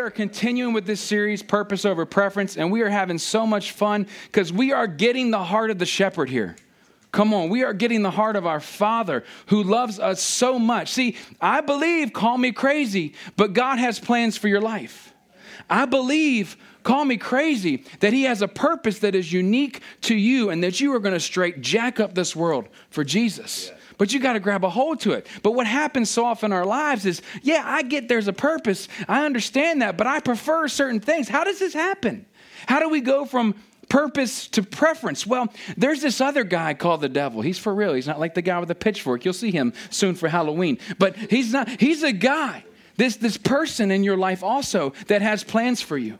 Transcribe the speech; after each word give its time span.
are 0.00 0.10
continuing 0.10 0.74
with 0.74 0.86
this 0.86 1.00
series, 1.00 1.42
Purpose 1.42 1.84
Over 1.84 2.04
Preference, 2.04 2.56
and 2.56 2.72
we 2.72 2.82
are 2.82 2.88
having 2.88 3.18
so 3.18 3.46
much 3.46 3.72
fun 3.72 4.06
because 4.26 4.52
we 4.52 4.72
are 4.72 4.86
getting 4.86 5.30
the 5.30 5.42
heart 5.44 5.70
of 5.70 5.78
the 5.78 5.86
shepherd 5.86 6.28
here. 6.28 6.56
Come 7.12 7.34
on, 7.34 7.48
we 7.48 7.64
are 7.64 7.72
getting 7.72 8.02
the 8.02 8.10
heart 8.10 8.36
of 8.36 8.46
our 8.46 8.60
Father 8.60 9.24
who 9.46 9.62
loves 9.62 9.98
us 9.98 10.22
so 10.22 10.58
much. 10.58 10.92
See, 10.92 11.16
I 11.40 11.60
believe, 11.60 12.12
call 12.12 12.38
me 12.38 12.52
crazy, 12.52 13.14
but 13.36 13.52
God 13.52 13.78
has 13.78 13.98
plans 13.98 14.36
for 14.36 14.48
your 14.48 14.60
life. 14.60 15.12
I 15.68 15.86
believe, 15.86 16.56
call 16.82 17.04
me 17.04 17.16
crazy, 17.16 17.84
that 18.00 18.12
He 18.12 18.24
has 18.24 18.42
a 18.42 18.48
purpose 18.48 19.00
that 19.00 19.14
is 19.14 19.32
unique 19.32 19.80
to 20.02 20.14
you 20.14 20.50
and 20.50 20.62
that 20.62 20.80
you 20.80 20.94
are 20.94 21.00
going 21.00 21.14
to 21.14 21.20
straight 21.20 21.60
jack 21.60 22.00
up 22.00 22.14
this 22.14 22.34
world 22.34 22.68
for 22.90 23.04
Jesus. 23.04 23.68
Yeah. 23.68 23.79
But 24.00 24.14
you 24.14 24.18
got 24.18 24.32
to 24.32 24.40
grab 24.40 24.64
a 24.64 24.70
hold 24.70 25.00
to 25.00 25.12
it. 25.12 25.26
But 25.42 25.50
what 25.52 25.66
happens 25.66 26.08
so 26.08 26.24
often 26.24 26.52
in 26.52 26.56
our 26.56 26.64
lives 26.64 27.04
is, 27.04 27.20
yeah, 27.42 27.62
I 27.66 27.82
get 27.82 28.08
there's 28.08 28.28
a 28.28 28.32
purpose. 28.32 28.88
I 29.06 29.26
understand 29.26 29.82
that, 29.82 29.98
but 29.98 30.06
I 30.06 30.20
prefer 30.20 30.68
certain 30.68 31.00
things. 31.00 31.28
How 31.28 31.44
does 31.44 31.58
this 31.58 31.74
happen? 31.74 32.24
How 32.66 32.80
do 32.80 32.88
we 32.88 33.02
go 33.02 33.26
from 33.26 33.56
purpose 33.90 34.46
to 34.46 34.62
preference. 34.62 35.26
Well, 35.26 35.52
there's 35.76 36.00
this 36.00 36.20
other 36.20 36.44
guy 36.44 36.72
called 36.72 37.02
the 37.02 37.08
devil. 37.08 37.42
He's 37.42 37.58
for 37.58 37.74
real. 37.74 37.92
He's 37.92 38.06
not 38.06 38.20
like 38.20 38.32
the 38.34 38.40
guy 38.40 38.58
with 38.58 38.68
the 38.68 38.74
pitchfork. 38.74 39.24
You'll 39.24 39.34
see 39.34 39.50
him 39.50 39.74
soon 39.90 40.14
for 40.14 40.28
Halloween. 40.28 40.78
But 40.98 41.16
he's 41.16 41.52
not, 41.52 41.68
he's 41.68 42.02
a 42.02 42.12
guy, 42.12 42.64
this, 42.96 43.16
this 43.16 43.36
person 43.36 43.90
in 43.90 44.04
your 44.04 44.16
life 44.16 44.42
also 44.42 44.94
that 45.08 45.20
has 45.20 45.44
plans 45.44 45.82
for 45.82 45.98
you. 45.98 46.18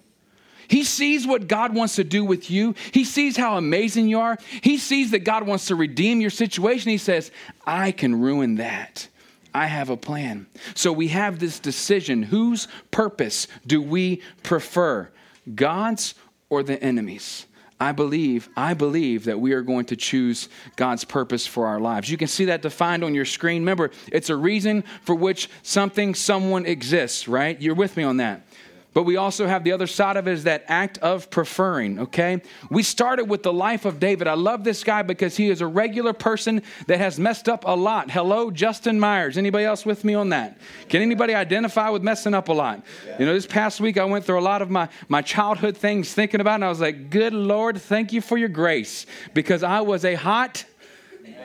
He 0.70 0.84
sees 0.84 1.27
what 1.27 1.48
God 1.48 1.74
wants 1.74 1.97
to 1.97 2.05
do 2.05 2.24
with 2.24 2.48
you. 2.48 2.77
He 2.92 3.02
sees 3.02 3.37
how 3.37 3.59
amazing 3.59 4.07
you 4.07 4.21
are. 4.21 4.38
He 4.63 4.79
sees 4.79 5.10
that 5.10 5.24
God 5.24 5.45
wants 5.45 5.66
to 5.66 5.74
redeem 5.74 6.21
your 6.21 6.30
situation. 6.30 6.90
He 6.90 6.96
says, 6.96 7.32
I 7.66 7.90
can 7.90 8.21
ruin 8.21 8.54
that. 8.54 9.09
I 9.52 9.66
have 9.66 9.91
a 9.91 9.96
plan. 9.96 10.46
So 10.76 10.93
we 10.93 11.09
have 11.09 11.41
this 11.41 11.59
decision. 11.59 12.23
Whose 12.23 12.68
purpose 12.93 13.48
do 13.66 13.82
we 13.82 14.23
prefer? 14.45 15.10
God's 15.52 16.15
or 16.48 16.63
the 16.63 16.80
enemy's? 16.80 17.46
I 17.80 17.91
believe, 17.91 18.48
I 18.57 18.74
believe 18.74 19.24
that 19.24 19.41
we 19.41 19.54
are 19.54 19.63
going 19.63 19.87
to 19.87 19.96
choose 19.96 20.48
God's 20.76 21.02
purpose 21.02 21.48
for 21.48 21.66
our 21.66 21.80
lives. 21.80 22.09
You 22.09 22.16
can 22.16 22.29
see 22.29 22.45
that 22.45 22.63
defined 22.63 23.02
on 23.02 23.13
your 23.13 23.24
screen. 23.24 23.63
Remember, 23.63 23.91
it's 24.13 24.30
a 24.30 24.37
reason 24.37 24.85
for 25.02 25.16
which 25.16 25.51
something, 25.63 26.15
someone 26.15 26.65
exists, 26.65 27.26
right? 27.26 27.60
You're 27.60 27.74
with 27.74 27.96
me 27.96 28.04
on 28.04 28.18
that. 28.18 28.46
But 28.93 29.05
we 29.05 29.16
also 29.16 29.46
have 29.46 29.63
the 29.63 29.71
other 29.73 29.87
side 29.87 30.16
of 30.16 30.27
it 30.27 30.33
is 30.33 30.45
that 30.45 30.65
act 30.66 30.99
of 30.99 31.30
preferring, 31.30 32.01
okay? 32.01 32.43
We 32.71 32.83
started 32.83 33.27
with 33.27 33.45
the 33.45 33.52
life 33.52 33.85
of 33.85 34.01
David. 34.01 34.27
I 34.27 34.35
love 34.35 34.65
this 34.65 34.82
guy 34.82 35.02
because 35.02 35.37
he 35.37 35.49
is 35.49 35.60
a 35.60 35.66
regular 35.66 36.13
person 36.13 36.63
that 36.88 36.99
has 36.99 37.19
messed 37.19 37.49
up 37.49 37.65
a 37.66 37.77
lot. 37.77 38.10
Hello, 38.10 38.51
Justin 38.51 38.99
Myers. 38.99 39.38
Anybody 39.38 39.65
else 39.65 39.87
with 39.87 40.05
me 40.05 40.15
on 40.15 40.30
that? 40.30 40.59
Can 40.88 41.02
anybody 41.02 41.35
identify 41.35 41.88
with 41.91 42.02
messing 42.02 42.35
up 42.35 42.49
a 42.49 42.52
lot? 42.52 42.82
You 43.19 43.27
know, 43.27 43.32
this 43.32 43.47
past 43.47 43.80
week 43.80 43.97
I 43.97 44.05
went 44.05 44.24
through 44.24 44.41
a 44.41 44.43
lot 44.43 44.60
of 44.60 44.71
my, 44.71 44.88
my 45.09 45.23
childhood 45.23 45.77
things 45.77 46.13
thinking 46.13 46.41
about 46.41 46.57
and 46.57 46.65
I 46.65 46.69
was 46.69 46.80
like, 46.80 47.10
good 47.10 47.32
Lord, 47.32 47.80
thank 47.80 48.13
you 48.13 48.21
for 48.21 48.37
your 48.37 48.49
grace 48.49 49.07
because 49.35 49.63
I 49.63 49.82
was 49.82 50.04
a 50.04 50.15
hot 50.15 50.65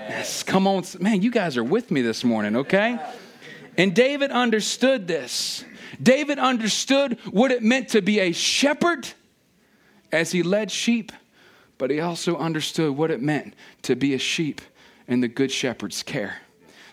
Yes, 0.08 0.44
come 0.44 0.68
on. 0.68 0.84
Man, 1.00 1.22
you 1.22 1.32
guys 1.32 1.58
are 1.58 1.64
with 1.64 1.90
me 1.90 2.02
this 2.02 2.24
morning, 2.24 2.56
okay? 2.58 3.00
And 3.78 3.94
David 3.96 4.32
understood 4.32 5.08
this. 5.08 5.66
David 6.02 6.39
understood 6.39 7.17
what 7.31 7.52
it 7.52 7.64
meant 7.64 7.89
to 7.89 8.02
be 8.02 8.19
a 8.19 8.31
shepherd 8.31 9.08
as 10.11 10.31
he 10.31 10.44
led 10.44 10.72
sheep, 10.72 11.11
but 11.78 11.89
he 11.89 12.00
also 12.00 12.38
understood 12.38 12.95
what 12.95 13.11
it 13.11 13.22
meant 13.22 13.53
to 13.83 13.95
be 13.95 14.13
a 14.13 14.19
sheep 14.19 14.61
in 15.08 15.22
the 15.22 15.28
good 15.28 15.52
shepherd's 15.52 16.03
care. 16.03 16.38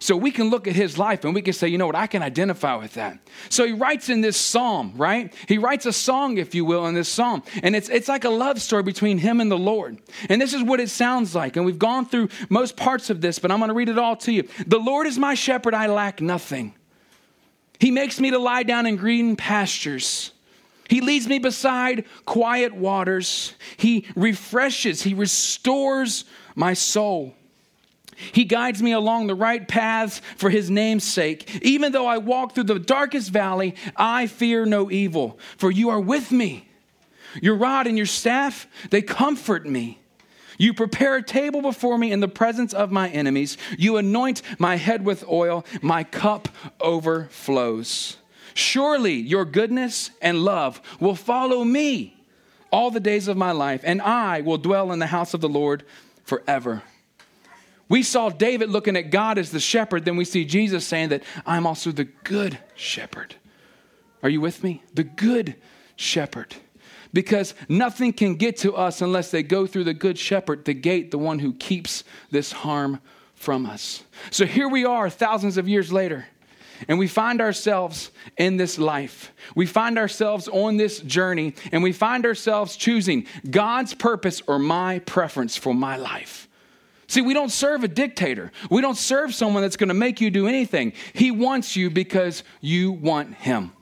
So 0.02 0.16
we 0.16 0.32
can 0.32 0.50
look 0.50 0.66
at 0.66 0.74
his 0.74 0.98
life 0.98 1.24
and 1.24 1.32
we 1.32 1.42
can 1.42 1.52
say, 1.52 1.68
you 1.68 1.78
know 1.78 1.86
what, 1.86 1.94
I 1.94 2.08
can 2.08 2.24
identify 2.24 2.74
with 2.74 2.94
that. 2.94 3.20
So 3.50 3.64
he 3.64 3.72
writes 3.72 4.08
in 4.08 4.20
this 4.20 4.36
psalm, 4.36 4.94
right? 4.96 5.32
He 5.46 5.58
writes 5.58 5.86
a 5.86 5.92
song, 5.92 6.38
if 6.38 6.56
you 6.56 6.64
will, 6.64 6.88
in 6.88 6.94
this 6.94 7.08
psalm. 7.08 7.44
And 7.62 7.76
it's, 7.76 7.88
it's 7.88 8.08
like 8.08 8.24
a 8.24 8.28
love 8.28 8.60
story 8.60 8.82
between 8.82 9.18
him 9.18 9.40
and 9.40 9.48
the 9.48 9.56
Lord. 9.56 9.98
And 10.28 10.42
this 10.42 10.54
is 10.54 10.62
what 10.64 10.80
it 10.80 10.90
sounds 10.90 11.36
like. 11.36 11.56
And 11.56 11.64
we've 11.64 11.78
gone 11.78 12.06
through 12.06 12.30
most 12.48 12.76
parts 12.76 13.10
of 13.10 13.20
this, 13.20 13.38
but 13.38 13.52
I'm 13.52 13.60
going 13.60 13.68
to 13.68 13.74
read 13.74 13.88
it 13.88 13.98
all 13.98 14.16
to 14.16 14.32
you. 14.32 14.48
The 14.66 14.80
Lord 14.80 15.06
is 15.06 15.20
my 15.20 15.34
shepherd, 15.34 15.72
I 15.72 15.86
lack 15.86 16.20
nothing. 16.20 16.74
He 17.82 17.90
makes 17.90 18.20
me 18.20 18.30
to 18.30 18.38
lie 18.38 18.62
down 18.62 18.86
in 18.86 18.94
green 18.94 19.34
pastures. 19.34 20.30
He 20.88 21.00
leads 21.00 21.26
me 21.26 21.40
beside 21.40 22.04
quiet 22.24 22.72
waters. 22.72 23.54
He 23.76 24.06
refreshes, 24.14 25.02
He 25.02 25.14
restores 25.14 26.24
my 26.54 26.74
soul. 26.74 27.34
He 28.14 28.44
guides 28.44 28.80
me 28.80 28.92
along 28.92 29.26
the 29.26 29.34
right 29.34 29.66
paths 29.66 30.22
for 30.36 30.48
His 30.48 30.70
name's 30.70 31.02
sake. 31.02 31.58
Even 31.60 31.90
though 31.90 32.06
I 32.06 32.18
walk 32.18 32.54
through 32.54 32.64
the 32.64 32.78
darkest 32.78 33.30
valley, 33.30 33.74
I 33.96 34.28
fear 34.28 34.64
no 34.64 34.88
evil, 34.88 35.40
for 35.56 35.72
you 35.72 35.90
are 35.90 36.00
with 36.00 36.30
me. 36.30 36.68
Your 37.42 37.56
rod 37.56 37.88
and 37.88 37.96
your 37.96 38.06
staff, 38.06 38.68
they 38.90 39.02
comfort 39.02 39.66
me. 39.66 40.01
You 40.58 40.74
prepare 40.74 41.16
a 41.16 41.22
table 41.22 41.62
before 41.62 41.98
me 41.98 42.12
in 42.12 42.20
the 42.20 42.28
presence 42.28 42.72
of 42.72 42.90
my 42.92 43.08
enemies. 43.08 43.56
You 43.78 43.96
anoint 43.96 44.42
my 44.58 44.76
head 44.76 45.04
with 45.04 45.26
oil. 45.28 45.64
My 45.80 46.04
cup 46.04 46.48
overflows. 46.80 48.16
Surely 48.54 49.14
your 49.14 49.44
goodness 49.44 50.10
and 50.20 50.44
love 50.44 50.80
will 51.00 51.14
follow 51.14 51.64
me 51.64 52.16
all 52.70 52.90
the 52.90 53.00
days 53.00 53.28
of 53.28 53.36
my 53.36 53.52
life, 53.52 53.82
and 53.84 54.00
I 54.00 54.40
will 54.40 54.58
dwell 54.58 54.92
in 54.92 54.98
the 54.98 55.06
house 55.06 55.34
of 55.34 55.40
the 55.40 55.48
Lord 55.48 55.84
forever. 56.24 56.82
We 57.88 58.02
saw 58.02 58.30
David 58.30 58.70
looking 58.70 58.96
at 58.96 59.10
God 59.10 59.36
as 59.36 59.50
the 59.50 59.60
shepherd, 59.60 60.06
then 60.06 60.16
we 60.16 60.24
see 60.24 60.46
Jesus 60.46 60.86
saying 60.86 61.10
that 61.10 61.22
I'm 61.44 61.66
also 61.66 61.92
the 61.92 62.04
good 62.04 62.58
shepherd. 62.74 63.34
Are 64.22 64.30
you 64.30 64.40
with 64.40 64.64
me? 64.64 64.82
The 64.94 65.04
good 65.04 65.56
shepherd 65.96 66.56
because 67.12 67.54
nothing 67.68 68.12
can 68.12 68.36
get 68.36 68.56
to 68.58 68.74
us 68.74 69.02
unless 69.02 69.30
they 69.30 69.42
go 69.42 69.66
through 69.66 69.84
the 69.84 69.94
good 69.94 70.18
shepherd, 70.18 70.64
the 70.64 70.74
gate, 70.74 71.10
the 71.10 71.18
one 71.18 71.38
who 71.38 71.52
keeps 71.52 72.04
this 72.30 72.52
harm 72.52 73.00
from 73.34 73.66
us. 73.66 74.02
So 74.30 74.46
here 74.46 74.68
we 74.68 74.84
are, 74.84 75.10
thousands 75.10 75.58
of 75.58 75.68
years 75.68 75.92
later. 75.92 76.26
And 76.88 76.98
we 76.98 77.06
find 77.06 77.40
ourselves 77.40 78.10
in 78.36 78.56
this 78.56 78.78
life. 78.78 79.32
We 79.54 79.66
find 79.66 79.98
ourselves 79.98 80.48
on 80.48 80.76
this 80.76 81.00
journey, 81.00 81.54
and 81.70 81.82
we 81.82 81.92
find 81.92 82.26
ourselves 82.26 82.76
choosing 82.76 83.26
God's 83.48 83.94
purpose 83.94 84.42
or 84.46 84.58
my 84.58 84.98
preference 85.00 85.56
for 85.56 85.74
my 85.74 85.96
life. 85.96 86.48
See, 87.06 87.20
we 87.20 87.34
don't 87.34 87.52
serve 87.52 87.84
a 87.84 87.88
dictator. 87.88 88.50
We 88.70 88.80
don't 88.80 88.96
serve 88.96 89.34
someone 89.34 89.62
that's 89.62 89.76
going 89.76 89.88
to 89.88 89.94
make 89.94 90.20
you 90.20 90.30
do 90.30 90.46
anything. 90.46 90.94
He 91.12 91.30
wants 91.30 91.76
you 91.76 91.90
because 91.90 92.42
you 92.60 92.90
want 92.90 93.34
him. 93.34 93.72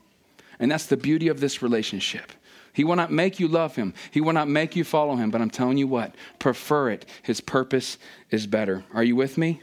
And 0.59 0.71
that's 0.71 0.87
the 0.87 0.97
beauty 0.97 1.29
of 1.29 1.41
this 1.41 1.63
relationship. 1.63 2.33
He 2.73 2.85
will 2.85 2.97
not 2.97 3.11
make 3.11 3.41
you 3.41 3.49
love 3.49 3.77
him. 3.77 3.95
He 4.11 4.21
will 4.21 4.33
not 4.33 4.49
make 4.49 4.77
you 4.77 4.85
follow 4.85 5.17
him. 5.17 5.31
But 5.31 5.41
I'm 5.41 5.51
telling 5.51 5.79
you 5.79 5.87
what, 5.87 6.15
prefer 6.39 6.91
it. 6.91 7.07
His 7.23 7.41
purpose 7.41 7.99
is 8.31 8.47
better. 8.47 8.85
Are 8.95 9.05
you 9.05 9.17
with 9.17 9.37
me? 9.37 9.63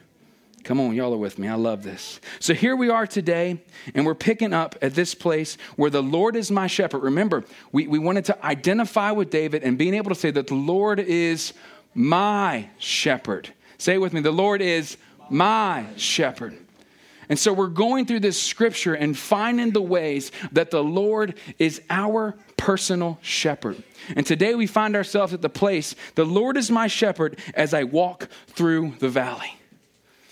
Come 0.64 0.82
on, 0.82 0.94
y'all 0.94 1.14
are 1.14 1.18
with 1.18 1.40
me. 1.40 1.48
I 1.48 1.54
love 1.54 1.84
this. 1.84 2.20
So 2.42 2.54
here 2.54 2.76
we 2.76 2.90
are 2.90 3.08
today, 3.08 3.62
and 3.96 4.06
we're 4.06 4.16
picking 4.16 4.52
up 4.52 4.76
at 4.82 4.96
this 4.96 5.16
place 5.16 5.58
where 5.78 5.90
the 5.90 6.04
Lord 6.04 6.36
is 6.36 6.52
my 6.52 6.68
shepherd. 6.68 7.04
Remember, 7.04 7.46
we, 7.72 7.88
we 7.88 8.00
wanted 8.00 8.26
to 8.26 8.46
identify 8.46 9.12
with 9.12 9.30
David 9.30 9.64
and 9.64 9.78
being 9.78 9.94
able 9.94 10.10
to 10.10 10.16
say 10.16 10.30
that 10.32 10.48
the 10.48 10.56
Lord 10.56 11.00
is 11.00 11.54
my 11.94 12.70
shepherd. 12.80 13.54
Say 13.78 13.96
it 13.96 14.00
with 14.00 14.12
me 14.12 14.20
the 14.20 14.32
Lord 14.32 14.62
is 14.62 14.98
my 15.30 15.86
shepherd. 15.96 16.58
And 17.30 17.38
so 17.38 17.52
we're 17.52 17.68
going 17.68 18.06
through 18.06 18.22
this 18.22 18.42
scripture 18.42 18.94
and 18.94 19.18
finding 19.18 19.72
the 19.72 19.82
ways 19.82 20.32
that 20.52 20.72
the 20.72 20.84
Lord 20.84 21.36
is 21.60 21.82
our 21.90 22.36
personal 22.56 23.20
shepherd. 23.22 23.82
And 24.16 24.26
today 24.26 24.56
we 24.56 24.68
find 24.68 24.96
ourselves 24.96 25.34
at 25.34 25.42
the 25.42 25.50
place 25.50 25.96
the 26.16 26.26
Lord 26.26 26.58
is 26.58 26.72
my 26.72 26.88
shepherd 26.88 27.40
as 27.54 27.74
I 27.74 27.84
walk 27.84 28.30
through 28.48 28.96
the 29.00 29.10
valley. 29.10 29.58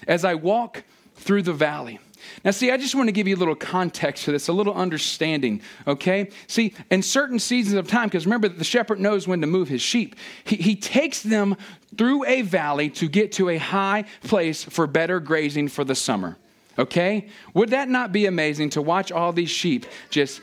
As 0.08 0.24
I 0.24 0.36
walk 0.36 0.84
through 1.16 1.42
the 1.44 1.54
valley. 1.54 2.00
Now, 2.44 2.52
see, 2.52 2.72
I 2.72 2.78
just 2.78 2.96
want 2.96 3.08
to 3.08 3.12
give 3.12 3.28
you 3.28 3.36
a 3.36 3.38
little 3.38 3.56
context 3.56 4.26
to 4.26 4.32
this, 4.32 4.48
a 4.48 4.54
little 4.54 4.74
understanding, 4.74 5.62
okay? 5.86 6.30
See, 6.48 6.74
in 6.90 7.02
certain 7.02 7.40
seasons 7.40 7.76
of 7.76 7.88
time, 7.88 8.08
because 8.08 8.26
remember 8.26 8.50
the 8.50 8.64
shepherd 8.64 9.00
knows 9.00 9.28
when 9.28 9.42
to 9.42 9.48
move 9.48 9.68
his 9.68 9.82
sheep, 9.82 10.16
he, 10.44 10.56
he 10.56 10.76
takes 10.76 11.22
them 11.22 11.56
through 11.98 12.26
a 12.26 12.42
valley 12.42 12.90
to 12.92 13.08
get 13.08 13.32
to 13.34 13.50
a 13.50 13.58
high 13.58 14.06
place 14.24 14.64
for 14.64 14.88
better 14.88 15.20
grazing 15.20 15.68
for 15.68 15.84
the 15.84 15.96
summer. 15.96 16.38
Okay? 16.78 17.28
Would 17.54 17.70
that 17.70 17.90
not 17.90 18.12
be 18.12 18.26
amazing 18.26 18.72
to 18.72 18.82
watch 18.82 19.12
all 19.12 19.32
these 19.32 19.50
sheep 19.50 19.86
just 20.10 20.42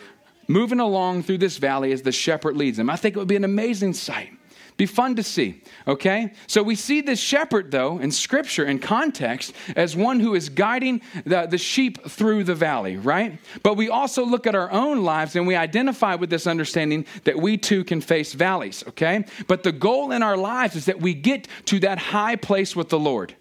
moving 0.49 0.81
along 0.81 1.23
through 1.23 1.39
this 1.39 1.59
valley 1.59 1.93
as 1.93 2.03
the 2.03 2.13
shepherd 2.13 2.57
leads 2.57 2.77
them? 2.77 2.91
I 2.91 2.97
think 2.97 3.17
it 3.17 3.19
would 3.19 3.29
be 3.29 3.37
an 3.37 3.45
amazing 3.45 3.95
sight. 3.95 4.31
Be 4.79 4.87
fun 4.87 5.17
to 5.17 5.23
see, 5.23 5.63
okay? 5.87 6.33
So 6.47 6.63
we 6.63 6.75
see 6.77 7.03
this 7.03 7.21
shepherd, 7.21 7.71
though, 7.71 7.99
in 7.99 8.11
scripture, 8.11 8.65
in 8.65 8.79
context, 8.79 9.53
as 9.77 9.95
one 9.95 10.19
who 10.19 10.35
is 10.35 10.49
guiding 10.49 11.03
the, 11.27 11.47
the 11.47 11.59
sheep 11.59 12.09
through 12.09 12.45
the 12.45 12.55
valley, 12.55 12.97
right? 12.97 13.39
But 13.63 13.77
we 13.77 13.91
also 13.91 14.25
look 14.25 14.47
at 14.47 14.55
our 14.55 14.71
own 14.73 15.05
lives 15.05 15.37
and 15.37 15.47
we 15.47 15.55
identify 15.55 16.15
with 16.15 16.31
this 16.31 16.47
understanding 16.47 17.05
that 17.25 17.39
we 17.39 17.59
too 17.59 17.85
can 17.85 18.01
face 18.01 18.33
valleys, 18.33 18.83
okay? 18.89 19.27
But 19.47 19.63
the 19.63 19.73
goal 19.73 20.11
in 20.11 20.23
our 20.23 20.39
lives 20.39 20.75
is 20.75 20.87
that 20.87 21.01
we 21.01 21.13
get 21.13 21.49
to 21.67 21.79
that 21.81 21.99
high 21.99 22.37
place 22.37 22.75
with 22.75 22.89
the 22.89 22.99
Lord, 22.99 23.35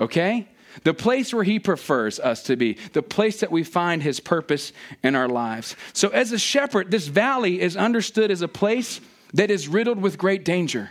okay? 0.00 0.48
The 0.84 0.94
place 0.94 1.32
where 1.32 1.44
He 1.44 1.58
prefers 1.58 2.18
us 2.20 2.42
to 2.44 2.56
be, 2.56 2.78
the 2.92 3.02
place 3.02 3.40
that 3.40 3.52
we 3.52 3.62
find 3.62 4.02
His 4.02 4.20
purpose 4.20 4.72
in 5.02 5.14
our 5.14 5.28
lives. 5.28 5.76
So, 5.92 6.08
as 6.08 6.32
a 6.32 6.38
shepherd, 6.38 6.90
this 6.90 7.08
valley 7.08 7.60
is 7.60 7.76
understood 7.76 8.30
as 8.30 8.42
a 8.42 8.48
place 8.48 9.00
that 9.34 9.50
is 9.50 9.68
riddled 9.68 10.00
with 10.00 10.18
great 10.18 10.44
danger. 10.44 10.90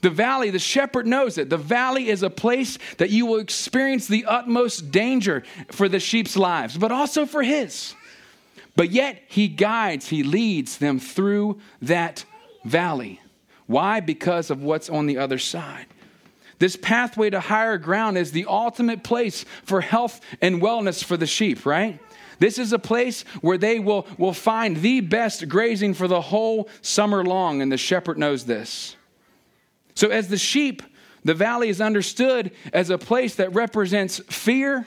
The 0.00 0.10
valley, 0.10 0.50
the 0.50 0.58
shepherd 0.58 1.06
knows 1.06 1.38
it. 1.38 1.48
The 1.48 1.56
valley 1.56 2.10
is 2.10 2.22
a 2.22 2.28
place 2.28 2.78
that 2.98 3.08
you 3.08 3.24
will 3.24 3.38
experience 3.38 4.06
the 4.06 4.26
utmost 4.26 4.90
danger 4.90 5.44
for 5.70 5.88
the 5.88 5.98
sheep's 5.98 6.36
lives, 6.36 6.76
but 6.76 6.92
also 6.92 7.24
for 7.24 7.42
his. 7.42 7.94
But 8.76 8.90
yet, 8.90 9.22
he 9.28 9.48
guides, 9.48 10.08
he 10.08 10.22
leads 10.22 10.78
them 10.78 10.98
through 10.98 11.60
that 11.80 12.24
valley. 12.64 13.20
Why? 13.66 14.00
Because 14.00 14.50
of 14.50 14.62
what's 14.62 14.90
on 14.90 15.06
the 15.06 15.16
other 15.16 15.38
side. 15.38 15.86
This 16.58 16.76
pathway 16.76 17.30
to 17.30 17.40
higher 17.40 17.78
ground 17.78 18.16
is 18.16 18.32
the 18.32 18.46
ultimate 18.46 19.02
place 19.02 19.44
for 19.64 19.80
health 19.80 20.20
and 20.40 20.62
wellness 20.62 21.02
for 21.02 21.16
the 21.16 21.26
sheep, 21.26 21.66
right? 21.66 21.98
This 22.38 22.58
is 22.58 22.72
a 22.72 22.78
place 22.78 23.22
where 23.40 23.58
they 23.58 23.78
will, 23.78 24.06
will 24.18 24.32
find 24.32 24.78
the 24.78 25.00
best 25.00 25.48
grazing 25.48 25.94
for 25.94 26.08
the 26.08 26.20
whole 26.20 26.68
summer 26.82 27.24
long, 27.24 27.62
and 27.62 27.70
the 27.70 27.76
shepherd 27.76 28.18
knows 28.18 28.44
this. 28.44 28.96
So, 29.94 30.08
as 30.08 30.28
the 30.28 30.36
sheep, 30.36 30.82
the 31.24 31.34
valley 31.34 31.68
is 31.68 31.80
understood 31.80 32.50
as 32.72 32.90
a 32.90 32.98
place 32.98 33.36
that 33.36 33.54
represents 33.54 34.18
fear 34.28 34.86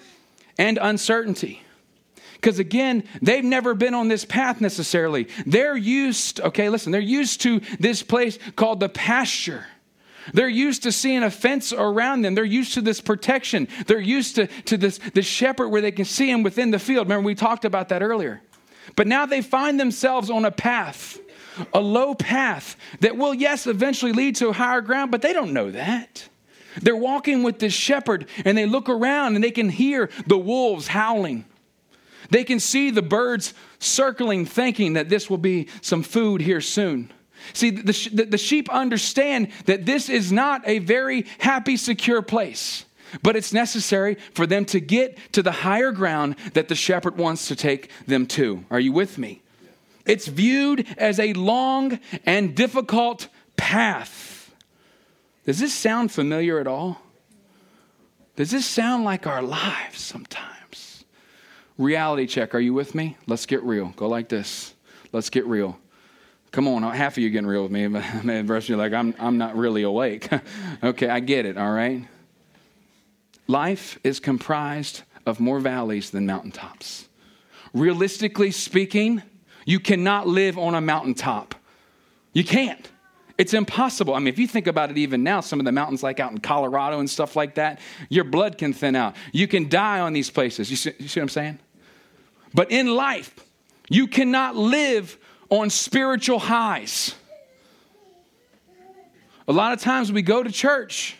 and 0.58 0.78
uncertainty. 0.82 1.62
Because 2.36 2.60
again, 2.60 3.04
they've 3.22 3.44
never 3.44 3.74
been 3.74 3.96
on 3.96 4.10
this 4.10 4.24
path 4.24 4.62
necessarily. 4.62 5.28
They're 5.46 5.76
used, 5.76 6.40
okay, 6.40 6.70
listen, 6.70 6.92
they're 6.92 7.02
used 7.02 7.42
to 7.42 7.62
this 7.80 8.04
place 8.04 8.38
called 8.56 8.80
the 8.80 8.90
pasture. 8.90 9.66
They're 10.34 10.50
used 10.50 10.84
to 10.84 10.92
seeing 10.92 11.24
a 11.24 11.32
fence 11.32 11.72
around 11.74 12.22
them. 12.22 12.36
They're 12.36 12.44
used 12.44 12.74
to 12.74 12.82
this 12.82 13.02
protection. 13.02 13.68
They're 13.86 14.00
used 14.00 14.36
to, 14.36 14.48
to 14.48 14.78
this, 14.78 15.00
this 15.14 15.26
shepherd 15.26 15.70
where 15.70 15.82
they 15.82 15.92
can 15.92 16.06
see 16.06 16.30
him 16.30 16.44
within 16.44 16.72
the 16.72 16.80
field. 16.80 17.08
Remember, 17.08 17.26
we 17.26 17.36
talked 17.36 17.66
about 17.66 17.90
that 17.90 18.02
earlier. 18.02 18.42
But 18.96 19.08
now 19.08 19.26
they 19.26 19.42
find 19.42 19.80
themselves 19.80 20.30
on 20.30 20.46
a 20.46 20.52
path, 20.52 21.20
a 21.74 21.80
low 21.80 22.16
path 22.16 22.76
that 23.02 23.18
will, 23.18 23.34
yes, 23.34 23.68
eventually 23.68 24.14
lead 24.14 24.36
to 24.38 24.52
higher 24.52 24.82
ground, 24.82 25.12
but 25.12 25.22
they 25.22 25.34
don't 25.34 25.54
know 25.54 25.72
that. 25.72 26.28
They're 26.82 26.96
walking 26.96 27.44
with 27.44 27.60
this 27.60 27.74
shepherd 27.74 28.28
and 28.46 28.58
they 28.58 28.66
look 28.66 28.90
around 28.90 29.36
and 29.36 29.44
they 29.44 29.52
can 29.52 29.70
hear 29.70 30.10
the 30.28 30.38
wolves 30.38 30.88
howling. 30.88 31.46
They 32.30 32.44
can 32.44 32.60
see 32.60 32.92
the 32.92 33.02
birds 33.02 33.54
circling, 33.80 34.46
thinking 34.46 34.94
that 34.94 35.10
this 35.10 35.30
will 35.30 35.38
be 35.38 35.68
some 35.82 36.04
food 36.04 36.42
here 36.42 36.62
soon. 36.62 37.12
See, 37.54 37.70
the, 37.70 38.26
the, 38.30 38.38
sheep 38.38 38.70
understand 38.70 39.50
that 39.66 39.86
this 39.86 40.10
is 40.10 40.32
not 40.32 40.68
a 40.68 40.80
very 40.80 41.26
happy, 41.40 41.78
secure 41.78 42.22
place, 42.22 42.86
but 43.22 43.36
it's 43.36 43.54
necessary 43.54 44.16
for 44.34 44.46
them 44.46 44.66
to 44.66 44.80
get 44.80 45.18
to 45.34 45.42
the 45.42 45.52
higher 45.52 45.92
ground 45.92 46.36
that 46.54 46.68
the 46.68 46.76
shepherd 46.76 47.18
wants 47.18 47.48
to 47.48 47.56
take 47.56 47.90
them 48.06 48.26
to. 48.28 48.66
Are 48.70 48.80
you 48.80 48.92
with 48.92 49.18
me? 49.18 49.42
It's 50.06 50.28
viewed 50.28 50.88
as 50.98 51.20
a 51.20 51.34
long 51.34 52.00
and 52.26 52.56
difficult 52.56 53.28
path. 53.58 54.54
Does 55.46 55.60
this 55.60 55.74
sound 55.74 56.12
familiar 56.12 56.60
at 56.60 56.68
all? 56.68 57.02
Does 58.36 58.52
this 58.52 58.66
sound 58.66 59.04
like 59.04 59.26
our 59.26 59.42
lives 59.42 60.00
sometimes? 60.00 61.06
Reality 61.78 62.26
check. 62.28 62.56
Are 62.56 62.60
you 62.60 62.74
with 62.74 62.96
me? 62.96 63.18
Let's 63.28 63.46
get 63.46 63.62
real. 63.64 63.94
Go 63.96 64.08
like 64.08 64.30
this. 64.30 64.74
Let's 65.12 65.30
get 65.30 65.46
real. 65.46 65.80
Come 66.52 66.68
on, 66.68 66.84
half 66.84 67.14
of 67.14 67.24
you 67.24 67.30
getting 67.30 67.48
real 67.48 67.64
with 67.64 67.72
me. 67.72 67.88
but 67.88 68.04
the 68.24 68.44
rest 68.44 68.66
of 68.66 68.70
you 68.70 68.76
are 68.76 68.78
like, 68.78 68.94
I'm, 68.94 69.14
I'm 69.20 69.38
not 69.38 69.56
really 69.56 69.84
awake. 69.84 70.30
okay, 70.84 71.10
I 71.10 71.20
get 71.20 71.46
it, 71.46 71.58
all 71.58 71.72
right? 71.72 72.08
Life 73.48 74.00
is 74.04 74.20
comprised 74.20 75.04
of 75.26 75.40
more 75.40 75.60
valleys 75.60 76.10
than 76.10 76.26
mountaintops. 76.26 77.08
Realistically 77.74 78.52
speaking, 78.52 79.22
you 79.66 79.80
cannot 79.80 80.28
live 80.28 80.58
on 80.58 80.76
a 80.76 80.82
mountaintop. 80.82 81.56
You 82.34 82.44
can't. 82.44 82.90
It's 83.38 83.54
impossible. 83.54 84.16
I 84.16 84.20
mean, 84.20 84.30
if 84.30 84.40
you 84.40 84.48
think 84.48 84.66
about 84.66 84.90
it 84.90 84.98
even 84.98 85.24
now, 85.24 85.42
some 85.42 85.60
of 85.60 85.66
the 85.66 85.72
mountains 85.72 86.02
like 86.02 86.20
out 86.20 86.32
in 86.32 86.40
Colorado 86.40 87.00
and 87.00 87.10
stuff 87.10 87.36
like 87.36 87.56
that, 87.56 87.80
your 88.10 88.24
blood 88.24 88.58
can 88.58 88.74
thin 88.74 88.96
out. 88.96 89.16
You 89.32 89.48
can 89.48 89.70
die 89.70 90.00
on 90.00 90.14
these 90.14 90.32
places. 90.32 90.72
You 90.72 90.76
see, 90.76 90.94
you 90.98 91.08
see 91.08 91.20
what 91.20 91.26
I'm 91.26 91.30
saying? 91.30 91.60
But 92.54 92.72
in 92.72 92.88
life, 92.88 93.36
you 93.90 94.08
cannot 94.08 94.56
live 94.56 95.20
on 95.50 95.70
spiritual 95.70 96.40
highs. 96.40 97.16
A 99.48 99.54
lot 99.54 99.74
of 99.74 99.80
times 99.80 100.12
we 100.12 100.22
go 100.22 100.44
to 100.44 100.52
church. 100.52 101.16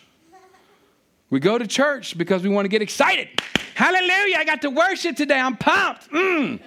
We 1.30 1.40
go 1.40 1.58
to 1.58 1.66
church 1.66 2.16
because 2.16 2.42
we 2.42 2.48
want 2.48 2.64
to 2.64 2.68
get 2.68 2.82
excited. 2.82 3.28
Hallelujah, 3.74 4.36
I 4.38 4.44
got 4.44 4.62
to 4.62 4.70
worship 4.70 5.16
today. 5.16 5.38
I'm 5.38 5.56
pumped. 5.56 6.10
Mm. 6.10 6.60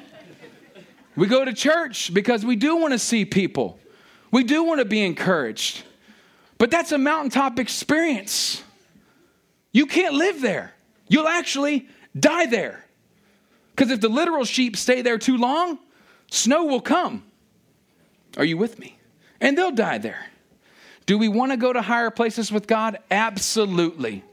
We 1.15 1.27
go 1.27 1.43
to 1.43 1.53
church 1.53 2.13
because 2.13 2.45
we 2.45 2.55
do 2.55 2.77
want 2.77 2.93
to 2.93 2.99
see 2.99 3.25
people. 3.25 3.79
We 4.31 4.43
do 4.43 4.63
want 4.63 4.79
to 4.79 4.85
be 4.85 5.03
encouraged. 5.03 5.83
But 6.57 6.71
that's 6.71 6.91
a 6.91 6.97
mountaintop 6.97 7.59
experience. 7.59 8.63
You 9.71 9.85
can't 9.85 10.13
live 10.13 10.41
there. 10.41 10.73
You'll 11.07 11.27
actually 11.27 11.89
die 12.17 12.45
there. 12.45 12.85
Because 13.75 13.91
if 13.91 13.99
the 13.99 14.09
literal 14.09 14.45
sheep 14.45 14.77
stay 14.77 15.01
there 15.01 15.17
too 15.17 15.37
long, 15.37 15.79
snow 16.29 16.65
will 16.65 16.81
come. 16.81 17.23
Are 18.37 18.45
you 18.45 18.57
with 18.57 18.79
me? 18.79 18.99
And 19.39 19.57
they'll 19.57 19.71
die 19.71 19.97
there. 19.97 20.27
Do 21.05 21.17
we 21.17 21.27
want 21.27 21.51
to 21.51 21.57
go 21.57 21.73
to 21.73 21.81
higher 21.81 22.11
places 22.11 22.51
with 22.51 22.67
God? 22.67 22.99
Absolutely. 23.09 24.23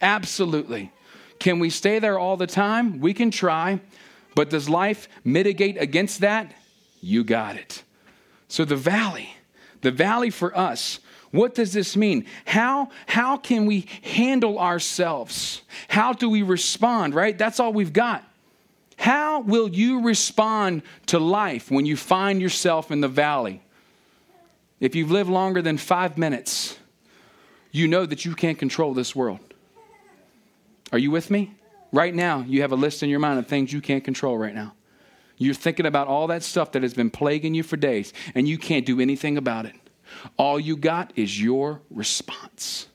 Absolutely. 0.00 0.92
Can 1.38 1.58
we 1.58 1.70
stay 1.70 1.98
there 1.98 2.18
all 2.18 2.36
the 2.36 2.46
time? 2.46 3.00
We 3.00 3.14
can 3.14 3.30
try. 3.30 3.80
But 4.34 4.50
does 4.50 4.68
life 4.68 5.08
mitigate 5.24 5.80
against 5.80 6.20
that? 6.20 6.52
You 7.00 7.24
got 7.24 7.56
it. 7.56 7.82
So 8.48 8.64
the 8.64 8.76
valley, 8.76 9.30
the 9.82 9.90
valley 9.90 10.30
for 10.30 10.56
us, 10.56 11.00
what 11.30 11.54
does 11.54 11.72
this 11.72 11.96
mean? 11.96 12.24
How, 12.46 12.88
how 13.06 13.36
can 13.36 13.66
we 13.66 13.86
handle 14.02 14.58
ourselves? 14.58 15.62
How 15.88 16.12
do 16.12 16.30
we 16.30 16.42
respond, 16.42 17.14
right? 17.14 17.36
That's 17.36 17.60
all 17.60 17.72
we've 17.72 17.92
got. 17.92 18.24
How 18.98 19.40
will 19.40 19.68
you 19.68 20.02
respond 20.02 20.82
to 21.06 21.20
life 21.20 21.70
when 21.70 21.86
you 21.86 21.96
find 21.96 22.42
yourself 22.42 22.90
in 22.90 23.00
the 23.00 23.08
valley? 23.08 23.62
If 24.80 24.96
you've 24.96 25.12
lived 25.12 25.30
longer 25.30 25.62
than 25.62 25.78
five 25.78 26.18
minutes, 26.18 26.76
you 27.70 27.86
know 27.86 28.04
that 28.04 28.24
you 28.24 28.34
can't 28.34 28.58
control 28.58 28.94
this 28.94 29.14
world. 29.14 29.40
Are 30.92 30.98
you 30.98 31.12
with 31.12 31.30
me? 31.30 31.54
Right 31.92 32.14
now, 32.14 32.40
you 32.40 32.62
have 32.62 32.72
a 32.72 32.76
list 32.76 33.04
in 33.04 33.08
your 33.08 33.20
mind 33.20 33.38
of 33.38 33.46
things 33.46 33.72
you 33.72 33.80
can't 33.80 34.02
control 34.02 34.36
right 34.36 34.54
now. 34.54 34.74
You're 35.36 35.54
thinking 35.54 35.86
about 35.86 36.08
all 36.08 36.26
that 36.26 36.42
stuff 36.42 36.72
that 36.72 36.82
has 36.82 36.92
been 36.92 37.10
plaguing 37.10 37.54
you 37.54 37.62
for 37.62 37.76
days, 37.76 38.12
and 38.34 38.48
you 38.48 38.58
can't 38.58 38.84
do 38.84 39.00
anything 39.00 39.38
about 39.38 39.64
it. 39.64 39.76
All 40.36 40.58
you 40.58 40.76
got 40.76 41.12
is 41.14 41.40
your 41.40 41.80
response. 41.88 42.88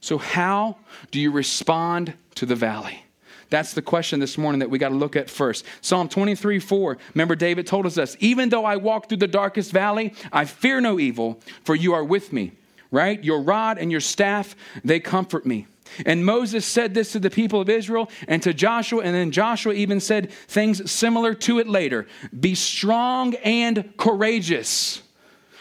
So, 0.00 0.18
how 0.18 0.78
do 1.12 1.20
you 1.20 1.30
respond 1.30 2.14
to 2.34 2.46
the 2.46 2.56
valley? 2.56 3.04
That's 3.50 3.74
the 3.74 3.82
question 3.82 4.20
this 4.20 4.38
morning 4.38 4.60
that 4.60 4.70
we 4.70 4.78
got 4.78 4.90
to 4.90 4.94
look 4.94 5.16
at 5.16 5.28
first. 5.28 5.64
Psalm 5.80 6.08
23 6.08 6.60
4. 6.60 6.98
Remember, 7.14 7.34
David 7.34 7.66
told 7.66 7.84
us 7.84 7.96
this 7.96 8.16
Even 8.20 8.48
though 8.48 8.64
I 8.64 8.76
walk 8.76 9.08
through 9.08 9.18
the 9.18 9.28
darkest 9.28 9.72
valley, 9.72 10.14
I 10.32 10.44
fear 10.44 10.80
no 10.80 10.98
evil, 10.98 11.40
for 11.64 11.74
you 11.74 11.92
are 11.92 12.04
with 12.04 12.32
me, 12.32 12.52
right? 12.92 13.22
Your 13.22 13.42
rod 13.42 13.78
and 13.78 13.90
your 13.90 14.00
staff, 14.00 14.54
they 14.84 15.00
comfort 15.00 15.44
me. 15.44 15.66
And 16.06 16.24
Moses 16.24 16.64
said 16.64 16.94
this 16.94 17.10
to 17.12 17.18
the 17.18 17.30
people 17.30 17.60
of 17.60 17.68
Israel 17.68 18.08
and 18.28 18.40
to 18.44 18.54
Joshua, 18.54 19.02
and 19.02 19.12
then 19.12 19.32
Joshua 19.32 19.72
even 19.72 19.98
said 19.98 20.30
things 20.30 20.88
similar 20.88 21.34
to 21.34 21.58
it 21.58 21.68
later 21.68 22.06
Be 22.38 22.54
strong 22.54 23.34
and 23.34 23.96
courageous. 23.96 25.02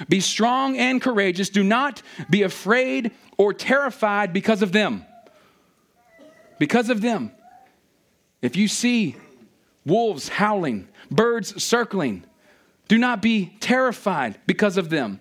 Be 0.08 0.22
strong 0.22 0.78
and 0.78 1.02
courageous. 1.02 1.50
Do 1.50 1.64
not 1.64 2.02
be 2.30 2.44
afraid 2.44 3.12
or 3.38 3.54
terrified 3.54 4.32
because 4.32 4.62
of 4.62 4.72
them. 4.72 5.06
Because 6.58 6.90
of 6.90 7.02
them. 7.02 7.32
If 8.42 8.56
you 8.56 8.68
see 8.68 9.16
wolves 9.86 10.30
howling, 10.30 10.88
birds 11.12 11.62
circling, 11.62 12.24
do 12.88 12.98
not 12.98 13.22
be 13.22 13.58
terrified 13.60 14.40
because 14.46 14.78
of 14.78 14.90
them. 14.90 15.20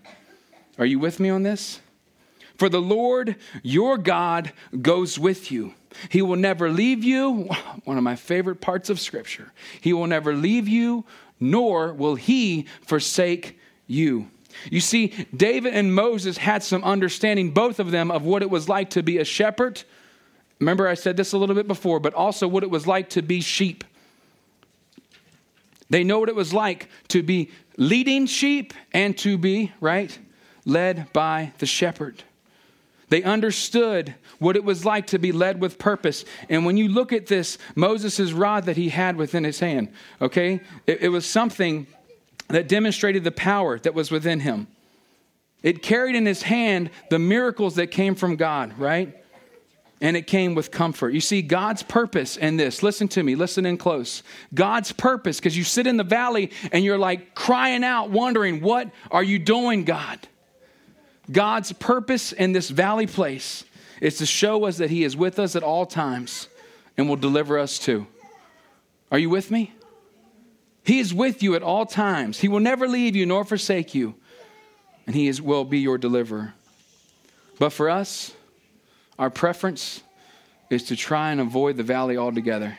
Are 0.78 0.86
you 0.86 0.98
with 0.98 1.20
me 1.20 1.28
on 1.28 1.42
this? 1.42 1.80
For 2.56 2.68
the 2.68 2.80
Lord 2.80 3.36
your 3.62 3.98
God 3.98 4.52
goes 4.80 5.18
with 5.18 5.50
you. 5.50 5.74
He 6.08 6.22
will 6.22 6.36
never 6.36 6.70
leave 6.70 7.04
you. 7.04 7.48
One 7.84 7.96
of 7.96 8.04
my 8.04 8.16
favorite 8.16 8.60
parts 8.60 8.90
of 8.90 9.00
Scripture. 9.00 9.52
He 9.80 9.92
will 9.92 10.06
never 10.06 10.34
leave 10.34 10.68
you, 10.68 11.04
nor 11.40 11.92
will 11.92 12.14
he 12.16 12.66
forsake 12.82 13.58
you. 13.86 14.30
You 14.70 14.80
see, 14.80 15.08
David 15.34 15.74
and 15.74 15.94
Moses 15.94 16.38
had 16.38 16.62
some 16.62 16.82
understanding, 16.82 17.50
both 17.50 17.78
of 17.78 17.90
them, 17.90 18.10
of 18.10 18.24
what 18.24 18.42
it 18.42 18.50
was 18.50 18.68
like 18.68 18.90
to 18.90 19.02
be 19.02 19.18
a 19.18 19.24
shepherd 19.24 19.82
Remember, 20.60 20.88
I 20.88 20.94
said 20.94 21.16
this 21.16 21.32
a 21.32 21.38
little 21.38 21.54
bit 21.54 21.68
before, 21.68 22.00
but 22.00 22.14
also 22.14 22.48
what 22.48 22.62
it 22.62 22.70
was 22.70 22.86
like 22.86 23.10
to 23.10 23.22
be 23.22 23.40
sheep. 23.40 23.84
They 25.90 26.04
know 26.04 26.18
what 26.18 26.28
it 26.28 26.34
was 26.34 26.52
like 26.52 26.88
to 27.08 27.22
be 27.22 27.50
leading 27.76 28.26
sheep 28.26 28.74
and 28.92 29.16
to 29.18 29.38
be, 29.38 29.72
right, 29.80 30.16
led 30.64 31.12
by 31.12 31.52
the 31.58 31.66
shepherd. 31.66 32.24
They 33.08 33.22
understood 33.22 34.14
what 34.38 34.56
it 34.56 34.64
was 34.64 34.84
like 34.84 35.06
to 35.08 35.18
be 35.18 35.32
led 35.32 35.60
with 35.60 35.78
purpose. 35.78 36.24
And 36.50 36.66
when 36.66 36.76
you 36.76 36.88
look 36.88 37.12
at 37.12 37.26
this, 37.26 37.56
Moses' 37.74 38.32
rod 38.32 38.64
that 38.64 38.76
he 38.76 38.90
had 38.90 39.16
within 39.16 39.44
his 39.44 39.60
hand, 39.60 39.92
okay, 40.20 40.60
it, 40.86 41.02
it 41.02 41.08
was 41.08 41.24
something 41.24 41.86
that 42.48 42.68
demonstrated 42.68 43.24
the 43.24 43.30
power 43.30 43.78
that 43.78 43.94
was 43.94 44.10
within 44.10 44.40
him. 44.40 44.66
It 45.62 45.82
carried 45.82 46.16
in 46.16 46.26
his 46.26 46.42
hand 46.42 46.90
the 47.10 47.18
miracles 47.18 47.76
that 47.76 47.88
came 47.88 48.14
from 48.14 48.36
God, 48.36 48.78
right? 48.78 49.17
And 50.00 50.16
it 50.16 50.28
came 50.28 50.54
with 50.54 50.70
comfort. 50.70 51.12
You 51.12 51.20
see, 51.20 51.42
God's 51.42 51.82
purpose 51.82 52.36
in 52.36 52.56
this, 52.56 52.82
listen 52.84 53.08
to 53.08 53.22
me, 53.22 53.34
listen 53.34 53.66
in 53.66 53.76
close. 53.76 54.22
God's 54.54 54.92
purpose, 54.92 55.38
because 55.38 55.56
you 55.56 55.64
sit 55.64 55.88
in 55.88 55.96
the 55.96 56.04
valley 56.04 56.52
and 56.70 56.84
you're 56.84 56.98
like 56.98 57.34
crying 57.34 57.82
out, 57.82 58.10
wondering, 58.10 58.60
what 58.60 58.90
are 59.10 59.24
you 59.24 59.40
doing, 59.40 59.84
God? 59.84 60.20
God's 61.30 61.72
purpose 61.72 62.32
in 62.32 62.52
this 62.52 62.70
valley 62.70 63.06
place 63.06 63.64
is 64.00 64.18
to 64.18 64.26
show 64.26 64.66
us 64.66 64.78
that 64.78 64.90
He 64.90 65.02
is 65.02 65.16
with 65.16 65.38
us 65.40 65.56
at 65.56 65.64
all 65.64 65.84
times 65.84 66.48
and 66.96 67.08
will 67.08 67.16
deliver 67.16 67.58
us 67.58 67.78
too. 67.78 68.06
Are 69.10 69.18
you 69.18 69.30
with 69.30 69.50
me? 69.50 69.74
He 70.84 71.00
is 71.00 71.12
with 71.12 71.42
you 71.42 71.54
at 71.54 71.62
all 71.62 71.86
times. 71.86 72.38
He 72.38 72.48
will 72.48 72.60
never 72.60 72.86
leave 72.86 73.16
you 73.16 73.26
nor 73.26 73.44
forsake 73.44 73.94
you 73.94 74.14
and 75.08 75.16
He 75.16 75.26
is, 75.26 75.40
will 75.40 75.64
be 75.64 75.78
your 75.78 75.96
deliverer. 75.96 76.54
But 77.58 77.70
for 77.70 77.88
us, 77.88 78.32
our 79.18 79.30
preference 79.30 80.02
is 80.70 80.84
to 80.84 80.96
try 80.96 81.32
and 81.32 81.40
avoid 81.40 81.76
the 81.76 81.82
valley 81.82 82.16
altogether. 82.16 82.78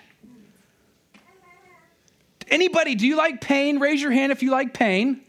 Anybody, 2.48 2.96
do 2.96 3.06
you 3.06 3.16
like 3.16 3.42
pain? 3.42 3.80
Raise 3.80 4.02
your 4.02 4.12
hand 4.12 4.32
if 4.32 4.42
you 4.42 4.52
like 4.52 4.74
pain. 4.74 5.22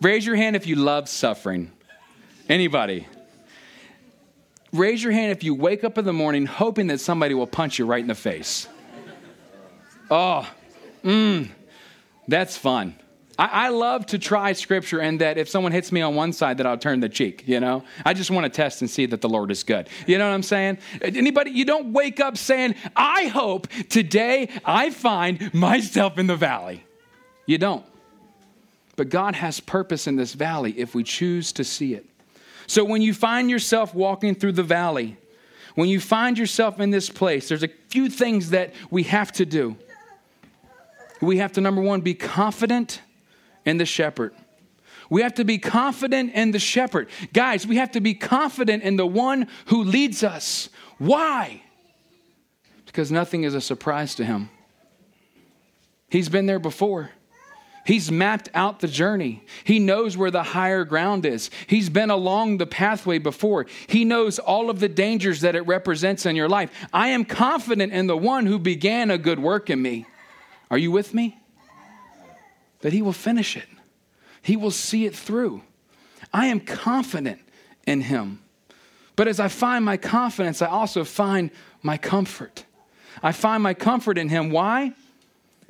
Raise 0.00 0.24
your 0.24 0.36
hand 0.36 0.56
if 0.56 0.66
you 0.66 0.76
love 0.76 1.08
suffering. 1.08 1.70
Anybody? 2.48 3.06
Raise 4.72 5.02
your 5.02 5.12
hand 5.12 5.32
if 5.32 5.44
you 5.44 5.54
wake 5.54 5.84
up 5.84 5.98
in 5.98 6.04
the 6.04 6.12
morning 6.12 6.46
hoping 6.46 6.88
that 6.88 7.00
somebody 7.00 7.34
will 7.34 7.46
punch 7.46 7.78
you 7.78 7.86
right 7.86 8.00
in 8.00 8.08
the 8.08 8.14
face. 8.14 8.66
Oh, 10.10 10.48
mmm, 11.04 11.48
that's 12.26 12.56
fun. 12.56 12.96
I, 13.40 13.46
I, 13.46 13.68
love 13.70 14.04
to 14.06 14.18
try 14.18 14.52
scripture 14.52 15.00
and 15.00 15.18
that 15.22 15.38
if 15.38 15.48
someone 15.48 15.72
hits 15.72 15.90
me 15.90 16.02
on 16.02 16.14
one 16.14 16.34
side, 16.34 16.58
that 16.58 16.66
I'll 16.66 16.76
turn 16.76 17.00
the 17.00 17.08
cheek, 17.08 17.44
you 17.46 17.58
know? 17.58 17.82
I 18.04 18.12
just 18.12 18.30
want 18.30 18.44
to 18.44 18.50
test 18.50 18.82
and 18.82 18.90
see 18.90 19.06
that 19.06 19.22
the 19.22 19.30
Lord 19.30 19.50
is 19.50 19.62
good. 19.62 19.88
You 20.06 20.18
know 20.18 20.28
what 20.28 20.34
I'm 20.34 20.42
saying? 20.42 20.76
Anybody, 21.00 21.52
you 21.52 21.64
don't 21.64 21.94
wake 21.94 22.20
up 22.20 22.36
saying, 22.36 22.74
I 22.94 23.28
hope 23.28 23.66
today 23.88 24.50
I 24.62 24.90
find 24.90 25.54
myself 25.54 26.18
in 26.18 26.26
the 26.26 26.36
valley. 26.36 26.84
You 27.46 27.56
don't. 27.56 27.86
But 28.96 29.08
God 29.08 29.34
has 29.36 29.58
purpose 29.58 30.06
in 30.06 30.16
this 30.16 30.34
valley 30.34 30.78
if 30.78 30.94
we 30.94 31.02
choose 31.02 31.50
to 31.54 31.64
see 31.64 31.94
it. 31.94 32.04
So 32.66 32.84
when 32.84 33.00
you 33.00 33.14
find 33.14 33.48
yourself 33.48 33.94
walking 33.94 34.34
through 34.34 34.52
the 34.52 34.62
valley, 34.62 35.16
when 35.76 35.88
you 35.88 35.98
find 35.98 36.36
yourself 36.36 36.78
in 36.78 36.90
this 36.90 37.08
place, 37.08 37.48
there's 37.48 37.62
a 37.62 37.70
few 37.88 38.10
things 38.10 38.50
that 38.50 38.74
we 38.90 39.04
have 39.04 39.32
to 39.32 39.46
do. 39.46 39.76
We 41.22 41.38
have 41.38 41.52
to, 41.52 41.62
number 41.62 41.80
one, 41.80 42.02
be 42.02 42.12
confident 42.12 43.00
in 43.64 43.78
the 43.78 43.86
shepherd. 43.86 44.34
We 45.08 45.22
have 45.22 45.34
to 45.34 45.44
be 45.44 45.58
confident 45.58 46.34
in 46.34 46.52
the 46.52 46.60
shepherd. 46.60 47.08
Guys, 47.32 47.66
we 47.66 47.76
have 47.76 47.92
to 47.92 48.00
be 48.00 48.14
confident 48.14 48.84
in 48.84 48.96
the 48.96 49.06
one 49.06 49.48
who 49.66 49.82
leads 49.82 50.22
us. 50.22 50.68
Why? 50.98 51.62
Because 52.86 53.10
nothing 53.10 53.42
is 53.42 53.54
a 53.54 53.60
surprise 53.60 54.14
to 54.16 54.24
him. 54.24 54.50
He's 56.08 56.28
been 56.28 56.46
there 56.46 56.60
before. 56.60 57.10
He's 57.84 58.10
mapped 58.12 58.50
out 58.54 58.80
the 58.80 58.88
journey. 58.88 59.42
He 59.64 59.78
knows 59.78 60.16
where 60.16 60.30
the 60.30 60.42
higher 60.42 60.84
ground 60.84 61.26
is. 61.26 61.50
He's 61.66 61.88
been 61.88 62.10
along 62.10 62.58
the 62.58 62.66
pathway 62.66 63.18
before. 63.18 63.66
He 63.88 64.04
knows 64.04 64.38
all 64.38 64.70
of 64.70 64.78
the 64.80 64.88
dangers 64.88 65.40
that 65.40 65.56
it 65.56 65.62
represents 65.62 66.26
in 66.26 66.36
your 66.36 66.48
life. 66.48 66.70
I 66.92 67.08
am 67.08 67.24
confident 67.24 67.92
in 67.92 68.06
the 68.06 68.16
one 68.16 68.46
who 68.46 68.58
began 68.58 69.10
a 69.10 69.18
good 69.18 69.40
work 69.40 69.70
in 69.70 69.80
me. 69.80 70.06
Are 70.70 70.78
you 70.78 70.92
with 70.92 71.14
me? 71.14 71.39
That 72.80 72.92
He 72.92 73.02
will 73.02 73.12
finish 73.12 73.56
it, 73.56 73.68
He 74.42 74.56
will 74.56 74.70
see 74.70 75.06
it 75.06 75.14
through. 75.14 75.62
I 76.32 76.46
am 76.46 76.60
confident 76.60 77.40
in 77.86 78.02
Him. 78.02 78.40
But 79.16 79.28
as 79.28 79.40
I 79.40 79.48
find 79.48 79.84
my 79.84 79.96
confidence, 79.96 80.62
I 80.62 80.68
also 80.68 81.04
find 81.04 81.50
my 81.82 81.96
comfort. 81.98 82.64
I 83.22 83.32
find 83.32 83.62
my 83.62 83.74
comfort 83.74 84.16
in 84.16 84.28
Him. 84.28 84.50
Why? 84.50 84.94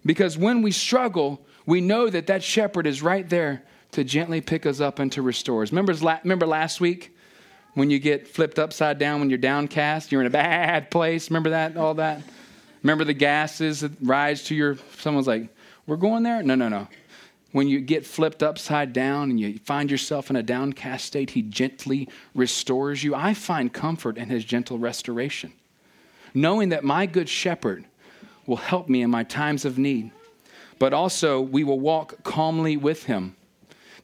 Because 0.05 0.39
when 0.39 0.63
we 0.63 0.71
struggle, 0.71 1.41
we 1.67 1.81
know 1.81 2.09
that 2.09 2.27
that 2.29 2.43
shepherd 2.43 2.87
is 2.87 3.03
right 3.03 3.29
there 3.29 3.63
to 3.93 4.05
gently 4.05 4.41
pick 4.41 4.67
us 4.67 4.81
up 4.81 4.99
and 4.99 5.11
to 5.13 5.23
restore 5.23 5.63
us. 5.63 5.73
Remember, 5.73 5.93
remember 6.23 6.47
last 6.47 6.81
week 6.81 7.17
when 7.75 7.91
you 7.91 7.99
get 7.99 8.29
flipped 8.29 8.59
upside 8.59 8.99
down 8.99 9.21
when 9.21 9.31
you're 9.31 9.39
downcast? 9.39 10.13
You're 10.13 10.21
in 10.21 10.27
a 10.27 10.31
bad 10.49 10.91
place. 10.91 11.31
Remember 11.31 11.51
that? 11.51 11.77
All 11.77 11.95
that? 11.95 12.23
Remember 12.83 13.05
the 13.05 13.15
gases 13.15 13.81
that 13.81 13.93
rise 14.01 14.45
to 14.45 14.55
your. 14.55 14.77
Someone's 14.99 15.27
like, 15.27 15.49
we're 15.87 15.97
going 15.97 16.23
there? 16.23 16.43
No, 16.43 16.55
no, 16.55 16.69
no. 16.69 16.89
When 17.53 17.67
you 17.67 17.81
get 17.81 18.07
flipped 18.07 18.43
upside 18.43 18.93
down 18.93 19.31
and 19.31 19.41
you 19.41 19.59
find 19.59 19.91
yourself 19.91 20.31
in 20.31 20.37
a 20.37 20.43
downcast 20.43 21.05
state, 21.05 21.31
He 21.31 21.43
gently 21.43 22.09
restores 22.35 23.03
you. 23.03 23.15
I 23.15 23.35
find 23.35 23.73
comfort 23.73 24.17
in 24.19 24.29
His 24.29 24.45
gentle 24.45 24.79
restoration, 24.79 25.53
knowing 26.33 26.69
that 26.69 26.85
my 26.85 27.07
good 27.07 27.29
shepherd 27.29 27.85
will 28.47 28.57
help 28.57 28.89
me 28.89 29.03
in 29.03 29.11
my 29.11 29.25
times 29.25 29.65
of 29.65 29.79
need, 29.79 30.13
but 30.79 30.93
also 30.93 31.41
we 31.41 31.65
will 31.65 31.81
walk 31.81 32.23
calmly 32.23 32.77
with 32.77 33.05
Him, 33.05 33.35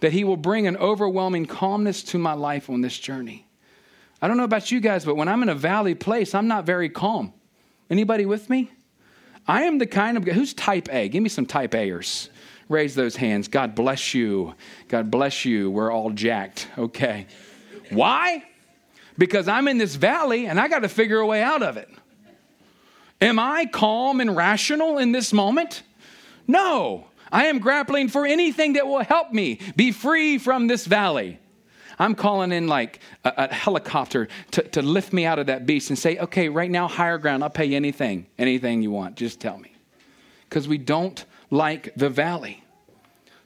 that 0.00 0.12
He 0.12 0.24
will 0.24 0.36
bring 0.36 0.66
an 0.66 0.76
overwhelming 0.76 1.46
calmness 1.46 2.02
to 2.04 2.18
my 2.18 2.32
life 2.32 2.68
on 2.68 2.80
this 2.80 2.98
journey. 2.98 3.46
I 4.20 4.28
don't 4.28 4.38
know 4.38 4.44
about 4.44 4.72
you 4.72 4.80
guys, 4.80 5.04
but 5.04 5.16
when 5.16 5.28
I'm 5.28 5.42
in 5.42 5.48
a 5.48 5.54
valley 5.54 5.94
place, 5.94 6.34
I'm 6.34 6.48
not 6.48 6.66
very 6.66 6.88
calm. 6.88 7.32
Anybody 7.88 8.26
with 8.26 8.50
me? 8.50 8.72
I 9.46 9.62
am 9.64 9.78
the 9.78 9.86
kind 9.86 10.16
of 10.16 10.24
guy 10.24 10.32
who's 10.32 10.52
type 10.52 10.88
A. 10.90 11.08
Give 11.08 11.22
me 11.22 11.28
some 11.28 11.46
type 11.46 11.70
A'ers. 11.70 12.28
Raise 12.68 12.94
those 12.94 13.16
hands. 13.16 13.48
God 13.48 13.74
bless 13.74 14.14
you. 14.14 14.54
God 14.88 15.10
bless 15.10 15.44
you. 15.44 15.70
We're 15.70 15.92
all 15.92 16.10
jacked. 16.10 16.68
Okay. 16.76 17.26
Why? 17.90 18.44
Because 19.16 19.48
I'm 19.48 19.68
in 19.68 19.78
this 19.78 19.94
valley 19.94 20.46
and 20.46 20.58
I 20.58 20.68
got 20.68 20.80
to 20.80 20.88
figure 20.88 21.18
a 21.18 21.26
way 21.26 21.42
out 21.42 21.62
of 21.62 21.76
it. 21.76 21.88
Am 23.20 23.38
I 23.38 23.66
calm 23.66 24.20
and 24.20 24.36
rational 24.36 24.98
in 24.98 25.12
this 25.12 25.32
moment? 25.32 25.82
No. 26.46 27.06
I 27.32 27.46
am 27.46 27.58
grappling 27.58 28.08
for 28.08 28.26
anything 28.26 28.74
that 28.74 28.86
will 28.86 29.02
help 29.02 29.32
me 29.32 29.60
be 29.74 29.92
free 29.92 30.38
from 30.38 30.66
this 30.66 30.86
valley. 30.86 31.38
I'm 31.98 32.14
calling 32.14 32.52
in 32.52 32.68
like 32.68 33.00
a, 33.24 33.32
a, 33.36 33.54
helicopter 33.54 34.28
to, 34.52 34.62
to 34.62 34.82
lift 34.82 35.12
me 35.12 35.24
out 35.24 35.38
of 35.38 35.46
that 35.46 35.64
beast 35.64 35.88
and 35.88 35.98
say, 35.98 36.18
okay, 36.18 36.48
right 36.48 36.70
now, 36.70 36.88
higher 36.88 37.16
ground, 37.16 37.42
I'll 37.42 37.50
pay 37.50 37.64
you 37.64 37.76
anything, 37.76 38.26
anything 38.38 38.82
you 38.82 38.90
want. 38.90 39.16
Just 39.16 39.40
tell 39.40 39.56
me. 39.56 39.72
Because 40.48 40.68
we 40.68 40.76
don't 40.78 41.24
like 41.50 41.94
the 41.96 42.10
valley. 42.10 42.62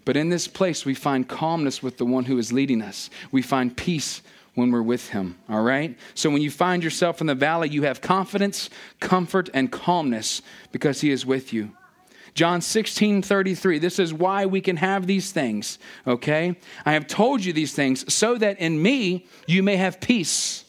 But 0.05 0.17
in 0.17 0.31
this 0.31 0.49
place, 0.49 0.85
we 0.85 0.95
find 0.95 1.29
calmness 1.29 1.83
with 1.83 1.99
the 1.99 2.05
one 2.05 2.25
who 2.25 2.39
is 2.39 2.53
leading 2.53 2.83
us. 2.83 3.11
We 3.31 3.43
find 3.43 3.77
peace 3.77 4.23
when 4.55 4.71
we're 4.71 4.83
with 4.83 5.11
him, 5.11 5.39
all 5.49 5.63
right? 5.63 5.97
So 6.15 6.31
when 6.31 6.43
you 6.43 6.51
find 6.51 6.83
yourself 6.83 7.21
in 7.21 7.27
the 7.27 7.35
valley, 7.35 7.69
you 7.69 7.83
have 7.83 8.01
confidence, 8.01 8.71
comfort, 8.99 9.49
and 9.55 9.71
calmness 9.71 10.43
because 10.73 11.01
he 11.01 11.11
is 11.11 11.25
with 11.25 11.53
you. 11.53 11.71
John 12.35 12.61
16, 12.61 13.23
33. 13.23 13.79
This 13.79 13.99
is 13.99 14.15
why 14.15 14.47
we 14.47 14.61
can 14.61 14.77
have 14.77 15.07
these 15.07 15.33
things, 15.33 15.79
okay? 16.07 16.57
I 16.85 16.93
have 16.93 17.07
told 17.07 17.45
you 17.45 17.53
these 17.53 17.75
things 17.75 18.13
so 18.13 18.37
that 18.39 18.59
in 18.61 18.81
me 18.81 19.27
you 19.47 19.63
may 19.63 19.77
have 19.77 20.01
peace. 20.01 20.65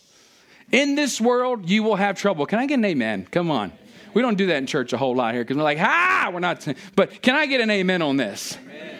In 0.71 0.95
this 0.95 1.21
world 1.21 1.69
you 1.69 1.83
will 1.83 1.97
have 1.97 2.17
trouble. 2.17 2.45
Can 2.45 2.59
I 2.59 2.65
get 2.65 2.79
an 2.79 2.85
amen? 2.85 3.27
Come 3.31 3.51
on. 3.51 3.71
We 4.13 4.21
don't 4.21 4.37
do 4.37 4.47
that 4.47 4.57
in 4.57 4.67
church 4.67 4.93
a 4.93 4.97
whole 4.97 5.15
lot 5.15 5.33
here 5.33 5.43
because 5.43 5.57
we're 5.57 5.63
like, 5.63 5.79
ah, 5.79 6.29
we're 6.33 6.39
not. 6.39 6.67
But 6.95 7.21
can 7.21 7.35
I 7.35 7.45
get 7.45 7.61
an 7.61 7.69
amen 7.69 8.01
on 8.01 8.17
this? 8.17 8.57
Amen. 8.57 8.91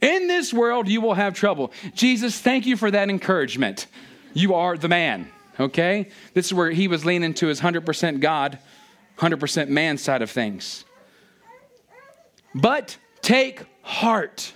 In 0.00 0.28
this 0.28 0.52
world, 0.52 0.88
you 0.88 1.00
will 1.00 1.14
have 1.14 1.34
trouble. 1.34 1.72
Jesus, 1.94 2.38
thank 2.38 2.66
you 2.66 2.76
for 2.76 2.90
that 2.90 3.10
encouragement. 3.10 3.86
You 4.32 4.54
are 4.54 4.76
the 4.76 4.88
man, 4.88 5.28
okay? 5.58 6.08
This 6.32 6.46
is 6.46 6.54
where 6.54 6.70
he 6.70 6.88
was 6.88 7.04
leaning 7.04 7.34
to 7.34 7.48
his 7.48 7.60
100% 7.60 8.20
God, 8.20 8.58
100% 9.18 9.68
man 9.68 9.98
side 9.98 10.22
of 10.22 10.30
things. 10.30 10.84
But 12.54 12.96
take 13.20 13.64
heart. 13.82 14.52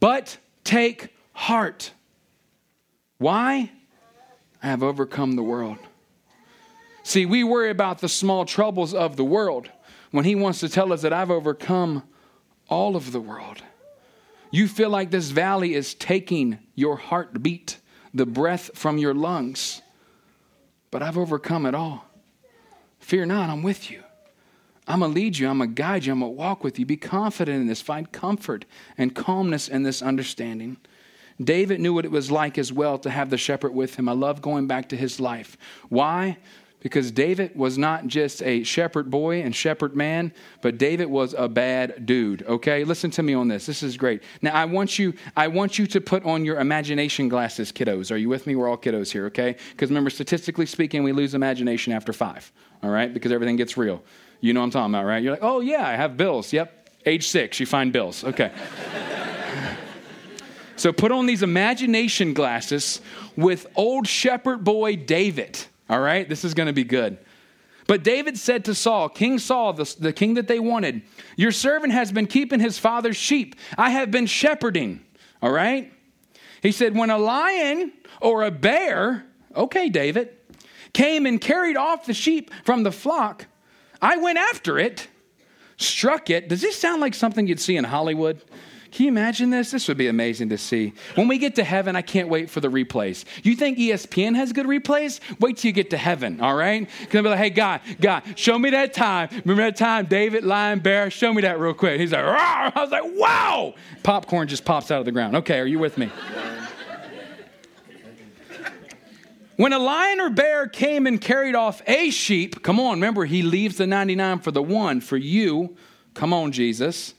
But 0.00 0.38
take 0.64 1.14
heart. 1.32 1.92
Why? 3.18 3.70
I 4.62 4.66
have 4.66 4.82
overcome 4.82 5.36
the 5.36 5.42
world. 5.42 5.78
See, 7.06 7.24
we 7.24 7.44
worry 7.44 7.70
about 7.70 8.00
the 8.00 8.08
small 8.08 8.44
troubles 8.44 8.92
of 8.92 9.14
the 9.14 9.24
world 9.24 9.70
when 10.10 10.24
He 10.24 10.34
wants 10.34 10.58
to 10.58 10.68
tell 10.68 10.92
us 10.92 11.02
that 11.02 11.12
I've 11.12 11.30
overcome 11.30 12.02
all 12.68 12.96
of 12.96 13.12
the 13.12 13.20
world. 13.20 13.62
You 14.50 14.66
feel 14.66 14.90
like 14.90 15.12
this 15.12 15.30
valley 15.30 15.74
is 15.74 15.94
taking 15.94 16.58
your 16.74 16.96
heartbeat, 16.96 17.78
the 18.12 18.26
breath 18.26 18.72
from 18.74 18.98
your 18.98 19.14
lungs, 19.14 19.82
but 20.90 21.00
I've 21.00 21.16
overcome 21.16 21.64
it 21.64 21.76
all. 21.76 22.08
Fear 22.98 23.26
not, 23.26 23.50
I'm 23.50 23.62
with 23.62 23.88
you. 23.88 24.02
I'm 24.88 24.98
going 24.98 25.12
to 25.12 25.14
lead 25.14 25.38
you. 25.38 25.48
I'm 25.48 25.58
going 25.58 25.70
to 25.70 25.80
guide 25.80 26.06
you. 26.06 26.12
I'm 26.12 26.18
going 26.18 26.32
to 26.32 26.36
walk 26.36 26.64
with 26.64 26.76
you. 26.76 26.86
Be 26.86 26.96
confident 26.96 27.60
in 27.60 27.68
this. 27.68 27.80
Find 27.80 28.10
comfort 28.10 28.64
and 28.98 29.14
calmness 29.14 29.68
in 29.68 29.84
this 29.84 30.02
understanding. 30.02 30.76
David 31.40 31.78
knew 31.78 31.94
what 31.94 32.04
it 32.04 32.10
was 32.10 32.32
like 32.32 32.58
as 32.58 32.72
well 32.72 32.98
to 32.98 33.10
have 33.10 33.30
the 33.30 33.38
shepherd 33.38 33.72
with 33.72 33.94
him. 33.94 34.08
I 34.08 34.12
love 34.12 34.42
going 34.42 34.66
back 34.66 34.88
to 34.88 34.96
his 34.96 35.20
life. 35.20 35.56
Why? 35.88 36.38
Because 36.86 37.10
David 37.10 37.56
was 37.56 37.76
not 37.76 38.06
just 38.06 38.44
a 38.44 38.62
shepherd 38.62 39.10
boy 39.10 39.42
and 39.42 39.52
shepherd 39.52 39.96
man, 39.96 40.32
but 40.60 40.78
David 40.78 41.06
was 41.06 41.34
a 41.36 41.48
bad 41.48 42.06
dude. 42.06 42.44
Okay? 42.46 42.84
Listen 42.84 43.10
to 43.10 43.24
me 43.24 43.34
on 43.34 43.48
this. 43.48 43.66
This 43.66 43.82
is 43.82 43.96
great. 43.96 44.22
Now 44.40 44.54
I 44.54 44.66
want 44.66 44.96
you 44.96 45.12
I 45.36 45.48
want 45.48 45.80
you 45.80 45.88
to 45.88 46.00
put 46.00 46.24
on 46.24 46.44
your 46.44 46.60
imagination 46.60 47.28
glasses, 47.28 47.72
kiddos. 47.72 48.12
Are 48.12 48.16
you 48.16 48.28
with 48.28 48.46
me? 48.46 48.54
We're 48.54 48.68
all 48.68 48.78
kiddos 48.78 49.10
here, 49.10 49.26
okay? 49.26 49.56
Because 49.72 49.90
remember, 49.90 50.10
statistically 50.10 50.64
speaking, 50.64 51.02
we 51.02 51.10
lose 51.10 51.34
imagination 51.34 51.92
after 51.92 52.12
five. 52.12 52.52
All 52.84 52.90
right? 52.90 53.12
Because 53.12 53.32
everything 53.32 53.56
gets 53.56 53.76
real. 53.76 54.00
You 54.40 54.52
know 54.52 54.60
what 54.60 54.66
I'm 54.66 54.70
talking 54.70 54.94
about, 54.94 55.06
right? 55.06 55.20
You're 55.20 55.32
like, 55.32 55.42
oh 55.42 55.58
yeah, 55.58 55.88
I 55.88 55.96
have 55.96 56.16
bills. 56.16 56.52
Yep. 56.52 56.90
Age 57.04 57.26
six, 57.26 57.58
you 57.58 57.66
find 57.66 57.92
bills. 57.92 58.22
Okay. 58.22 58.52
so 60.76 60.92
put 60.92 61.10
on 61.10 61.26
these 61.26 61.42
imagination 61.42 62.32
glasses 62.32 63.00
with 63.34 63.66
old 63.74 64.06
shepherd 64.06 64.62
boy 64.62 64.94
David. 64.94 65.66
All 65.88 66.00
right, 66.00 66.28
this 66.28 66.44
is 66.44 66.54
going 66.54 66.66
to 66.66 66.72
be 66.72 66.84
good. 66.84 67.18
But 67.86 68.02
David 68.02 68.36
said 68.36 68.64
to 68.64 68.74
Saul, 68.74 69.08
King 69.08 69.38
Saul, 69.38 69.72
the, 69.72 69.96
the, 69.98 70.12
king 70.12 70.34
that 70.34 70.48
they 70.48 70.58
wanted, 70.58 71.02
Your 71.36 71.52
servant 71.52 71.92
has 71.92 72.10
been 72.10 72.26
keeping 72.26 72.58
his 72.58 72.78
father's 72.78 73.16
sheep. 73.16 73.54
I 73.78 73.90
have 73.90 74.10
been 74.10 74.26
shepherding. 74.26 75.04
All 75.40 75.52
right? 75.52 75.92
He 76.62 76.72
said, 76.72 76.96
When 76.96 77.10
a 77.10 77.18
lion 77.18 77.92
or 78.20 78.42
a 78.42 78.50
bear, 78.50 79.24
okay, 79.54 79.88
David, 79.88 80.30
came 80.92 81.26
and 81.26 81.40
carried 81.40 81.76
off 81.76 82.06
the 82.06 82.14
sheep 82.14 82.50
from 82.64 82.82
the 82.82 82.92
flock, 82.92 83.46
I 84.02 84.16
went 84.16 84.38
after 84.38 84.78
it, 84.78 85.06
struck 85.76 86.28
it. 86.28 86.48
Does 86.48 86.62
this 86.62 86.76
sound 86.76 87.00
like 87.00 87.14
something 87.14 87.46
you'd 87.46 87.60
see 87.60 87.76
in 87.76 87.84
Hollywood? 87.84 88.42
Can 88.96 89.04
you 89.04 89.12
imagine 89.12 89.50
this? 89.50 89.72
This 89.72 89.88
would 89.88 89.98
be 89.98 90.08
amazing 90.08 90.48
to 90.48 90.56
see. 90.56 90.94
When 91.16 91.28
we 91.28 91.36
get 91.36 91.56
to 91.56 91.64
heaven, 91.64 91.96
I 91.96 92.00
can't 92.00 92.30
wait 92.30 92.48
for 92.48 92.60
the 92.60 92.68
replays. 92.68 93.26
You 93.42 93.54
think 93.54 93.76
ESPN 93.76 94.34
has 94.36 94.54
good 94.54 94.64
replays? 94.64 95.20
Wait 95.38 95.58
till 95.58 95.68
you 95.68 95.74
get 95.74 95.90
to 95.90 95.98
heaven, 95.98 96.40
all 96.40 96.54
right? 96.54 96.88
Because 97.00 97.22
be 97.22 97.28
like, 97.28 97.38
hey, 97.38 97.50
God, 97.50 97.82
God, 98.00 98.22
show 98.36 98.58
me 98.58 98.70
that 98.70 98.94
time. 98.94 99.28
Remember 99.44 99.64
that 99.64 99.76
time, 99.76 100.06
David, 100.06 100.44
lion, 100.44 100.78
bear? 100.78 101.10
Show 101.10 101.34
me 101.34 101.42
that 101.42 101.60
real 101.60 101.74
quick. 101.74 102.00
He's 102.00 102.10
like, 102.10 102.24
Rawr! 102.24 102.72
I 102.74 102.80
was 102.80 102.90
like, 102.90 103.02
wow! 103.04 103.74
Popcorn 104.02 104.48
just 104.48 104.64
pops 104.64 104.90
out 104.90 105.00
of 105.00 105.04
the 105.04 105.12
ground. 105.12 105.36
Okay, 105.36 105.60
are 105.60 105.66
you 105.66 105.78
with 105.78 105.98
me? 105.98 106.10
When 109.56 109.74
a 109.74 109.78
lion 109.78 110.22
or 110.22 110.30
bear 110.30 110.68
came 110.68 111.06
and 111.06 111.20
carried 111.20 111.54
off 111.54 111.82
a 111.86 112.08
sheep, 112.08 112.62
come 112.62 112.80
on, 112.80 112.94
remember, 112.94 113.26
he 113.26 113.42
leaves 113.42 113.76
the 113.76 113.86
99 113.86 114.38
for 114.38 114.52
the 114.52 114.62
one, 114.62 115.02
for 115.02 115.18
you. 115.18 115.76
Come 116.14 116.32
on, 116.32 116.50
Jesus. 116.50 117.12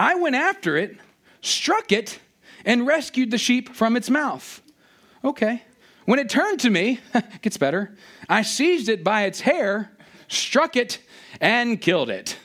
I 0.00 0.14
went 0.14 0.34
after 0.34 0.78
it, 0.78 0.96
struck 1.42 1.92
it, 1.92 2.20
and 2.64 2.86
rescued 2.86 3.30
the 3.30 3.36
sheep 3.36 3.74
from 3.74 3.98
its 3.98 4.08
mouth. 4.08 4.62
Okay. 5.22 5.62
When 6.06 6.18
it 6.18 6.30
turned 6.30 6.60
to 6.60 6.70
me, 6.70 7.00
gets 7.42 7.58
better, 7.58 7.94
I 8.26 8.40
seized 8.40 8.88
it 8.88 9.04
by 9.04 9.24
its 9.24 9.42
hair, 9.42 9.92
struck 10.26 10.74
it, 10.74 11.00
and 11.38 11.78
killed 11.78 12.08
it. 12.08 12.38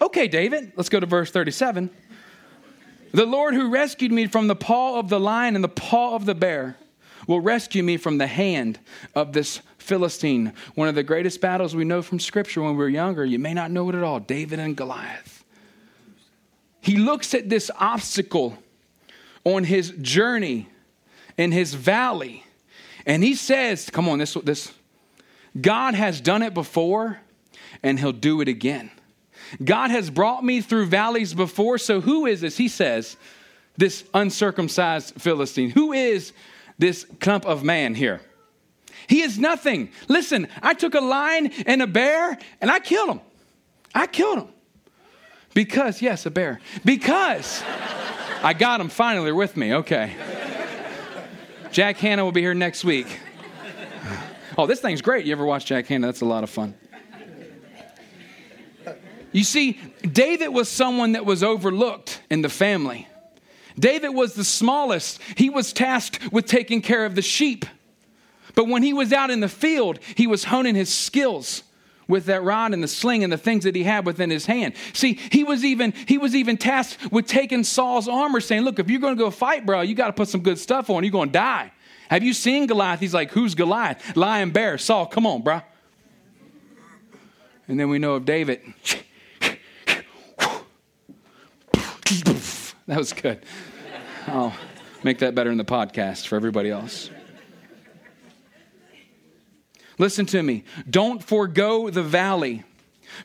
Okay, 0.00 0.26
David, 0.26 0.72
let's 0.74 0.88
go 0.88 0.98
to 0.98 1.06
verse 1.06 1.30
37. 1.30 1.90
The 3.12 3.24
Lord 3.24 3.54
who 3.54 3.70
rescued 3.70 4.10
me 4.10 4.26
from 4.26 4.48
the 4.48 4.56
paw 4.56 4.98
of 4.98 5.10
the 5.10 5.20
lion 5.20 5.54
and 5.54 5.62
the 5.62 5.68
paw 5.68 6.16
of 6.16 6.26
the 6.26 6.34
bear 6.34 6.76
will 7.28 7.40
rescue 7.40 7.84
me 7.84 7.98
from 7.98 8.18
the 8.18 8.26
hand 8.26 8.80
of 9.14 9.32
this 9.32 9.60
Philistine. 9.78 10.54
One 10.74 10.88
of 10.88 10.96
the 10.96 11.04
greatest 11.04 11.40
battles 11.40 11.76
we 11.76 11.84
know 11.84 12.02
from 12.02 12.18
Scripture 12.18 12.62
when 12.62 12.72
we 12.72 12.78
were 12.78 12.88
younger. 12.88 13.24
You 13.24 13.38
may 13.38 13.54
not 13.54 13.70
know 13.70 13.88
it 13.90 13.94
at 13.94 14.02
all 14.02 14.18
David 14.18 14.58
and 14.58 14.76
Goliath 14.76 15.41
he 16.82 16.96
looks 16.96 17.32
at 17.32 17.48
this 17.48 17.70
obstacle 17.78 18.58
on 19.44 19.64
his 19.64 19.90
journey 20.02 20.68
in 21.38 21.52
his 21.52 21.72
valley 21.72 22.44
and 23.06 23.24
he 23.24 23.34
says 23.34 23.88
come 23.88 24.08
on 24.08 24.18
this 24.18 24.34
this 24.44 24.72
god 25.60 25.94
has 25.94 26.20
done 26.20 26.42
it 26.42 26.52
before 26.52 27.18
and 27.82 27.98
he'll 27.98 28.12
do 28.12 28.40
it 28.40 28.48
again. 28.48 28.90
God 29.62 29.90
has 29.90 30.08
brought 30.08 30.44
me 30.44 30.60
through 30.60 30.86
valleys 30.86 31.34
before 31.34 31.78
so 31.78 32.00
who 32.00 32.26
is 32.26 32.40
this? 32.40 32.56
He 32.56 32.68
says 32.68 33.16
this 33.76 34.04
uncircumcised 34.14 35.20
philistine. 35.20 35.70
Who 35.70 35.92
is 35.92 36.32
this 36.78 37.06
clump 37.20 37.44
of 37.46 37.64
man 37.64 37.94
here? 37.94 38.20
He 39.08 39.22
is 39.22 39.38
nothing. 39.38 39.90
Listen 40.08 40.48
i 40.62 40.74
took 40.74 40.94
a 40.94 41.00
lion 41.00 41.50
and 41.66 41.82
a 41.82 41.86
bear 41.86 42.38
and 42.60 42.70
i 42.70 42.78
killed 42.78 43.10
him. 43.10 43.20
I 43.94 44.06
killed 44.06 44.38
him 44.38 44.48
because, 45.54 46.02
yes, 46.02 46.26
a 46.26 46.30
bear. 46.30 46.60
Because 46.84 47.62
I 48.42 48.54
got 48.54 48.78
them 48.78 48.88
finally. 48.88 49.26
They're 49.26 49.34
with 49.34 49.56
me. 49.56 49.74
Okay. 49.74 50.14
Jack 51.70 51.96
Hanna 51.98 52.24
will 52.24 52.32
be 52.32 52.40
here 52.40 52.54
next 52.54 52.84
week. 52.84 53.20
Oh, 54.58 54.66
this 54.66 54.80
thing's 54.80 55.00
great. 55.00 55.24
You 55.24 55.32
ever 55.32 55.44
watch 55.44 55.66
Jack 55.66 55.86
Hanna? 55.86 56.06
That's 56.06 56.20
a 56.20 56.26
lot 56.26 56.44
of 56.44 56.50
fun. 56.50 56.74
You 59.32 59.44
see, 59.44 59.80
David 60.02 60.48
was 60.48 60.68
someone 60.68 61.12
that 61.12 61.24
was 61.24 61.42
overlooked 61.42 62.20
in 62.30 62.42
the 62.42 62.50
family. 62.50 63.08
David 63.78 64.10
was 64.10 64.34
the 64.34 64.44
smallest. 64.44 65.20
He 65.36 65.48
was 65.48 65.72
tasked 65.72 66.30
with 66.30 66.44
taking 66.44 66.82
care 66.82 67.06
of 67.06 67.14
the 67.14 67.22
sheep. 67.22 67.64
But 68.54 68.68
when 68.68 68.82
he 68.82 68.92
was 68.92 69.10
out 69.12 69.30
in 69.30 69.40
the 69.40 69.48
field, 69.48 69.98
he 70.14 70.26
was 70.26 70.44
honing 70.44 70.74
his 70.74 70.92
skills 70.92 71.62
with 72.12 72.26
that 72.26 72.42
rod 72.42 72.74
and 72.74 72.82
the 72.82 72.88
sling 72.88 73.24
and 73.24 73.32
the 73.32 73.38
things 73.38 73.64
that 73.64 73.74
he 73.74 73.82
had 73.82 74.04
within 74.04 74.28
his 74.28 74.44
hand. 74.44 74.74
See, 74.92 75.14
he 75.14 75.42
was 75.42 75.64
even 75.64 75.94
he 76.06 76.18
was 76.18 76.36
even 76.36 76.58
tasked 76.58 77.10
with 77.10 77.26
taking 77.26 77.64
Saul's 77.64 78.06
armor, 78.06 78.40
saying, 78.40 78.62
"Look, 78.62 78.78
if 78.78 78.90
you're 78.90 79.00
going 79.00 79.16
to 79.16 79.18
go 79.18 79.30
fight, 79.30 79.64
bro, 79.64 79.80
you 79.80 79.94
got 79.94 80.08
to 80.08 80.12
put 80.12 80.28
some 80.28 80.42
good 80.42 80.58
stuff 80.58 80.90
on. 80.90 81.02
You're 81.02 81.10
going 81.10 81.30
to 81.30 81.32
die." 81.32 81.72
Have 82.10 82.22
you 82.22 82.34
seen 82.34 82.66
Goliath? 82.66 83.00
He's 83.00 83.14
like, 83.14 83.30
"Who's 83.30 83.54
Goliath? 83.54 84.14
Lion, 84.14 84.50
bear, 84.50 84.76
Saul. 84.76 85.06
Come 85.06 85.26
on, 85.26 85.42
bro." 85.42 85.62
And 87.66 87.80
then 87.80 87.88
we 87.88 87.98
know 87.98 88.14
of 88.14 88.26
David. 88.26 88.60
that 92.86 92.98
was 92.98 93.14
good. 93.14 93.42
I'll 94.26 94.54
make 95.02 95.18
that 95.20 95.34
better 95.34 95.50
in 95.50 95.56
the 95.56 95.64
podcast 95.64 96.26
for 96.26 96.36
everybody 96.36 96.68
else. 96.70 97.10
Listen 99.98 100.26
to 100.26 100.42
me. 100.42 100.64
Don't 100.88 101.22
forego 101.22 101.90
the 101.90 102.02
valley, 102.02 102.64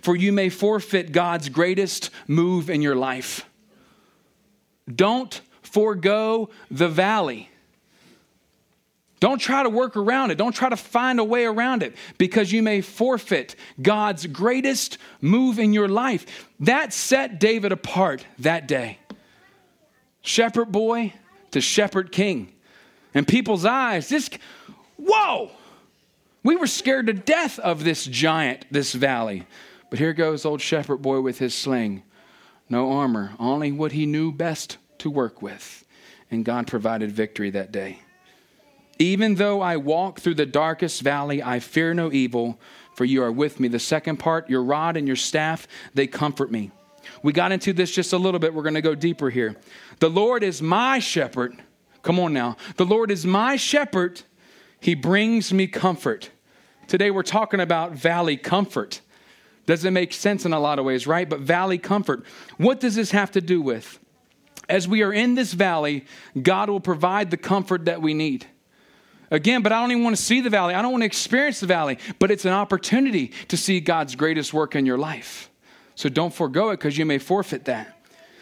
for 0.02 0.16
you 0.16 0.32
may 0.32 0.50
forfeit 0.50 1.12
God's 1.12 1.50
greatest 1.50 2.10
move 2.28 2.70
in 2.70 2.82
your 2.82 2.96
life. 2.96 3.48
Don't 4.94 5.40
forego 5.62 6.50
the 6.70 6.90
valley. 6.90 7.50
Don't 9.20 9.40
try 9.40 9.64
to 9.64 9.70
work 9.70 9.98
around 9.98 10.30
it. 10.30 10.38
Don't 10.38 10.54
try 10.54 10.70
to 10.70 10.78
find 10.78 11.20
a 11.20 11.24
way 11.24 11.46
around 11.46 11.82
it 11.82 11.96
because 12.18 12.52
you 12.52 12.62
may 12.62 12.82
forfeit 12.82 13.56
God's 13.82 14.28
greatest 14.28 15.00
move 15.22 15.58
in 15.58 15.74
your 15.74 15.88
life. 15.88 16.52
That 16.60 16.94
set 16.94 17.40
David 17.40 17.72
apart 17.72 18.24
that 18.40 18.68
day. 18.68 19.00
Shepherd 20.22 20.72
boy 20.72 21.14
to 21.52 21.62
shepherd 21.62 22.12
king. 22.12 22.54
In 23.14 23.26
people's 23.26 23.66
eyes, 23.66 24.10
this, 24.10 24.30
whoa, 24.98 25.50
we 26.48 26.56
were 26.56 26.66
scared 26.66 27.08
to 27.08 27.14
death 27.14 27.60
of 27.60 27.84
this 27.84 28.06
giant, 28.06 28.66
this 28.72 28.94
valley. 28.94 29.46
But 29.90 30.00
here 30.00 30.14
goes 30.14 30.46
old 30.46 30.62
shepherd 30.62 31.02
boy 31.02 31.20
with 31.20 31.40
his 31.40 31.54
sling. 31.54 32.04
No 32.70 32.90
armor, 32.94 33.34
only 33.38 33.74
what 33.74 33.92
he 33.92 34.06
knew 34.06 34.32
best 34.32 34.78
to 35.00 35.10
work 35.10 35.42
with. 35.42 35.84
And 36.32 36.46
God 36.46 36.66
provided 36.66 37.12
victory 37.12 37.50
that 37.50 37.74
day. 37.74 38.00
Even 38.98 39.36
though 39.36 39.60
I 39.60 39.76
walk 39.76 40.22
through 40.22 40.36
the 40.36 40.46
darkest 40.46 41.02
valley, 41.02 41.44
I 41.44 41.60
fear 41.60 41.94
no 41.94 42.14
evil, 42.14 42.58
for 42.96 43.04
you 43.04 43.24
are 43.24 43.32
with 43.32 43.60
me. 43.60 43.68
The 43.68 43.78
second 43.78 44.16
part, 44.16 44.50
your 44.50 44.64
rod 44.64 44.96
and 44.96 45.06
your 45.06 45.18
staff, 45.18 45.68
they 45.96 46.08
comfort 46.08 46.50
me. 46.50 46.72
We 47.24 47.34
got 47.34 47.52
into 47.52 47.74
this 47.74 47.92
just 47.92 48.14
a 48.14 48.18
little 48.18 48.40
bit. 48.40 48.54
We're 48.54 48.64
going 48.64 48.76
to 48.76 48.82
go 48.82 48.96
deeper 48.96 49.30
here. 49.30 49.58
The 50.00 50.10
Lord 50.10 50.44
is 50.44 50.62
my 50.62 51.00
shepherd. 51.00 51.62
Come 52.04 52.22
on 52.22 52.32
now. 52.32 52.56
The 52.78 52.86
Lord 52.86 53.12
is 53.12 53.26
my 53.26 53.58
shepherd. 53.58 54.22
He 54.80 54.96
brings 54.96 55.52
me 55.52 55.68
comfort. 55.68 56.30
Today 56.88 57.12
we're 57.12 57.24
talking 57.24 57.60
about 57.60 57.92
valley 57.92 58.38
comfort. 58.38 59.02
Doesn't 59.66 59.94
make 59.94 60.14
sense 60.14 60.46
in 60.46 60.54
a 60.54 60.60
lot 60.60 60.80
of 60.80 60.86
ways, 60.86 61.06
right? 61.06 61.30
But 61.30 61.42
valley 61.42 61.78
comfort. 61.78 62.24
What 62.58 62.80
does 62.80 62.96
this 62.96 63.12
have 63.12 63.32
to 63.32 63.42
do 63.42 63.62
with? 63.62 64.00
As 64.70 64.88
we 64.88 65.04
are 65.04 65.12
in 65.12 65.36
this 65.36 65.54
valley, 65.54 66.06
God 66.42 66.70
will 66.70 66.80
provide 66.80 67.32
the 67.32 67.38
comfort 67.38 67.86
that 67.86 68.02
we 68.02 68.14
need. 68.14 68.46
Again, 69.30 69.62
but 69.62 69.74
I 69.74 69.82
don't 69.82 69.92
even 69.92 70.04
want 70.04 70.16
to 70.16 70.22
see 70.22 70.40
the 70.40 70.50
valley. 70.50 70.74
I 70.74 70.82
don't 70.82 70.92
want 70.92 71.02
to 71.02 71.06
experience 71.06 71.60
the 71.60 71.68
valley, 71.68 72.00
but 72.18 72.32
it's 72.32 72.46
an 72.46 72.54
opportunity 72.54 73.34
to 73.50 73.58
see 73.58 73.82
God's 73.82 74.16
greatest 74.16 74.54
work 74.54 74.74
in 74.76 74.86
your 74.86 74.98
life. 74.98 75.50
So 75.96 76.08
don't 76.08 76.34
forego 76.34 76.70
it 76.70 76.78
because 76.78 76.98
you 76.98 77.06
may 77.06 77.18
forfeit 77.18 77.66
that. 77.66 77.98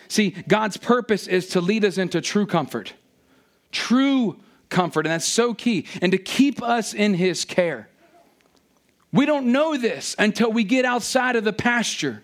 See, 0.07 0.31
God's 0.47 0.77
purpose 0.77 1.25
is 1.25 1.49
to 1.49 1.61
lead 1.61 1.83
us 1.83 1.97
into 1.97 2.21
true 2.21 2.45
comfort. 2.45 2.93
True 3.71 4.39
comfort, 4.69 5.07
and 5.07 5.13
that's 5.13 5.25
so 5.25 5.55
key, 5.55 5.87
and 6.01 6.11
to 6.11 6.19
keep 6.19 6.61
us 6.61 6.93
in 6.93 7.15
His 7.15 7.45
care. 7.45 7.89
We 9.15 9.25
don't 9.25 9.53
know 9.53 9.77
this 9.77 10.13
until 10.19 10.51
we 10.51 10.65
get 10.65 10.83
outside 10.83 11.37
of 11.37 11.45
the 11.45 11.53
pasture. 11.53 12.21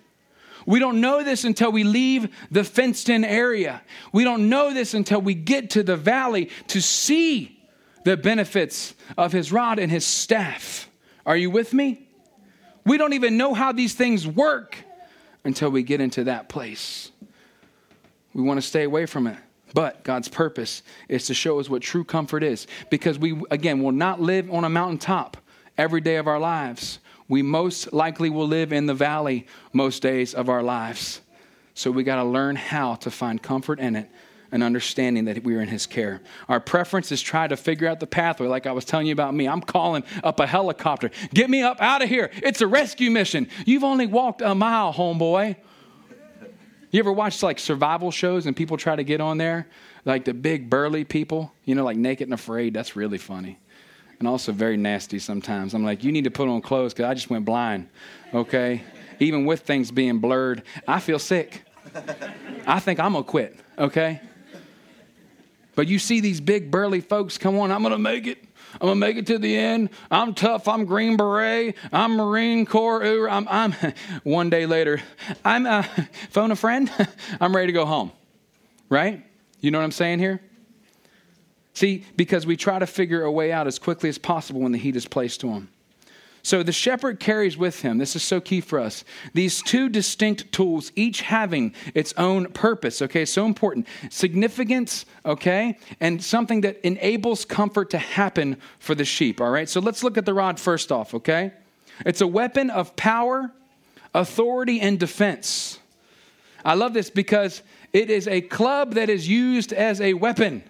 We 0.66 0.78
don't 0.78 1.00
know 1.00 1.24
this 1.24 1.46
until 1.46 1.72
we 1.72 1.86
leave 1.86 2.36
the 2.52 2.66
fenced 2.66 3.08
in 3.08 3.24
area. 3.24 3.82
We 4.12 4.26
don't 4.26 4.50
know 4.50 4.74
this 4.74 4.94
until 4.94 5.22
we 5.22 5.34
get 5.34 5.70
to 5.72 5.84
the 5.84 5.96
valley 5.96 6.50
to 6.68 6.82
see 6.82 7.58
the 8.04 8.18
benefits 8.18 8.94
of 9.18 9.32
his 9.32 9.54
rod 9.54 9.80
and 9.80 9.90
his 9.90 10.06
staff. 10.06 10.90
Are 11.26 11.38
you 11.38 11.50
with 11.50 11.74
me? 11.74 12.10
We 12.86 12.98
don't 12.98 13.14
even 13.14 13.38
know 13.38 13.54
how 13.54 13.72
these 13.72 13.94
things 13.94 14.28
work 14.28 14.76
until 15.46 15.70
we 15.70 15.84
get 15.84 16.02
into 16.02 16.26
that 16.26 16.50
place. 16.50 17.10
We 18.34 18.44
want 18.44 18.58
to 18.58 18.68
stay 18.68 18.84
away 18.84 19.06
from 19.06 19.28
it. 19.28 19.38
But 19.74 20.04
God's 20.04 20.28
purpose 20.28 20.84
is 21.08 21.28
to 21.28 21.34
show 21.34 21.62
us 21.62 21.70
what 21.70 21.82
true 21.82 22.04
comfort 22.04 22.44
is. 22.44 22.68
Because 22.90 23.18
we, 23.18 23.42
again, 23.50 23.82
will 23.82 23.94
not 23.94 24.20
live 24.20 24.52
on 24.52 24.66
a 24.66 24.70
mountaintop 24.70 25.38
every 25.82 26.00
day 26.00 26.18
of 26.18 26.28
our 26.28 26.40
lives. 26.40 27.00
We 27.28 27.42
most 27.42 27.92
likely 27.92 28.30
will 28.30 28.48
live 28.48 28.72
in 28.72 28.86
the 28.86 28.94
valley 28.94 29.48
most 29.74 30.04
days 30.04 30.36
of 30.36 30.48
our 30.48 30.62
lives. 30.62 31.22
So 31.74 31.90
we 31.90 32.04
got 32.04 32.18
to 32.18 32.24
learn 32.24 32.56
how 32.56 32.96
to 32.96 33.10
find 33.10 33.42
comfort 33.42 33.80
in 33.80 33.96
it 33.96 34.08
and 34.52 34.62
understanding 34.62 35.26
that 35.26 35.44
we 35.44 35.56
are 35.56 35.62
in 35.62 35.70
his 35.70 35.88
care. 35.88 36.22
Our 36.48 36.60
preference 36.60 37.12
is 37.12 37.22
try 37.22 37.48
to 37.48 37.58
figure 37.58 37.88
out 37.88 38.00
the 38.00 38.06
pathway, 38.06 38.48
like 38.48 38.68
I 38.68 38.74
was 38.74 38.86
telling 38.86 39.08
you 39.08 39.14
about 39.14 39.34
me. 39.34 39.48
I'm 39.48 39.62
calling 39.62 40.04
up 40.24 40.40
a 40.40 40.46
helicopter. 40.46 41.10
Get 41.34 41.50
me 41.50 41.64
up 41.64 41.82
out 41.82 42.04
of 42.04 42.10
here. 42.10 42.30
It's 42.44 42.62
a 42.62 42.68
rescue 42.68 43.10
mission. 43.10 43.48
You've 43.66 43.84
only 43.84 44.06
walked 44.06 44.42
a 44.42 44.54
mile, 44.54 44.94
homeboy. 44.94 45.56
You 46.92 47.00
ever 47.00 47.12
watch 47.12 47.42
like 47.42 47.58
survival 47.58 48.12
shows 48.12 48.46
and 48.46 48.56
people 48.56 48.78
try 48.78 48.96
to 48.96 49.04
get 49.04 49.22
on 49.22 49.38
there? 49.38 49.68
Like 50.06 50.26
the 50.26 50.34
big 50.34 50.70
burly 50.70 51.06
people, 51.06 51.54
you 51.66 51.74
know, 51.74 51.86
like 51.86 51.98
naked 51.98 52.28
and 52.28 52.34
afraid. 52.34 52.74
That's 52.74 52.96
really 52.96 53.18
funny. 53.18 53.58
And 54.22 54.28
also 54.28 54.52
very 54.52 54.78
nasty 54.78 55.18
sometimes. 55.18 55.74
I'm 55.74 55.84
like, 55.84 56.04
you 56.04 56.12
need 56.12 56.26
to 56.26 56.30
put 56.30 56.48
on 56.48 56.62
clothes 56.62 56.94
because 56.94 57.10
I 57.10 57.16
just 57.16 57.32
went 57.32 57.44
blind. 57.44 57.90
Okay? 58.36 58.84
Even 59.20 59.46
with 59.46 59.62
things 59.62 59.90
being 59.90 60.20
blurred, 60.20 60.62
I 60.88 61.00
feel 61.00 61.18
sick. 61.18 61.64
I 62.68 62.80
think 62.80 63.00
I'm 63.00 63.16
to 63.16 63.24
quit. 63.24 63.60
Okay? 63.80 64.22
But 65.74 65.88
you 65.88 65.98
see 65.98 66.20
these 66.20 66.40
big 66.40 66.70
burly 66.70 67.02
folks, 67.02 67.40
come 67.40 67.58
on, 67.58 67.72
I'm 67.72 67.82
to 67.82 67.98
make 67.98 68.28
it. 68.28 68.38
I'm 68.74 68.90
gonna 68.90 68.96
make 68.96 69.18
it 69.18 69.26
to 69.26 69.40
the 69.40 69.58
end. 69.58 69.90
I'm 70.12 70.36
tough. 70.36 70.68
I'm 70.68 70.86
Green 70.86 71.18
Beret. 71.18 71.76
I'm 71.92 72.16
Marine 72.16 72.68
Corps. 72.68 73.28
I'm, 73.28 73.48
I'm 73.48 73.74
one 74.24 74.52
day 74.52 74.68
later. 74.68 75.02
I'm 75.44 75.66
uh, 75.66 75.82
phone 76.30 76.52
a 76.52 76.56
friend. 76.56 76.92
I'm 77.42 77.56
ready 77.56 77.70
to 77.70 77.74
go 77.74 77.88
home. 77.88 78.12
Right? 78.88 79.26
You 79.62 79.72
know 79.72 79.80
what 79.80 79.86
I'm 79.86 79.92
saying 79.92 80.20
here? 80.20 80.42
See, 81.82 82.06
because 82.16 82.46
we 82.46 82.58
try 82.58 82.78
to 82.78 82.86
figure 82.86 83.24
a 83.24 83.32
way 83.32 83.52
out 83.52 83.66
as 83.66 83.80
quickly 83.80 84.08
as 84.08 84.20
possible 84.20 84.62
when 84.62 84.72
the 84.72 84.78
heat 84.78 84.96
is 84.96 85.08
placed 85.08 85.44
on. 85.44 85.52
Them. 85.52 85.70
So 86.44 86.62
the 86.62 86.72
shepherd 86.72 87.20
carries 87.20 87.58
with 87.58 87.82
him, 87.82 87.98
this 87.98 88.16
is 88.16 88.22
so 88.22 88.40
key 88.40 88.62
for 88.62 88.78
us, 88.78 89.04
these 89.34 89.64
two 89.64 89.90
distinct 89.90 90.52
tools, 90.52 90.92
each 90.96 91.22
having 91.22 91.74
its 91.96 92.14
own 92.18 92.52
purpose, 92.52 93.02
okay? 93.02 93.26
So 93.26 93.48
important. 93.48 93.88
Significance, 94.12 95.08
okay? 95.26 95.80
And 96.00 96.24
something 96.24 96.62
that 96.62 96.80
enables 96.86 97.46
comfort 97.46 97.90
to 97.90 97.98
happen 97.98 98.58
for 98.78 98.94
the 98.94 99.04
sheep, 99.04 99.42
all 99.42 99.50
right? 99.50 99.68
So 99.68 99.80
let's 99.80 100.04
look 100.04 100.20
at 100.20 100.26
the 100.28 100.36
rod 100.36 100.60
first 100.60 100.92
off, 100.92 101.16
okay? 101.16 101.52
It's 102.06 102.22
a 102.22 102.28
weapon 102.28 102.70
of 102.70 102.96
power, 102.96 103.50
authority, 104.14 104.80
and 104.80 105.00
defense. 105.00 105.80
I 106.64 106.76
love 106.76 106.94
this 106.94 107.10
because 107.10 107.64
it 107.92 108.12
is 108.12 108.28
a 108.28 108.42
club 108.42 108.94
that 108.94 109.10
is 109.10 109.28
used 109.28 109.74
as 109.74 110.00
a 110.00 110.14
weapon. 110.14 110.62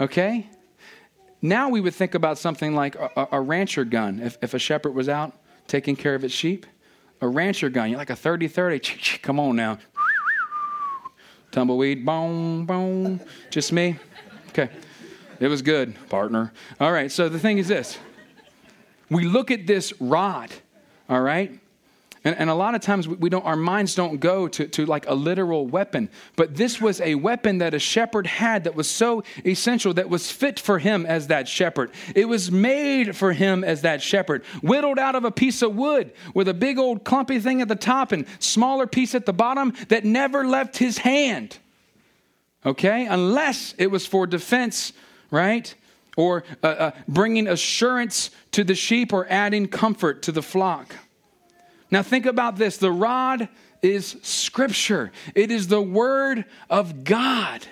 Okay? 0.00 0.48
Now 1.42 1.68
we 1.68 1.80
would 1.80 1.94
think 1.94 2.14
about 2.14 2.38
something 2.38 2.74
like 2.74 2.94
a, 2.96 3.28
a 3.32 3.40
rancher 3.40 3.84
gun. 3.84 4.20
If, 4.20 4.38
if 4.42 4.54
a 4.54 4.58
shepherd 4.58 4.94
was 4.94 5.08
out 5.08 5.32
taking 5.66 5.96
care 5.96 6.14
of 6.14 6.24
its 6.24 6.34
sheep, 6.34 6.66
a 7.20 7.28
rancher 7.28 7.68
gun, 7.68 7.90
you're 7.90 7.98
like 7.98 8.10
a 8.10 8.16
30 8.16 8.48
30. 8.48 9.18
Come 9.22 9.40
on 9.40 9.56
now. 9.56 9.78
Tumbleweed, 11.50 12.04
boom, 12.04 12.66
boom. 12.66 13.20
Just 13.50 13.72
me? 13.72 13.96
Okay. 14.50 14.68
It 15.38 15.48
was 15.48 15.62
good, 15.62 15.96
partner. 16.08 16.52
All 16.80 16.92
right, 16.92 17.10
so 17.12 17.28
the 17.28 17.38
thing 17.38 17.58
is 17.58 17.68
this 17.68 17.98
we 19.08 19.24
look 19.24 19.50
at 19.50 19.66
this 19.66 19.92
rod, 20.00 20.50
all 21.08 21.20
right? 21.20 21.60
And, 22.26 22.36
and 22.40 22.50
a 22.50 22.54
lot 22.54 22.74
of 22.74 22.80
times 22.80 23.06
we 23.06 23.30
don't, 23.30 23.44
our 23.44 23.54
minds 23.54 23.94
don't 23.94 24.18
go 24.18 24.48
to, 24.48 24.66
to 24.66 24.84
like 24.84 25.08
a 25.08 25.14
literal 25.14 25.64
weapon. 25.64 26.10
But 26.34 26.56
this 26.56 26.80
was 26.80 27.00
a 27.00 27.14
weapon 27.14 27.58
that 27.58 27.72
a 27.72 27.78
shepherd 27.78 28.26
had 28.26 28.64
that 28.64 28.74
was 28.74 28.90
so 28.90 29.22
essential, 29.44 29.94
that 29.94 30.10
was 30.10 30.28
fit 30.32 30.58
for 30.58 30.80
him 30.80 31.06
as 31.06 31.28
that 31.28 31.46
shepherd. 31.46 31.92
It 32.16 32.24
was 32.24 32.50
made 32.50 33.14
for 33.14 33.32
him 33.32 33.62
as 33.62 33.82
that 33.82 34.02
shepherd, 34.02 34.44
whittled 34.60 34.98
out 34.98 35.14
of 35.14 35.24
a 35.24 35.30
piece 35.30 35.62
of 35.62 35.76
wood 35.76 36.10
with 36.34 36.48
a 36.48 36.54
big 36.54 36.80
old 36.80 37.04
clumpy 37.04 37.38
thing 37.38 37.62
at 37.62 37.68
the 37.68 37.76
top 37.76 38.10
and 38.10 38.26
smaller 38.40 38.88
piece 38.88 39.14
at 39.14 39.24
the 39.24 39.32
bottom 39.32 39.72
that 39.86 40.04
never 40.04 40.44
left 40.44 40.78
his 40.78 40.98
hand. 40.98 41.58
Okay? 42.64 43.06
Unless 43.06 43.76
it 43.78 43.86
was 43.86 44.04
for 44.04 44.26
defense, 44.26 44.92
right? 45.30 45.72
Or 46.16 46.42
uh, 46.64 46.66
uh, 46.66 46.90
bringing 47.06 47.46
assurance 47.46 48.32
to 48.50 48.64
the 48.64 48.74
sheep 48.74 49.12
or 49.12 49.28
adding 49.30 49.68
comfort 49.68 50.22
to 50.22 50.32
the 50.32 50.42
flock. 50.42 50.92
Now, 51.90 52.02
think 52.02 52.26
about 52.26 52.56
this 52.56 52.76
the 52.76 52.90
rod 52.90 53.48
is 53.82 54.16
scripture, 54.22 55.12
it 55.34 55.50
is 55.50 55.68
the 55.68 55.80
word 55.80 56.44
of 56.68 57.04
God. 57.04 57.66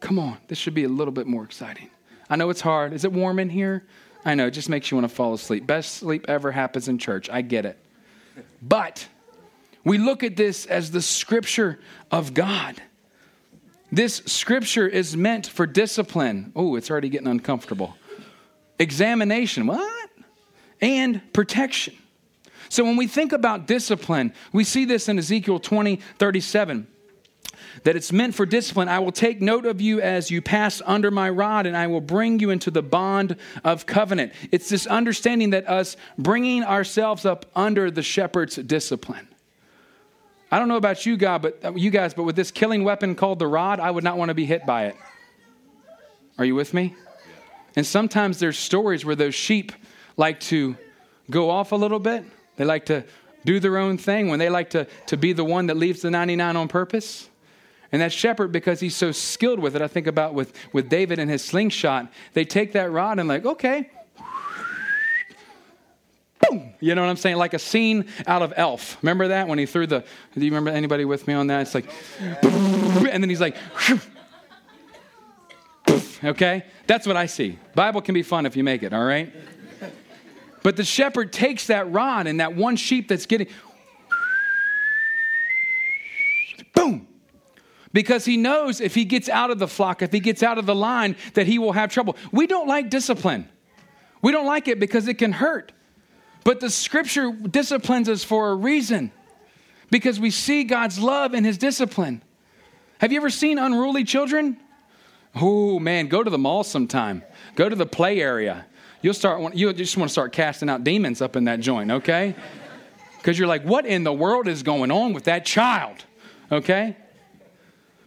Come 0.00 0.18
on, 0.18 0.38
this 0.48 0.58
should 0.58 0.74
be 0.74 0.84
a 0.84 0.88
little 0.88 1.12
bit 1.12 1.26
more 1.26 1.44
exciting. 1.44 1.90
I 2.28 2.36
know 2.36 2.50
it's 2.50 2.60
hard. 2.60 2.92
Is 2.92 3.04
it 3.04 3.12
warm 3.12 3.38
in 3.38 3.48
here? 3.48 3.84
I 4.24 4.34
know, 4.34 4.48
it 4.48 4.50
just 4.50 4.68
makes 4.68 4.90
you 4.90 4.96
want 4.96 5.08
to 5.08 5.14
fall 5.14 5.34
asleep. 5.34 5.66
Best 5.66 5.96
sleep 5.96 6.26
ever 6.28 6.50
happens 6.50 6.88
in 6.88 6.98
church. 6.98 7.30
I 7.30 7.42
get 7.42 7.64
it. 7.64 7.78
But 8.60 9.06
we 9.84 9.98
look 9.98 10.24
at 10.24 10.36
this 10.36 10.66
as 10.66 10.90
the 10.90 11.00
scripture 11.00 11.78
of 12.10 12.34
God. 12.34 12.82
This 13.92 14.16
scripture 14.26 14.86
is 14.88 15.16
meant 15.16 15.46
for 15.46 15.64
discipline. 15.64 16.52
Oh, 16.56 16.74
it's 16.74 16.90
already 16.90 17.08
getting 17.08 17.28
uncomfortable. 17.28 17.96
Examination, 18.80 19.66
what? 19.68 20.10
And 20.80 21.22
protection. 21.32 21.94
So 22.76 22.84
when 22.84 22.98
we 22.98 23.06
think 23.06 23.32
about 23.32 23.66
discipline, 23.66 24.34
we 24.52 24.62
see 24.62 24.84
this 24.84 25.08
in 25.08 25.18
Ezekiel 25.18 25.60
20, 25.60 25.96
37 26.18 26.86
that 27.84 27.96
it's 27.96 28.12
meant 28.12 28.34
for 28.34 28.44
discipline. 28.44 28.86
I 28.86 28.98
will 28.98 29.12
take 29.12 29.40
note 29.40 29.64
of 29.64 29.80
you 29.80 30.02
as 30.02 30.30
you 30.30 30.42
pass 30.42 30.82
under 30.84 31.10
my 31.10 31.30
rod, 31.30 31.64
and 31.64 31.74
I 31.74 31.86
will 31.86 32.02
bring 32.02 32.38
you 32.38 32.50
into 32.50 32.70
the 32.70 32.82
bond 32.82 33.36
of 33.64 33.86
covenant. 33.86 34.34
It's 34.52 34.68
this 34.68 34.86
understanding 34.86 35.50
that 35.50 35.66
us 35.66 35.96
bringing 36.18 36.64
ourselves 36.64 37.24
up 37.24 37.46
under 37.56 37.90
the 37.90 38.02
shepherd's 38.02 38.56
discipline. 38.56 39.26
I 40.52 40.58
don't 40.58 40.68
know 40.68 40.76
about 40.76 41.06
you, 41.06 41.16
God, 41.16 41.40
but 41.40 41.64
uh, 41.64 41.72
you 41.72 41.88
guys, 41.88 42.12
but 42.12 42.24
with 42.24 42.36
this 42.36 42.50
killing 42.50 42.84
weapon 42.84 43.14
called 43.14 43.38
the 43.38 43.46
rod, 43.46 43.80
I 43.80 43.90
would 43.90 44.04
not 44.04 44.18
want 44.18 44.28
to 44.28 44.34
be 44.34 44.44
hit 44.44 44.66
by 44.66 44.88
it. 44.88 44.96
Are 46.36 46.44
you 46.44 46.54
with 46.54 46.74
me? 46.74 46.94
And 47.74 47.86
sometimes 47.86 48.38
there's 48.38 48.58
stories 48.58 49.02
where 49.02 49.16
those 49.16 49.34
sheep 49.34 49.72
like 50.18 50.40
to 50.40 50.76
go 51.30 51.48
off 51.48 51.72
a 51.72 51.76
little 51.76 52.00
bit 52.00 52.26
they 52.56 52.64
like 52.64 52.86
to 52.86 53.04
do 53.44 53.60
their 53.60 53.78
own 53.78 53.96
thing, 53.96 54.28
when 54.28 54.38
they 54.38 54.48
like 54.48 54.70
to, 54.70 54.86
to 55.06 55.16
be 55.16 55.32
the 55.32 55.44
one 55.44 55.66
that 55.66 55.76
leaves 55.76 56.02
the 56.02 56.10
99 56.10 56.56
on 56.56 56.68
purpose. 56.68 57.28
And 57.92 58.02
that 58.02 58.12
shepherd, 58.12 58.50
because 58.50 58.80
he's 58.80 58.96
so 58.96 59.12
skilled 59.12 59.60
with 59.60 59.76
it, 59.76 59.82
I 59.82 59.88
think 59.88 60.08
about 60.08 60.34
with, 60.34 60.52
with 60.72 60.88
David 60.88 61.18
and 61.18 61.30
his 61.30 61.44
slingshot, 61.44 62.10
they 62.32 62.44
take 62.44 62.72
that 62.72 62.90
rod 62.90 63.18
and, 63.18 63.28
like, 63.28 63.46
okay, 63.46 63.88
boom. 66.50 66.74
You 66.80 66.94
know 66.94 67.02
what 67.02 67.08
I'm 67.08 67.16
saying? 67.16 67.36
Like 67.36 67.54
a 67.54 67.58
scene 67.58 68.06
out 68.26 68.42
of 68.42 68.52
Elf. 68.56 68.98
Remember 69.02 69.28
that 69.28 69.48
when 69.48 69.58
he 69.58 69.66
threw 69.66 69.86
the, 69.86 70.04
do 70.34 70.44
you 70.44 70.50
remember 70.50 70.70
anybody 70.70 71.04
with 71.04 71.26
me 71.26 71.34
on 71.34 71.46
that? 71.48 71.62
It's 71.62 71.74
like, 71.74 71.88
and 72.22 73.22
then 73.22 73.28
he's 73.28 73.40
like, 73.40 73.56
okay? 76.24 76.64
That's 76.86 77.06
what 77.06 77.16
I 77.16 77.26
see. 77.26 77.58
Bible 77.74 78.00
can 78.00 78.14
be 78.14 78.22
fun 78.22 78.46
if 78.46 78.56
you 78.56 78.64
make 78.64 78.82
it, 78.82 78.92
all 78.92 79.04
right? 79.04 79.32
But 80.66 80.74
the 80.74 80.82
shepherd 80.82 81.32
takes 81.32 81.68
that 81.68 81.92
rod 81.92 82.26
and 82.26 82.40
that 82.40 82.56
one 82.56 82.74
sheep 82.74 83.06
that's 83.06 83.26
getting, 83.26 83.46
boom, 86.74 87.06
because 87.92 88.24
he 88.24 88.36
knows 88.36 88.80
if 88.80 88.92
he 88.92 89.04
gets 89.04 89.28
out 89.28 89.52
of 89.52 89.60
the 89.60 89.68
flock, 89.68 90.02
if 90.02 90.10
he 90.10 90.18
gets 90.18 90.42
out 90.42 90.58
of 90.58 90.66
the 90.66 90.74
line, 90.74 91.14
that 91.34 91.46
he 91.46 91.60
will 91.60 91.70
have 91.70 91.92
trouble. 91.92 92.16
We 92.32 92.48
don't 92.48 92.66
like 92.66 92.90
discipline. 92.90 93.48
We 94.22 94.32
don't 94.32 94.44
like 94.44 94.66
it 94.66 94.80
because 94.80 95.06
it 95.06 95.18
can 95.18 95.30
hurt. 95.30 95.70
But 96.42 96.58
the 96.58 96.68
scripture 96.68 97.30
disciplines 97.30 98.08
us 98.08 98.24
for 98.24 98.50
a 98.50 98.56
reason 98.56 99.12
because 99.92 100.18
we 100.18 100.32
see 100.32 100.64
God's 100.64 100.98
love 100.98 101.32
in 101.32 101.44
his 101.44 101.58
discipline. 101.58 102.24
Have 102.98 103.12
you 103.12 103.20
ever 103.20 103.30
seen 103.30 103.58
unruly 103.58 104.02
children? 104.02 104.56
Oh 105.36 105.78
man, 105.78 106.08
go 106.08 106.24
to 106.24 106.30
the 106.30 106.38
mall 106.38 106.64
sometime. 106.64 107.22
Go 107.54 107.68
to 107.68 107.76
the 107.76 107.86
play 107.86 108.20
area 108.20 108.66
you'll 109.06 109.14
start, 109.14 109.54
you 109.54 109.72
just 109.72 109.96
want 109.96 110.08
to 110.08 110.12
start 110.12 110.32
casting 110.32 110.68
out 110.68 110.82
demons 110.82 111.22
up 111.22 111.36
in 111.36 111.44
that 111.44 111.60
joint, 111.60 111.92
okay? 111.92 112.34
Because 113.18 113.38
you're 113.38 113.46
like, 113.46 113.62
what 113.62 113.86
in 113.86 114.02
the 114.02 114.12
world 114.12 114.48
is 114.48 114.64
going 114.64 114.90
on 114.90 115.12
with 115.12 115.24
that 115.24 115.46
child, 115.46 116.04
okay? 116.50 116.96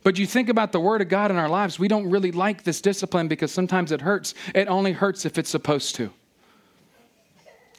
But 0.04 0.20
you 0.20 0.26
think 0.26 0.50
about 0.50 0.74
the 0.74 0.80
Word 0.82 1.02
of 1.02 1.08
God 1.08 1.32
in 1.32 1.38
our 1.38 1.48
lives, 1.48 1.80
we 1.80 1.88
don't 1.88 2.10
really 2.10 2.34
like 2.34 2.64
this 2.64 2.82
discipline 2.82 3.30
because 3.30 3.50
sometimes 3.50 3.94
it 3.94 4.02
hurts. 4.02 4.34
It 4.54 4.68
only 4.68 4.92
hurts 4.92 5.26
if 5.26 5.38
it's 5.38 5.50
supposed 5.50 5.96
to, 5.96 6.12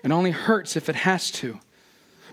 it 0.03 0.11
only 0.11 0.31
hurts 0.31 0.75
if 0.75 0.89
it 0.89 0.97
has 0.97 1.31
to. 1.33 1.61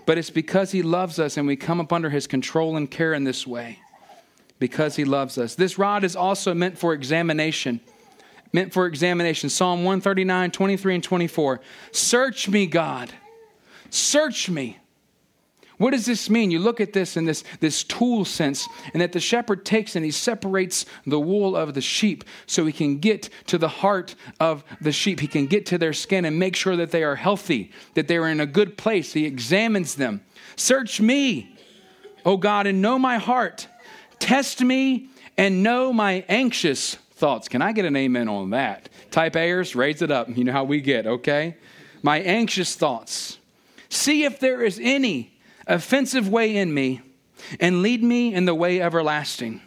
but 0.06 0.16
it's 0.16 0.30
because 0.30 0.70
He 0.72 0.80
loves 0.80 1.18
us 1.18 1.36
and 1.36 1.46
we 1.46 1.54
come 1.54 1.80
up 1.82 1.92
under 1.92 2.08
His 2.08 2.26
control 2.26 2.78
and 2.78 2.90
care 2.90 3.12
in 3.12 3.24
this 3.24 3.46
way. 3.46 3.78
Because 4.58 4.96
He 4.96 5.04
loves 5.04 5.36
us. 5.36 5.54
This 5.54 5.76
rod 5.76 6.02
is 6.02 6.16
also 6.16 6.54
meant 6.54 6.78
for 6.78 6.94
examination. 6.94 7.82
Meant 8.52 8.72
for 8.72 8.86
examination. 8.86 9.50
Psalm 9.50 9.84
139, 9.84 10.50
23, 10.50 10.94
and 10.94 11.04
24. 11.04 11.60
Search 11.92 12.48
me, 12.48 12.66
God. 12.66 13.12
Search 13.90 14.48
me 14.48 14.78
what 15.78 15.92
does 15.92 16.06
this 16.06 16.28
mean? 16.28 16.50
You 16.50 16.58
look 16.58 16.80
at 16.80 16.92
this 16.92 17.16
in 17.16 17.24
this, 17.24 17.44
this 17.60 17.84
tool 17.84 18.24
sense, 18.24 18.68
and 18.92 19.00
that 19.00 19.12
the 19.12 19.20
shepherd 19.20 19.64
takes 19.64 19.94
and 19.94 20.04
he 20.04 20.10
separates 20.10 20.84
the 21.06 21.20
wool 21.20 21.56
of 21.56 21.74
the 21.74 21.80
sheep 21.80 22.24
so 22.46 22.66
he 22.66 22.72
can 22.72 22.98
get 22.98 23.30
to 23.46 23.58
the 23.58 23.68
heart 23.68 24.16
of 24.40 24.64
the 24.80 24.90
sheep. 24.90 25.20
He 25.20 25.28
can 25.28 25.46
get 25.46 25.66
to 25.66 25.78
their 25.78 25.92
skin 25.92 26.24
and 26.24 26.36
make 26.36 26.56
sure 26.56 26.74
that 26.74 26.90
they 26.90 27.04
are 27.04 27.14
healthy, 27.14 27.70
that 27.94 28.08
they 28.08 28.16
are 28.16 28.28
in 28.28 28.40
a 28.40 28.46
good 28.46 28.76
place. 28.76 29.12
He 29.12 29.24
examines 29.24 29.94
them. 29.94 30.20
Search 30.56 31.00
me, 31.00 31.56
O 32.24 32.36
God, 32.36 32.66
and 32.66 32.82
know 32.82 32.98
my 32.98 33.18
heart. 33.18 33.68
Test 34.18 34.60
me 34.60 35.10
and 35.36 35.62
know 35.62 35.92
my 35.92 36.24
anxious 36.28 36.98
thoughts. 37.18 37.48
Can 37.48 37.60
I 37.60 37.72
get 37.72 37.84
an 37.84 37.96
amen 37.96 38.28
on 38.28 38.50
that? 38.50 38.88
Type 39.10 39.34
A'ers, 39.34 39.74
raise 39.74 40.00
it 40.02 40.10
up. 40.10 40.28
You 40.34 40.44
know 40.44 40.52
how 40.52 40.64
we 40.64 40.80
get, 40.80 41.06
okay? 41.06 41.56
My 42.02 42.20
anxious 42.20 42.76
thoughts. 42.76 43.38
See 43.88 44.24
if 44.24 44.38
there 44.40 44.62
is 44.62 44.78
any 44.82 45.38
offensive 45.66 46.28
way 46.28 46.56
in 46.56 46.72
me 46.72 47.02
and 47.60 47.82
lead 47.82 48.02
me 48.02 48.32
in 48.32 48.44
the 48.44 48.54
way 48.54 48.80
everlasting. 48.80 49.60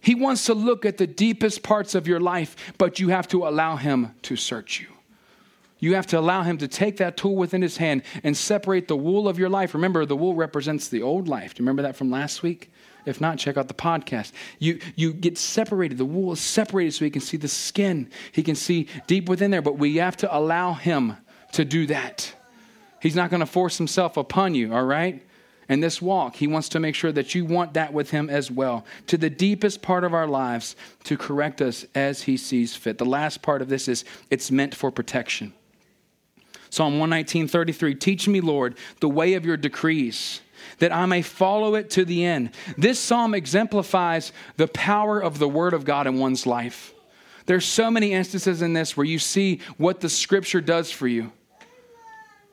He 0.00 0.14
wants 0.14 0.46
to 0.46 0.54
look 0.54 0.86
at 0.86 0.96
the 0.96 1.06
deepest 1.06 1.62
parts 1.62 1.94
of 1.94 2.06
your 2.06 2.20
life, 2.20 2.74
but 2.78 2.98
you 3.00 3.08
have 3.08 3.28
to 3.28 3.46
allow 3.46 3.76
Him 3.76 4.14
to 4.22 4.36
search 4.36 4.80
you. 4.80 4.86
You 5.78 5.94
have 5.94 6.06
to 6.08 6.18
allow 6.18 6.42
Him 6.42 6.58
to 6.58 6.68
take 6.68 6.98
that 6.98 7.16
tool 7.16 7.36
within 7.36 7.60
His 7.60 7.76
hand 7.76 8.02
and 8.22 8.36
separate 8.36 8.88
the 8.88 8.96
wool 8.96 9.28
of 9.28 9.38
your 9.38 9.48
life. 9.48 9.74
Remember, 9.74 10.06
the 10.06 10.16
wool 10.16 10.34
represents 10.34 10.88
the 10.88 11.02
old 11.02 11.28
life. 11.28 11.54
Do 11.54 11.62
you 11.62 11.64
remember 11.64 11.82
that 11.82 11.96
from 11.96 12.10
last 12.10 12.42
week? 12.42 12.70
If 13.06 13.20
not, 13.20 13.38
check 13.38 13.56
out 13.56 13.68
the 13.68 13.74
podcast. 13.74 14.32
You, 14.58 14.80
you 14.96 15.12
get 15.12 15.38
separated. 15.38 15.98
The 15.98 16.04
wool 16.04 16.32
is 16.32 16.40
separated 16.40 16.92
so 16.92 17.04
He 17.04 17.10
can 17.10 17.22
see 17.22 17.36
the 17.36 17.48
skin, 17.48 18.10
He 18.32 18.42
can 18.42 18.54
see 18.54 18.88
deep 19.06 19.28
within 19.28 19.50
there, 19.50 19.62
but 19.62 19.78
we 19.78 19.96
have 19.96 20.16
to 20.18 20.36
allow 20.36 20.74
Him 20.74 21.16
to 21.52 21.64
do 21.64 21.86
that. 21.86 22.34
He's 23.00 23.16
not 23.16 23.30
going 23.30 23.40
to 23.40 23.46
force 23.46 23.78
himself 23.78 24.16
upon 24.16 24.54
you, 24.54 24.74
all 24.74 24.84
right? 24.84 25.22
In 25.68 25.80
this 25.80 26.02
walk, 26.02 26.36
he 26.36 26.46
wants 26.46 26.68
to 26.70 26.80
make 26.80 26.94
sure 26.94 27.12
that 27.12 27.34
you 27.34 27.44
want 27.44 27.74
that 27.74 27.92
with 27.92 28.10
him 28.10 28.28
as 28.28 28.50
well, 28.50 28.84
to 29.06 29.16
the 29.16 29.30
deepest 29.30 29.82
part 29.82 30.04
of 30.04 30.12
our 30.12 30.26
lives, 30.26 30.76
to 31.04 31.16
correct 31.16 31.62
us 31.62 31.86
as 31.94 32.22
he 32.22 32.36
sees 32.36 32.74
fit. 32.74 32.98
The 32.98 33.04
last 33.04 33.40
part 33.40 33.62
of 33.62 33.68
this 33.68 33.88
is 33.88 34.04
it's 34.30 34.50
meant 34.50 34.74
for 34.74 34.90
protection. 34.90 35.54
Psalm 36.70 36.94
119, 36.94 37.48
33 37.48 37.94
Teach 37.94 38.28
me, 38.28 38.40
Lord, 38.40 38.76
the 39.00 39.08
way 39.08 39.34
of 39.34 39.46
your 39.46 39.56
decrees, 39.56 40.40
that 40.78 40.92
I 40.92 41.06
may 41.06 41.22
follow 41.22 41.74
it 41.74 41.90
to 41.90 42.04
the 42.04 42.24
end. 42.24 42.50
This 42.76 42.98
psalm 42.98 43.34
exemplifies 43.34 44.32
the 44.56 44.68
power 44.68 45.20
of 45.20 45.38
the 45.38 45.48
word 45.48 45.74
of 45.74 45.84
God 45.84 46.06
in 46.06 46.18
one's 46.18 46.46
life. 46.46 46.92
There's 47.46 47.64
so 47.64 47.90
many 47.90 48.12
instances 48.12 48.62
in 48.62 48.72
this 48.72 48.96
where 48.96 49.06
you 49.06 49.18
see 49.18 49.60
what 49.76 50.00
the 50.00 50.08
scripture 50.08 50.60
does 50.60 50.90
for 50.90 51.08
you. 51.08 51.32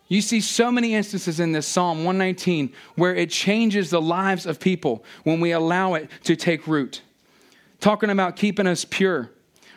You 0.08 0.22
see 0.22 0.40
so 0.40 0.72
many 0.72 0.96
instances 0.96 1.40
in 1.40 1.52
this 1.52 1.68
Psalm 1.68 2.00
119 2.00 2.74
where 2.96 3.14
it 3.14 3.30
changes 3.30 3.90
the 3.90 4.02
lives 4.02 4.46
of 4.46 4.60
people 4.60 5.04
when 5.24 5.42
we 5.42 5.52
allow 5.52 5.96
it 5.96 6.10
to 6.24 6.36
take 6.36 6.66
root. 6.66 7.02
Talking 7.80 8.10
about 8.10 8.38
keeping 8.38 8.68
us 8.68 8.86
pure, 8.86 9.32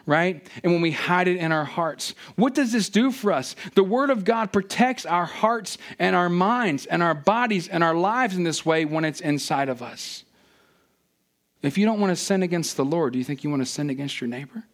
right? 0.06 0.46
And 0.62 0.72
when 0.72 0.82
we 0.82 0.90
hide 0.90 1.28
it 1.28 1.36
in 1.36 1.52
our 1.52 1.64
hearts. 1.64 2.14
What 2.36 2.54
does 2.54 2.72
this 2.72 2.88
do 2.88 3.10
for 3.12 3.32
us? 3.32 3.56
The 3.74 3.84
Word 3.84 4.10
of 4.10 4.24
God 4.24 4.52
protects 4.52 5.06
our 5.06 5.26
hearts 5.26 5.78
and 5.98 6.16
our 6.16 6.28
minds 6.28 6.86
and 6.86 7.02
our 7.02 7.14
bodies 7.14 7.68
and 7.68 7.84
our 7.84 7.94
lives 7.94 8.36
in 8.36 8.44
this 8.44 8.64
way 8.64 8.84
when 8.84 9.04
it's 9.04 9.20
inside 9.20 9.68
of 9.68 9.82
us. 9.82 10.24
If 11.62 11.76
you 11.76 11.84
don't 11.84 12.00
want 12.00 12.10
to 12.10 12.16
sin 12.16 12.42
against 12.42 12.76
the 12.76 12.84
Lord, 12.84 13.12
do 13.12 13.18
you 13.18 13.24
think 13.24 13.44
you 13.44 13.50
want 13.50 13.62
to 13.62 13.66
sin 13.66 13.90
against 13.90 14.20
your 14.20 14.28
neighbor? 14.28 14.64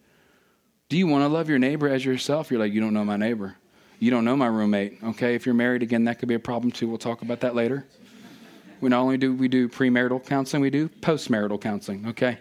Do 0.88 0.96
you 0.96 1.06
want 1.06 1.24
to 1.24 1.28
love 1.28 1.48
your 1.48 1.58
neighbor 1.58 1.88
as 1.88 2.04
yourself? 2.04 2.50
You're 2.50 2.60
like, 2.60 2.72
you 2.72 2.80
don't 2.80 2.94
know 2.94 3.04
my 3.04 3.16
neighbor. 3.16 3.56
You 3.98 4.10
don't 4.10 4.24
know 4.24 4.36
my 4.36 4.46
roommate, 4.46 5.02
okay? 5.02 5.34
If 5.34 5.46
you're 5.46 5.54
married 5.54 5.82
again, 5.82 6.04
that 6.04 6.18
could 6.18 6.28
be 6.28 6.34
a 6.34 6.38
problem 6.38 6.70
too. 6.70 6.86
We'll 6.86 6.98
talk 6.98 7.22
about 7.22 7.40
that 7.40 7.54
later. 7.54 7.86
We 8.80 8.90
not 8.90 9.00
only 9.00 9.16
do 9.16 9.34
we 9.34 9.48
do 9.48 9.68
premarital 9.68 10.26
counseling, 10.26 10.60
we 10.60 10.70
do 10.70 10.88
postmarital 10.88 11.60
counseling, 11.60 12.06
okay? 12.08 12.38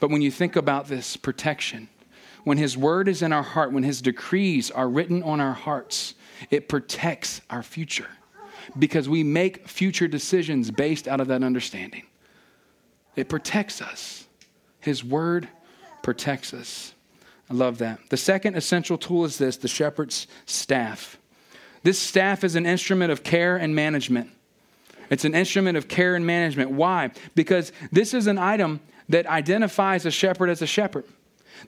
But 0.00 0.10
when 0.10 0.22
you 0.22 0.30
think 0.30 0.56
about 0.56 0.88
this 0.88 1.16
protection, 1.16 1.88
when 2.44 2.58
his 2.58 2.76
word 2.76 3.08
is 3.08 3.22
in 3.22 3.32
our 3.32 3.42
heart, 3.42 3.72
when 3.72 3.82
his 3.82 4.02
decrees 4.02 4.70
are 4.70 4.88
written 4.88 5.22
on 5.22 5.40
our 5.40 5.54
hearts, 5.54 6.14
it 6.50 6.68
protects 6.68 7.40
our 7.50 7.62
future 7.62 8.08
because 8.78 9.08
we 9.08 9.22
make 9.22 9.68
future 9.68 10.08
decisions 10.08 10.70
based 10.70 11.08
out 11.08 11.20
of 11.20 11.28
that 11.28 11.42
understanding. 11.42 12.04
It 13.14 13.28
protects 13.28 13.80
us. 13.80 14.26
His 14.80 15.02
word 15.02 15.48
protects 16.02 16.52
us. 16.52 16.94
I 17.50 17.54
love 17.54 17.78
that. 17.78 17.98
The 18.10 18.16
second 18.16 18.56
essential 18.56 18.98
tool 18.98 19.24
is 19.24 19.38
this 19.38 19.56
the 19.56 19.68
shepherd's 19.68 20.26
staff. 20.44 21.18
This 21.82 21.98
staff 21.98 22.44
is 22.44 22.56
an 22.56 22.66
instrument 22.66 23.12
of 23.12 23.22
care 23.22 23.56
and 23.56 23.74
management. 23.74 24.30
It's 25.08 25.24
an 25.24 25.34
instrument 25.34 25.76
of 25.76 25.86
care 25.86 26.16
and 26.16 26.26
management. 26.26 26.72
Why? 26.72 27.12
Because 27.34 27.72
this 27.92 28.12
is 28.12 28.26
an 28.26 28.38
item 28.38 28.80
that 29.08 29.26
identifies 29.26 30.06
a 30.06 30.10
shepherd 30.10 30.50
as 30.50 30.62
a 30.62 30.66
shepherd. 30.66 31.04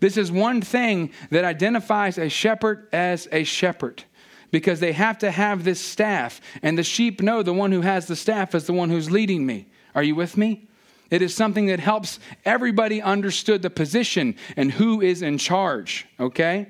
This 0.00 0.16
is 0.16 0.30
one 0.30 0.60
thing 0.60 1.10
that 1.30 1.44
identifies 1.44 2.18
a 2.18 2.28
shepherd 2.28 2.88
as 2.92 3.28
a 3.32 3.44
shepherd 3.44 4.04
because 4.50 4.80
they 4.80 4.92
have 4.92 5.18
to 5.18 5.30
have 5.30 5.64
this 5.64 5.80
staff, 5.80 6.40
and 6.62 6.78
the 6.78 6.82
sheep 6.82 7.20
know 7.20 7.42
the 7.42 7.52
one 7.52 7.72
who 7.72 7.82
has 7.82 8.06
the 8.06 8.16
staff 8.16 8.54
is 8.54 8.66
the 8.66 8.72
one 8.72 8.90
who's 8.90 9.10
leading 9.10 9.44
me. 9.44 9.66
Are 9.94 10.02
you 10.02 10.14
with 10.14 10.36
me? 10.36 10.68
It 11.10 11.22
is 11.22 11.34
something 11.34 11.66
that 11.66 11.80
helps 11.80 12.18
everybody 12.44 13.00
understood 13.00 13.62
the 13.62 13.70
position 13.70 14.36
and 14.56 14.72
who 14.72 15.00
is 15.00 15.22
in 15.22 15.38
charge, 15.38 16.06
okay? 16.20 16.68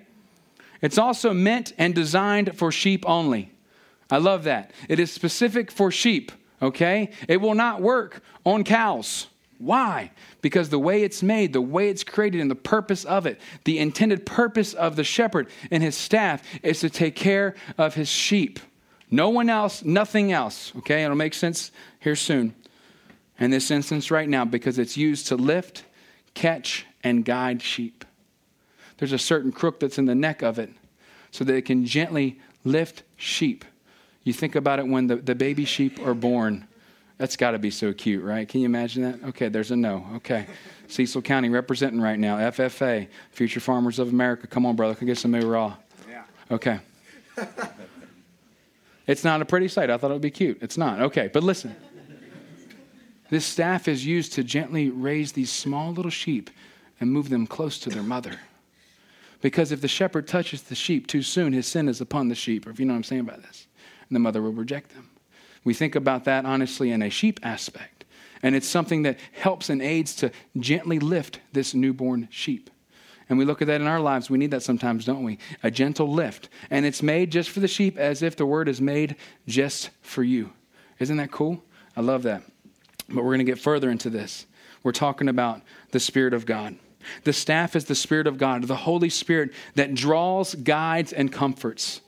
It's 0.80 0.98
also 0.98 1.32
meant 1.32 1.72
and 1.76 1.94
designed 1.94 2.56
for 2.56 2.70
sheep 2.70 3.04
only. 3.06 3.52
I 4.10 4.18
love 4.18 4.44
that. 4.44 4.72
It 4.88 5.00
is 5.00 5.12
specific 5.12 5.70
for 5.70 5.90
sheep, 5.90 6.32
okay? 6.62 7.10
It 7.26 7.40
will 7.40 7.54
not 7.54 7.82
work 7.82 8.22
on 8.44 8.64
cows. 8.64 9.26
Why? 9.58 10.12
Because 10.40 10.68
the 10.68 10.78
way 10.78 11.02
it's 11.02 11.22
made, 11.22 11.52
the 11.52 11.60
way 11.60 11.88
it's 11.88 12.04
created, 12.04 12.40
and 12.40 12.50
the 12.50 12.54
purpose 12.54 13.04
of 13.04 13.26
it, 13.26 13.40
the 13.64 13.78
intended 13.78 14.24
purpose 14.24 14.72
of 14.72 14.94
the 14.94 15.04
shepherd 15.04 15.48
and 15.70 15.82
his 15.82 15.96
staff 15.96 16.42
is 16.62 16.80
to 16.80 16.90
take 16.90 17.16
care 17.16 17.56
of 17.76 17.94
his 17.94 18.08
sheep. 18.08 18.60
No 19.10 19.30
one 19.30 19.50
else, 19.50 19.84
nothing 19.84 20.32
else. 20.32 20.72
Okay, 20.76 21.02
it'll 21.02 21.16
make 21.16 21.34
sense 21.34 21.72
here 21.98 22.14
soon 22.14 22.54
in 23.40 23.50
this 23.50 23.70
instance 23.70 24.10
right 24.10 24.28
now 24.28 24.44
because 24.44 24.78
it's 24.78 24.96
used 24.96 25.26
to 25.28 25.36
lift, 25.36 25.84
catch, 26.34 26.86
and 27.02 27.24
guide 27.24 27.60
sheep. 27.60 28.04
There's 28.98 29.12
a 29.12 29.18
certain 29.18 29.50
crook 29.50 29.80
that's 29.80 29.98
in 29.98 30.06
the 30.06 30.14
neck 30.14 30.42
of 30.42 30.58
it 30.58 30.70
so 31.30 31.44
that 31.44 31.54
it 31.54 31.62
can 31.62 31.84
gently 31.84 32.38
lift 32.64 33.02
sheep. 33.16 33.64
You 34.22 34.32
think 34.32 34.54
about 34.54 34.78
it 34.78 34.86
when 34.86 35.06
the, 35.06 35.16
the 35.16 35.34
baby 35.34 35.64
sheep 35.64 35.98
are 36.04 36.14
born. 36.14 36.67
That's 37.18 37.36
got 37.36 37.50
to 37.50 37.58
be 37.58 37.70
so 37.70 37.92
cute, 37.92 38.22
right? 38.22 38.48
Can 38.48 38.60
you 38.60 38.66
imagine 38.66 39.02
that? 39.02 39.28
Okay, 39.28 39.48
there's 39.48 39.72
a 39.72 39.76
no. 39.76 40.06
Okay. 40.16 40.46
Cecil 40.88 41.20
County 41.20 41.48
representing 41.48 42.00
right 42.00 42.18
now. 42.18 42.36
FFA, 42.36 43.08
Future 43.32 43.60
Farmers 43.60 43.98
of 43.98 44.08
America. 44.08 44.46
Come 44.46 44.64
on, 44.64 44.76
brother. 44.76 44.94
Can 44.94 45.06
get 45.06 45.18
some 45.18 45.34
raw. 45.34 45.74
Yeah. 46.08 46.22
Okay. 46.50 46.78
it's 49.06 49.24
not 49.24 49.42
a 49.42 49.44
pretty 49.44 49.68
sight. 49.68 49.90
I 49.90 49.98
thought 49.98 50.10
it 50.10 50.14
would 50.14 50.22
be 50.22 50.30
cute. 50.30 50.58
It's 50.62 50.78
not. 50.78 51.00
Okay, 51.00 51.28
but 51.30 51.42
listen. 51.42 51.74
This 53.30 53.44
staff 53.44 53.88
is 53.88 54.06
used 54.06 54.32
to 54.34 54.44
gently 54.44 54.88
raise 54.88 55.32
these 55.32 55.50
small 55.50 55.92
little 55.92 56.10
sheep 56.10 56.50
and 57.00 57.12
move 57.12 57.28
them 57.28 57.46
close 57.46 57.78
to 57.80 57.90
their 57.90 58.02
mother. 58.02 58.40
Because 59.40 59.70
if 59.70 59.80
the 59.80 59.88
shepherd 59.88 60.26
touches 60.26 60.62
the 60.62 60.74
sheep 60.74 61.06
too 61.06 61.22
soon, 61.22 61.52
his 61.52 61.66
sin 61.66 61.88
is 61.88 62.00
upon 62.00 62.28
the 62.28 62.34
sheep, 62.34 62.66
or 62.66 62.70
if 62.70 62.80
you 62.80 62.86
know 62.86 62.94
what 62.94 62.98
I'm 62.98 63.04
saying 63.04 63.20
about 63.20 63.42
this, 63.42 63.66
and 64.08 64.16
the 64.16 64.20
mother 64.20 64.40
will 64.40 64.52
reject 64.52 64.94
them. 64.94 65.10
We 65.64 65.74
think 65.74 65.94
about 65.94 66.24
that 66.24 66.44
honestly 66.44 66.90
in 66.90 67.02
a 67.02 67.10
sheep 67.10 67.40
aspect. 67.42 68.04
And 68.42 68.54
it's 68.54 68.68
something 68.68 69.02
that 69.02 69.18
helps 69.32 69.68
and 69.68 69.82
aids 69.82 70.14
to 70.16 70.30
gently 70.58 70.98
lift 70.98 71.40
this 71.52 71.74
newborn 71.74 72.28
sheep. 72.30 72.70
And 73.28 73.38
we 73.38 73.44
look 73.44 73.60
at 73.60 73.68
that 73.68 73.80
in 73.80 73.86
our 73.86 74.00
lives. 74.00 74.30
We 74.30 74.38
need 74.38 74.52
that 74.52 74.62
sometimes, 74.62 75.04
don't 75.04 75.24
we? 75.24 75.38
A 75.62 75.70
gentle 75.70 76.10
lift. 76.10 76.48
And 76.70 76.86
it's 76.86 77.02
made 77.02 77.30
just 77.30 77.50
for 77.50 77.60
the 77.60 77.68
sheep 77.68 77.98
as 77.98 78.22
if 78.22 78.36
the 78.36 78.46
word 78.46 78.68
is 78.68 78.80
made 78.80 79.16
just 79.46 79.90
for 80.00 80.22
you. 80.22 80.52
Isn't 80.98 81.18
that 81.18 81.30
cool? 81.30 81.62
I 81.96 82.00
love 82.00 82.22
that. 82.22 82.42
But 83.08 83.16
we're 83.16 83.34
going 83.34 83.38
to 83.38 83.44
get 83.44 83.58
further 83.58 83.90
into 83.90 84.08
this. 84.08 84.46
We're 84.82 84.92
talking 84.92 85.28
about 85.28 85.60
the 85.90 86.00
Spirit 86.00 86.32
of 86.32 86.46
God. 86.46 86.76
The 87.24 87.32
staff 87.32 87.76
is 87.76 87.84
the 87.84 87.94
Spirit 87.94 88.26
of 88.26 88.38
God, 88.38 88.64
the 88.64 88.76
Holy 88.76 89.10
Spirit 89.10 89.52
that 89.74 89.94
draws, 89.94 90.54
guides, 90.54 91.12
and 91.12 91.32
comforts. 91.32 92.00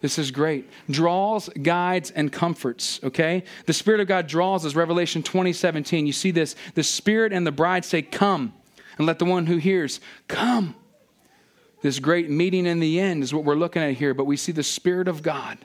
This 0.00 0.18
is 0.18 0.30
great. 0.30 0.68
Draws, 0.90 1.48
guides, 1.48 2.10
and 2.10 2.30
comforts, 2.30 3.00
okay? 3.02 3.44
The 3.64 3.72
Spirit 3.72 4.00
of 4.00 4.08
God 4.08 4.26
draws 4.26 4.64
as 4.64 4.76
Revelation 4.76 5.22
20, 5.22 5.52
17. 5.52 6.06
You 6.06 6.12
see 6.12 6.30
this. 6.30 6.54
The 6.74 6.82
Spirit 6.82 7.32
and 7.32 7.46
the 7.46 7.52
bride 7.52 7.84
say, 7.84 8.02
Come, 8.02 8.52
and 8.98 9.06
let 9.06 9.18
the 9.18 9.24
one 9.24 9.46
who 9.46 9.56
hears 9.56 10.00
come. 10.28 10.74
This 11.82 11.98
great 11.98 12.30
meeting 12.30 12.66
in 12.66 12.80
the 12.80 13.00
end 13.00 13.22
is 13.22 13.32
what 13.32 13.44
we're 13.44 13.54
looking 13.54 13.82
at 13.82 13.94
here, 13.94 14.12
but 14.12 14.24
we 14.24 14.36
see 14.36 14.52
the 14.52 14.62
Spirit 14.62 15.08
of 15.08 15.22
God 15.22 15.58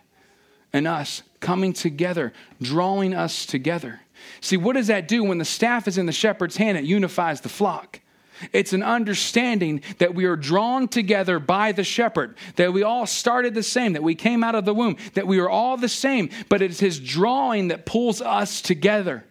and 0.73 0.87
us 0.87 1.23
coming 1.39 1.73
together, 1.73 2.31
drawing 2.61 3.13
us 3.13 3.45
together. 3.45 4.01
See, 4.39 4.57
what 4.57 4.75
does 4.75 4.87
that 4.87 5.07
do 5.07 5.23
when 5.23 5.39
the 5.39 5.45
staff 5.45 5.87
is 5.87 5.97
in 5.97 6.05
the 6.05 6.11
shepherd's 6.11 6.57
hand? 6.57 6.77
It 6.77 6.85
unifies 6.85 7.41
the 7.41 7.49
flock. 7.49 7.99
It's 8.53 8.73
an 8.73 8.83
understanding 8.83 9.81
that 9.99 10.15
we 10.15 10.25
are 10.25 10.35
drawn 10.35 10.87
together 10.87 11.39
by 11.39 11.71
the 11.71 11.83
shepherd, 11.83 12.35
that 12.55 12.73
we 12.73 12.83
all 12.83 13.05
started 13.05 13.53
the 13.53 13.63
same, 13.63 13.93
that 13.93 14.03
we 14.03 14.15
came 14.15 14.43
out 14.43 14.55
of 14.55 14.65
the 14.65 14.73
womb, 14.73 14.97
that 15.13 15.27
we 15.27 15.39
are 15.39 15.49
all 15.49 15.77
the 15.77 15.89
same, 15.89 16.29
but 16.49 16.61
it's 16.61 16.79
his 16.79 16.99
drawing 16.99 17.69
that 17.69 17.85
pulls 17.85 18.21
us 18.21 18.61
together. 18.61 19.25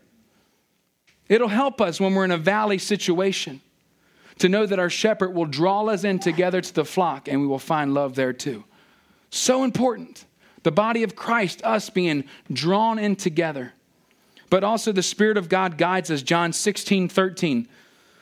It'll 1.28 1.48
help 1.48 1.80
us 1.80 2.00
when 2.00 2.14
we're 2.14 2.24
in 2.24 2.32
a 2.32 2.38
valley 2.38 2.78
situation 2.78 3.60
to 4.38 4.48
know 4.48 4.66
that 4.66 4.78
our 4.78 4.90
shepherd 4.90 5.34
will 5.34 5.46
draw 5.46 5.84
us 5.86 6.02
in 6.02 6.18
together 6.18 6.60
to 6.60 6.74
the 6.74 6.84
flock 6.84 7.28
and 7.28 7.40
we 7.40 7.46
will 7.46 7.58
find 7.58 7.94
love 7.94 8.14
there 8.14 8.32
too. 8.32 8.64
So 9.30 9.62
important. 9.64 10.24
The 10.62 10.72
body 10.72 11.02
of 11.02 11.16
Christ, 11.16 11.62
us 11.64 11.88
being 11.88 12.24
drawn 12.52 12.98
in 12.98 13.16
together. 13.16 13.72
But 14.50 14.64
also 14.64 14.92
the 14.92 15.02
Spirit 15.02 15.36
of 15.36 15.48
God 15.48 15.78
guides 15.78 16.10
us, 16.10 16.22
John 16.22 16.52
16, 16.52 17.08
13. 17.08 17.68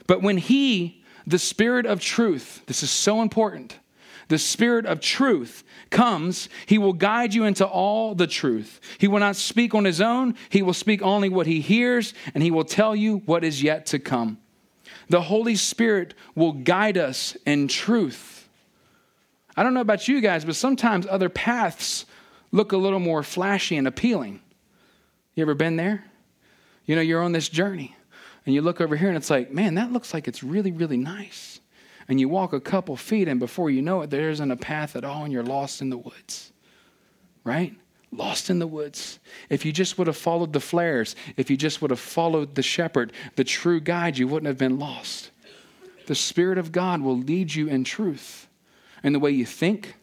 But 0.08 0.22
when 0.22 0.38
He, 0.38 1.04
the 1.24 1.38
Spirit 1.38 1.86
of 1.86 2.00
truth, 2.00 2.62
this 2.66 2.82
is 2.82 2.90
so 2.90 3.22
important, 3.22 3.78
the 4.26 4.38
Spirit 4.38 4.86
of 4.86 5.00
truth 5.00 5.62
comes, 5.90 6.48
He 6.66 6.78
will 6.78 6.94
guide 6.94 7.34
you 7.34 7.44
into 7.44 7.64
all 7.64 8.16
the 8.16 8.26
truth. 8.26 8.80
He 8.98 9.06
will 9.06 9.20
not 9.20 9.36
speak 9.36 9.74
on 9.74 9.84
His 9.84 10.00
own, 10.00 10.34
He 10.48 10.62
will 10.62 10.74
speak 10.74 11.02
only 11.02 11.28
what 11.28 11.46
He 11.46 11.60
hears, 11.60 12.14
and 12.34 12.42
He 12.42 12.50
will 12.50 12.64
tell 12.64 12.96
you 12.96 13.18
what 13.26 13.44
is 13.44 13.62
yet 13.62 13.86
to 13.86 14.00
come. 14.00 14.38
The 15.10 15.22
Holy 15.22 15.54
Spirit 15.54 16.14
will 16.34 16.52
guide 16.52 16.98
us 16.98 17.36
in 17.46 17.68
truth. 17.68 18.48
I 19.56 19.62
don't 19.62 19.74
know 19.74 19.80
about 19.80 20.08
you 20.08 20.20
guys, 20.20 20.44
but 20.44 20.56
sometimes 20.56 21.06
other 21.06 21.28
paths 21.28 22.06
look 22.50 22.72
a 22.72 22.76
little 22.76 22.98
more 22.98 23.22
flashy 23.22 23.76
and 23.76 23.86
appealing. 23.86 24.40
You 25.34 25.42
ever 25.42 25.54
been 25.54 25.76
there? 25.76 26.04
You 26.86 26.96
know, 26.96 27.02
you're 27.02 27.22
on 27.22 27.32
this 27.32 27.50
journey 27.50 27.94
and 28.48 28.54
you 28.54 28.62
look 28.62 28.80
over 28.80 28.96
here 28.96 29.08
and 29.08 29.16
it's 29.18 29.28
like, 29.28 29.52
man, 29.52 29.74
that 29.74 29.92
looks 29.92 30.14
like 30.14 30.26
it's 30.26 30.42
really, 30.42 30.72
really 30.72 30.96
nice. 30.96 31.60
And 32.08 32.18
you 32.18 32.30
walk 32.30 32.54
a 32.54 32.60
couple 32.60 32.96
feet, 32.96 33.28
and 33.28 33.38
before 33.38 33.68
you 33.68 33.82
know 33.82 34.00
it, 34.00 34.08
there 34.08 34.30
isn't 34.30 34.50
a 34.50 34.56
path 34.56 34.96
at 34.96 35.04
all, 35.04 35.24
and 35.24 35.30
you're 35.30 35.42
lost 35.42 35.82
in 35.82 35.90
the 35.90 35.98
woods. 35.98 36.50
Right? 37.44 37.74
Lost 38.10 38.48
in 38.48 38.58
the 38.58 38.66
woods. 38.66 39.18
If 39.50 39.66
you 39.66 39.72
just 39.72 39.98
would 39.98 40.06
have 40.06 40.16
followed 40.16 40.54
the 40.54 40.60
flares, 40.60 41.14
if 41.36 41.50
you 41.50 41.58
just 41.58 41.82
would 41.82 41.90
have 41.90 42.00
followed 42.00 42.54
the 42.54 42.62
shepherd, 42.62 43.12
the 43.36 43.44
true 43.44 43.80
guide, 43.80 44.16
you 44.16 44.26
wouldn't 44.26 44.46
have 44.46 44.56
been 44.56 44.78
lost. 44.78 45.30
The 46.06 46.14
Spirit 46.14 46.56
of 46.56 46.72
God 46.72 47.02
will 47.02 47.18
lead 47.18 47.54
you 47.54 47.68
in 47.68 47.84
truth. 47.84 48.48
And 49.02 49.14
the 49.14 49.20
way 49.20 49.30
you 49.30 49.44
think, 49.44 49.94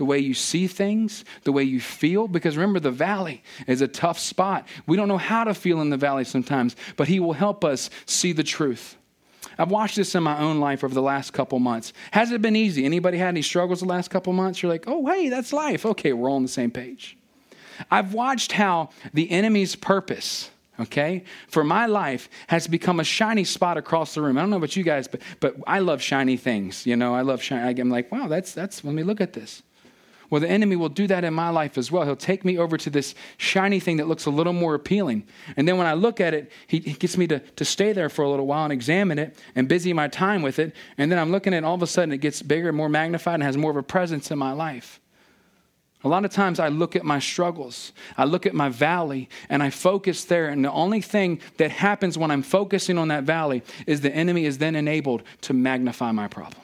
the 0.00 0.06
way 0.06 0.18
you 0.18 0.32
see 0.32 0.66
things, 0.66 1.26
the 1.44 1.52
way 1.52 1.62
you 1.62 1.78
feel. 1.78 2.26
Because 2.26 2.56
remember, 2.56 2.80
the 2.80 2.90
valley 2.90 3.42
is 3.66 3.82
a 3.82 3.86
tough 3.86 4.18
spot. 4.18 4.66
We 4.86 4.96
don't 4.96 5.08
know 5.08 5.18
how 5.18 5.44
to 5.44 5.52
feel 5.52 5.82
in 5.82 5.90
the 5.90 5.98
valley 5.98 6.24
sometimes, 6.24 6.74
but 6.96 7.06
He 7.06 7.20
will 7.20 7.34
help 7.34 7.66
us 7.66 7.90
see 8.06 8.32
the 8.32 8.42
truth. 8.42 8.96
I've 9.58 9.70
watched 9.70 9.96
this 9.96 10.14
in 10.14 10.22
my 10.22 10.38
own 10.38 10.58
life 10.58 10.82
over 10.82 10.94
the 10.94 11.02
last 11.02 11.34
couple 11.34 11.58
months. 11.58 11.92
Has 12.12 12.32
it 12.32 12.40
been 12.40 12.56
easy? 12.56 12.86
Anybody 12.86 13.18
had 13.18 13.28
any 13.28 13.42
struggles 13.42 13.80
the 13.80 13.86
last 13.86 14.08
couple 14.08 14.32
months? 14.32 14.62
You're 14.62 14.72
like, 14.72 14.84
oh, 14.86 15.04
hey, 15.04 15.28
that's 15.28 15.52
life. 15.52 15.84
Okay, 15.84 16.14
we're 16.14 16.30
all 16.30 16.36
on 16.36 16.42
the 16.44 16.48
same 16.48 16.70
page. 16.70 17.18
I've 17.90 18.14
watched 18.14 18.52
how 18.52 18.88
the 19.12 19.30
enemy's 19.30 19.76
purpose, 19.76 20.48
okay, 20.80 21.24
for 21.48 21.62
my 21.62 21.84
life 21.84 22.30
has 22.46 22.66
become 22.68 23.00
a 23.00 23.04
shiny 23.04 23.44
spot 23.44 23.76
across 23.76 24.14
the 24.14 24.22
room. 24.22 24.38
I 24.38 24.40
don't 24.40 24.48
know 24.48 24.56
about 24.56 24.76
you 24.76 24.82
guys, 24.82 25.08
but 25.08 25.20
but 25.40 25.56
I 25.66 25.80
love 25.80 26.00
shiny 26.00 26.38
things. 26.38 26.86
You 26.86 26.96
know, 26.96 27.14
I 27.14 27.20
love 27.20 27.42
shiny. 27.42 27.78
I'm 27.78 27.90
like, 27.90 28.10
wow, 28.10 28.28
that's 28.28 28.54
that's. 28.54 28.82
Let 28.82 28.94
me 28.94 29.02
look 29.02 29.20
at 29.20 29.34
this. 29.34 29.62
Well, 30.30 30.40
the 30.40 30.48
enemy 30.48 30.76
will 30.76 30.88
do 30.88 31.08
that 31.08 31.24
in 31.24 31.34
my 31.34 31.50
life 31.50 31.76
as 31.76 31.90
well. 31.90 32.04
He'll 32.04 32.14
take 32.14 32.44
me 32.44 32.56
over 32.56 32.76
to 32.76 32.88
this 32.88 33.16
shiny 33.36 33.80
thing 33.80 33.96
that 33.96 34.06
looks 34.06 34.26
a 34.26 34.30
little 34.30 34.52
more 34.52 34.76
appealing. 34.76 35.26
And 35.56 35.66
then 35.66 35.76
when 35.76 35.88
I 35.88 35.94
look 35.94 36.20
at 36.20 36.34
it, 36.34 36.52
he, 36.68 36.78
he 36.78 36.92
gets 36.92 37.16
me 37.16 37.26
to, 37.26 37.40
to 37.40 37.64
stay 37.64 37.92
there 37.92 38.08
for 38.08 38.22
a 38.22 38.30
little 38.30 38.46
while 38.46 38.62
and 38.62 38.72
examine 38.72 39.18
it 39.18 39.36
and 39.56 39.68
busy 39.68 39.92
my 39.92 40.06
time 40.06 40.42
with 40.42 40.60
it. 40.60 40.72
And 40.96 41.10
then 41.10 41.18
I'm 41.18 41.32
looking 41.32 41.52
at 41.52 41.58
it, 41.58 41.64
all 41.64 41.74
of 41.74 41.82
a 41.82 41.86
sudden 41.88 42.12
it 42.12 42.18
gets 42.18 42.42
bigger 42.42 42.68
and 42.68 42.76
more 42.76 42.88
magnified 42.88 43.34
and 43.34 43.42
has 43.42 43.56
more 43.56 43.72
of 43.72 43.76
a 43.76 43.82
presence 43.82 44.30
in 44.30 44.38
my 44.38 44.52
life. 44.52 45.00
A 46.02 46.08
lot 46.08 46.24
of 46.24 46.30
times 46.30 46.58
I 46.60 46.68
look 46.68 46.96
at 46.96 47.04
my 47.04 47.18
struggles, 47.18 47.92
I 48.16 48.24
look 48.24 48.46
at 48.46 48.54
my 48.54 48.70
valley, 48.70 49.28
and 49.50 49.62
I 49.62 49.68
focus 49.68 50.24
there. 50.24 50.48
And 50.48 50.64
the 50.64 50.72
only 50.72 51.02
thing 51.02 51.40
that 51.58 51.70
happens 51.70 52.16
when 52.16 52.30
I'm 52.30 52.42
focusing 52.42 52.96
on 52.96 53.08
that 53.08 53.24
valley 53.24 53.62
is 53.86 54.00
the 54.00 54.14
enemy 54.14 54.46
is 54.46 54.58
then 54.58 54.76
enabled 54.76 55.24
to 55.42 55.52
magnify 55.52 56.12
my 56.12 56.26
problem, 56.26 56.62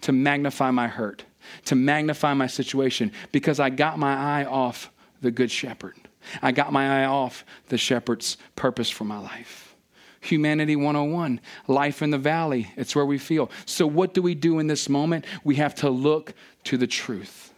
to 0.00 0.12
magnify 0.12 0.72
my 0.72 0.88
hurt, 0.88 1.24
to 1.66 1.74
magnify 1.74 2.34
my 2.34 2.46
situation 2.46 3.12
because 3.32 3.60
I 3.60 3.70
got 3.70 3.98
my 3.98 4.40
eye 4.40 4.44
off 4.44 4.90
the 5.20 5.30
Good 5.30 5.50
Shepherd. 5.50 5.94
I 6.42 6.52
got 6.52 6.72
my 6.72 7.02
eye 7.02 7.06
off 7.06 7.44
the 7.68 7.78
shepherd's 7.78 8.36
purpose 8.56 8.90
for 8.90 9.04
my 9.04 9.18
life. 9.18 9.74
Humanity 10.20 10.74
101, 10.74 11.40
life 11.68 12.02
in 12.02 12.10
the 12.10 12.18
valley, 12.18 12.72
it's 12.76 12.94
where 12.94 13.06
we 13.06 13.18
feel. 13.18 13.50
So, 13.66 13.86
what 13.86 14.14
do 14.14 14.20
we 14.20 14.34
do 14.34 14.58
in 14.58 14.66
this 14.66 14.88
moment? 14.88 15.24
We 15.44 15.56
have 15.56 15.76
to 15.76 15.90
look 15.90 16.34
to 16.64 16.76
the 16.76 16.88
truth 16.88 17.52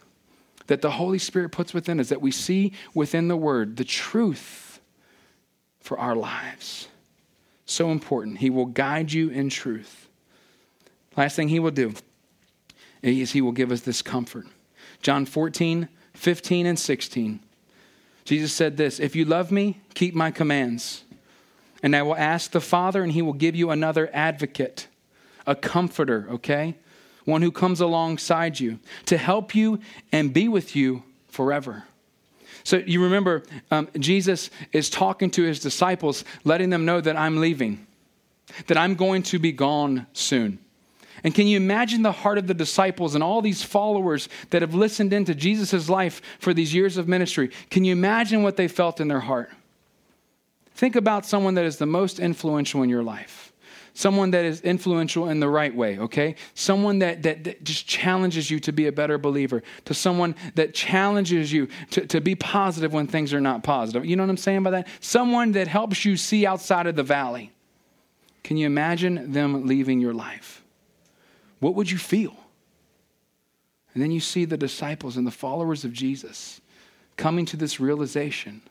that 0.67 0.83
the 0.83 0.91
Holy 0.91 1.19
Spirit 1.19 1.51
puts 1.51 1.75
within 1.75 1.99
us, 1.99 2.11
that 2.11 2.21
we 2.21 2.31
see 2.31 2.73
within 2.95 3.29
the 3.29 3.37
Word 3.37 3.77
the 3.77 3.85
truth 3.85 4.81
for 5.81 5.99
our 5.99 6.15
lives. 6.15 6.87
So 7.65 7.91
important. 7.91 8.39
He 8.39 8.51
will 8.51 8.67
guide 8.67 9.11
you 9.13 9.31
in 9.31 9.49
truth. 9.49 10.09
Last 11.17 11.35
thing 11.35 11.49
He 11.49 11.59
will 11.59 11.71
do 11.71 11.95
he 13.03 13.41
will 13.41 13.53
give 13.53 13.73
us 13.73 13.81
this 13.81 14.03
comfort. 14.03 14.47
John 15.03 15.27
14, 15.27 15.89
15, 16.15 16.67
and 16.67 16.79
16. 16.79 17.41
Jesus 18.25 18.53
said 18.53 18.77
this 18.77 19.01
If 19.01 19.17
you 19.17 19.25
love 19.25 19.51
me, 19.51 19.81
keep 19.95 20.15
my 20.15 20.31
commands. 20.31 21.05
And 21.83 21.97
I 21.97 22.03
will 22.03 22.17
ask 22.17 22.51
the 22.51 22.61
Father, 22.61 23.03
and 23.03 23.13
he 23.13 23.23
will 23.23 23.33
give 23.33 23.57
you 23.57 23.71
another 23.71 24.11
advocate, 24.13 24.87
a 25.47 25.55
comforter, 25.55 26.27
okay? 26.31 26.77
One 27.25 27.41
who 27.41 27.51
comes 27.51 27.81
alongside 27.81 28.61
you 28.61 28.79
to 29.07 29.17
help 29.17 29.55
you 29.55 29.81
and 30.13 30.33
be 30.33 30.47
with 30.47 30.77
you 30.77 31.05
forever. 31.29 31.85
So 32.65 32.77
you 32.77 33.03
remember, 33.03 33.45
um, 33.71 33.89
Jesus 33.99 34.51
is 34.73 34.91
talking 34.91 35.31
to 35.33 35.43
his 35.43 35.61
disciples, 35.61 36.25
letting 36.45 36.71
them 36.71 36.85
know 36.85 37.01
that 37.01 37.17
I'm 37.17 37.41
leaving, 37.41 37.87
that 38.67 38.77
I'm 38.77 38.95
going 38.95 39.23
to 39.25 39.39
be 39.39 39.53
gone 39.53 40.07
soon. 40.13 40.59
And 41.23 41.35
can 41.35 41.47
you 41.47 41.57
imagine 41.57 42.03
the 42.03 42.13
heart 42.13 42.39
of 42.39 42.47
the 42.47 42.55
disciples 42.55 43.15
and 43.15 43.23
all 43.23 43.43
these 43.43 43.63
followers 43.63 44.29
that 44.51 44.63
have 44.63 44.75
listened 44.75 45.13
into 45.13 45.35
Jesus' 45.35 45.89
life 45.89 46.23
for 46.39 46.55
these 46.55 46.73
years 46.73 46.97
of 46.97 47.09
ministry? 47.09 47.51
Can 47.71 47.85
you 47.85 47.93
imagine 47.93 48.43
what 48.43 48.57
they 48.57 48.69
felt 48.69 49.01
in 49.01 49.09
their 49.09 49.21
heart? 49.21 49.51
Think 50.75 50.97
about 50.97 51.27
someone 51.27 51.55
that 51.55 51.65
is 51.65 51.77
the 51.77 51.87
most 51.87 52.19
influential 52.19 52.83
in 52.83 52.89
your 52.89 53.03
life. 53.03 53.53
Someone 53.93 54.31
that 54.31 54.45
is 54.45 54.61
influential 54.63 55.29
in 55.29 55.41
the 55.41 55.49
right 55.49 55.75
way, 55.75 55.99
okay? 55.99 56.37
Someone 56.55 57.01
that, 57.01 57.23
that, 57.25 57.45
that 57.45 57.65
just 57.65 57.87
challenges 57.87 58.51
you 58.51 58.61
to 58.61 58.73
be 58.73 58.87
a 58.87 58.93
better 58.93 59.19
believer, 59.19 59.63
to 59.85 59.95
someone 59.95 60.37
that 60.55 60.73
challenges 60.73 61.53
you 61.53 61.69
to, 61.91 62.07
to 62.07 62.21
be 62.21 62.35
positive 62.35 62.93
when 62.93 63.09
things 63.09 63.35
are 63.35 63.41
not 63.41 63.63
positive. 63.63 64.07
You 64.07 64.17
know 64.17 64.23
what 64.23 64.31
I'm 64.31 64.37
saying 64.37 64.63
by 64.63 64.71
that? 64.71 64.89
Someone 65.01 65.53
that 65.53 65.67
helps 65.67 66.05
you 66.05 66.17
see 66.17 66.47
outside 66.47 66.87
of 66.87 66.97
the 66.97 67.03
valley. 67.03 67.53
Can 68.43 68.57
you 68.57 68.67
imagine 68.67 69.33
them 69.33 69.67
leaving 69.67 70.01
your 70.01 70.15
life? 70.15 70.60
What 71.61 71.75
would 71.75 71.91
you 71.91 71.99
feel? 71.99 72.37
And 73.95 74.03
then 74.03 74.11
you 74.11 74.21
see 74.21 74.45
the 74.45 74.57
disciples 74.57 75.17
and 75.17 75.27
the 75.27 75.33
followers 75.33 75.85
of 75.85 75.93
Jesus 75.93 76.61
coming 77.17 77.45
to 77.47 77.57
this 77.57 77.81
realization 77.81 78.63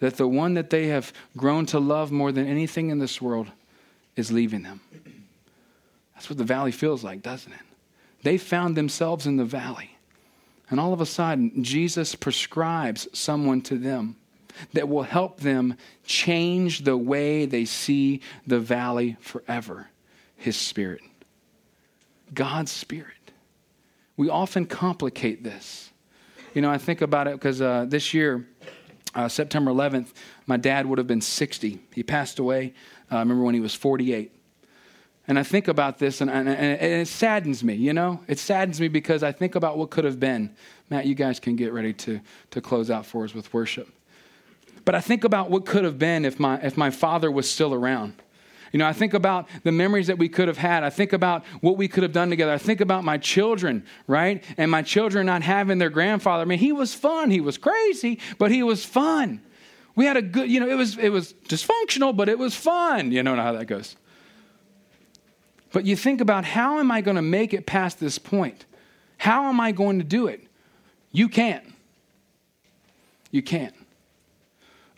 that 0.00 0.16
the 0.16 0.26
one 0.26 0.54
that 0.54 0.70
they 0.70 0.86
have 0.86 1.12
grown 1.36 1.66
to 1.66 1.78
love 1.78 2.10
more 2.10 2.32
than 2.32 2.46
anything 2.46 2.90
in 2.90 2.98
this 2.98 3.22
world 3.22 3.48
is 4.16 4.32
leaving 4.32 4.62
them. 4.62 4.80
That's 6.14 6.28
what 6.28 6.38
the 6.38 6.44
valley 6.44 6.72
feels 6.72 7.04
like, 7.04 7.22
doesn't 7.22 7.52
it? 7.52 7.60
They 8.22 8.38
found 8.38 8.76
themselves 8.76 9.26
in 9.26 9.36
the 9.36 9.44
valley. 9.44 9.96
And 10.70 10.80
all 10.80 10.92
of 10.92 11.00
a 11.00 11.06
sudden, 11.06 11.62
Jesus 11.62 12.14
prescribes 12.14 13.08
someone 13.12 13.60
to 13.62 13.76
them 13.76 14.16
that 14.72 14.88
will 14.88 15.02
help 15.02 15.40
them 15.40 15.76
change 16.04 16.84
the 16.84 16.96
way 16.96 17.46
they 17.46 17.64
see 17.64 18.20
the 18.46 18.60
valley 18.60 19.16
forever 19.20 19.88
His 20.36 20.56
Spirit. 20.56 21.02
God's 22.34 22.70
Spirit. 22.70 23.32
We 24.16 24.28
often 24.28 24.66
complicate 24.66 25.42
this. 25.42 25.90
You 26.54 26.62
know, 26.62 26.70
I 26.70 26.78
think 26.78 27.00
about 27.00 27.28
it 27.28 27.34
because 27.34 27.62
uh, 27.62 27.86
this 27.88 28.12
year, 28.12 28.46
uh, 29.14 29.28
September 29.28 29.70
11th, 29.70 30.12
my 30.46 30.56
dad 30.56 30.86
would 30.86 30.98
have 30.98 31.06
been 31.06 31.20
60. 31.20 31.80
He 31.94 32.02
passed 32.02 32.38
away, 32.38 32.74
uh, 33.10 33.16
I 33.16 33.18
remember 33.20 33.42
when 33.42 33.54
he 33.54 33.60
was 33.60 33.74
48. 33.74 34.32
And 35.28 35.38
I 35.38 35.44
think 35.44 35.68
about 35.68 35.98
this, 35.98 36.20
and, 36.20 36.30
and, 36.30 36.48
and, 36.48 36.82
it 36.82 37.08
saddens 37.08 37.62
me, 37.62 37.74
you 37.74 37.92
know? 37.92 38.20
It 38.26 38.38
saddens 38.38 38.80
me 38.80 38.88
because 38.88 39.22
I 39.22 39.30
think 39.30 39.54
about 39.54 39.78
what 39.78 39.90
could 39.90 40.04
have 40.04 40.18
been. 40.18 40.54
Matt, 40.90 41.06
you 41.06 41.14
guys 41.14 41.38
can 41.38 41.54
get 41.54 41.72
ready 41.72 41.92
to, 41.92 42.20
to 42.50 42.60
close 42.60 42.90
out 42.90 43.06
for 43.06 43.24
us 43.24 43.32
with 43.32 43.52
worship. 43.54 43.88
But 44.84 44.96
I 44.96 45.00
think 45.00 45.22
about 45.22 45.48
what 45.48 45.64
could 45.64 45.84
have 45.84 45.98
been 45.98 46.24
if 46.24 46.40
my, 46.40 46.60
if 46.60 46.76
my 46.76 46.90
father 46.90 47.30
was 47.30 47.48
still 47.48 47.72
around 47.72 48.14
You 48.72 48.78
know, 48.78 48.86
I 48.86 48.94
think 48.94 49.12
about 49.12 49.48
the 49.64 49.72
memories 49.72 50.06
that 50.06 50.16
we 50.18 50.28
could 50.28 50.48
have 50.48 50.56
had. 50.56 50.82
I 50.82 50.90
think 50.90 51.12
about 51.12 51.44
what 51.60 51.76
we 51.76 51.88
could 51.88 52.02
have 52.02 52.12
done 52.12 52.30
together. 52.30 52.52
I 52.52 52.58
think 52.58 52.80
about 52.80 53.04
my 53.04 53.18
children, 53.18 53.84
right? 54.06 54.42
And 54.56 54.70
my 54.70 54.80
children 54.80 55.26
not 55.26 55.42
having 55.42 55.78
their 55.78 55.90
grandfather. 55.90 56.42
I 56.42 56.44
mean, 56.46 56.58
he 56.58 56.72
was 56.72 56.94
fun. 56.94 57.30
He 57.30 57.40
was 57.40 57.58
crazy, 57.58 58.18
but 58.38 58.50
he 58.50 58.62
was 58.62 58.84
fun. 58.84 59.42
We 59.94 60.06
had 60.06 60.16
a 60.16 60.22
good, 60.22 60.50
you 60.50 60.58
know, 60.58 60.68
it 60.68 60.74
was 60.74 60.96
it 60.96 61.10
was 61.10 61.34
dysfunctional, 61.48 62.16
but 62.16 62.30
it 62.30 62.38
was 62.38 62.54
fun. 62.54 63.12
You 63.12 63.22
know 63.22 63.36
how 63.36 63.52
that 63.52 63.66
goes. 63.66 63.94
But 65.72 65.84
you 65.84 65.94
think 65.94 66.20
about 66.20 66.44
how 66.44 66.78
am 66.78 66.90
I 66.90 67.02
going 67.02 67.16
to 67.16 67.22
make 67.22 67.52
it 67.52 67.66
past 67.66 68.00
this 68.00 68.18
point? 68.18 68.64
How 69.18 69.48
am 69.48 69.60
I 69.60 69.72
going 69.72 69.98
to 69.98 70.04
do 70.04 70.26
it? 70.26 70.46
You 71.12 71.28
can't. 71.28 71.64
You 73.30 73.42
can't. 73.42 73.74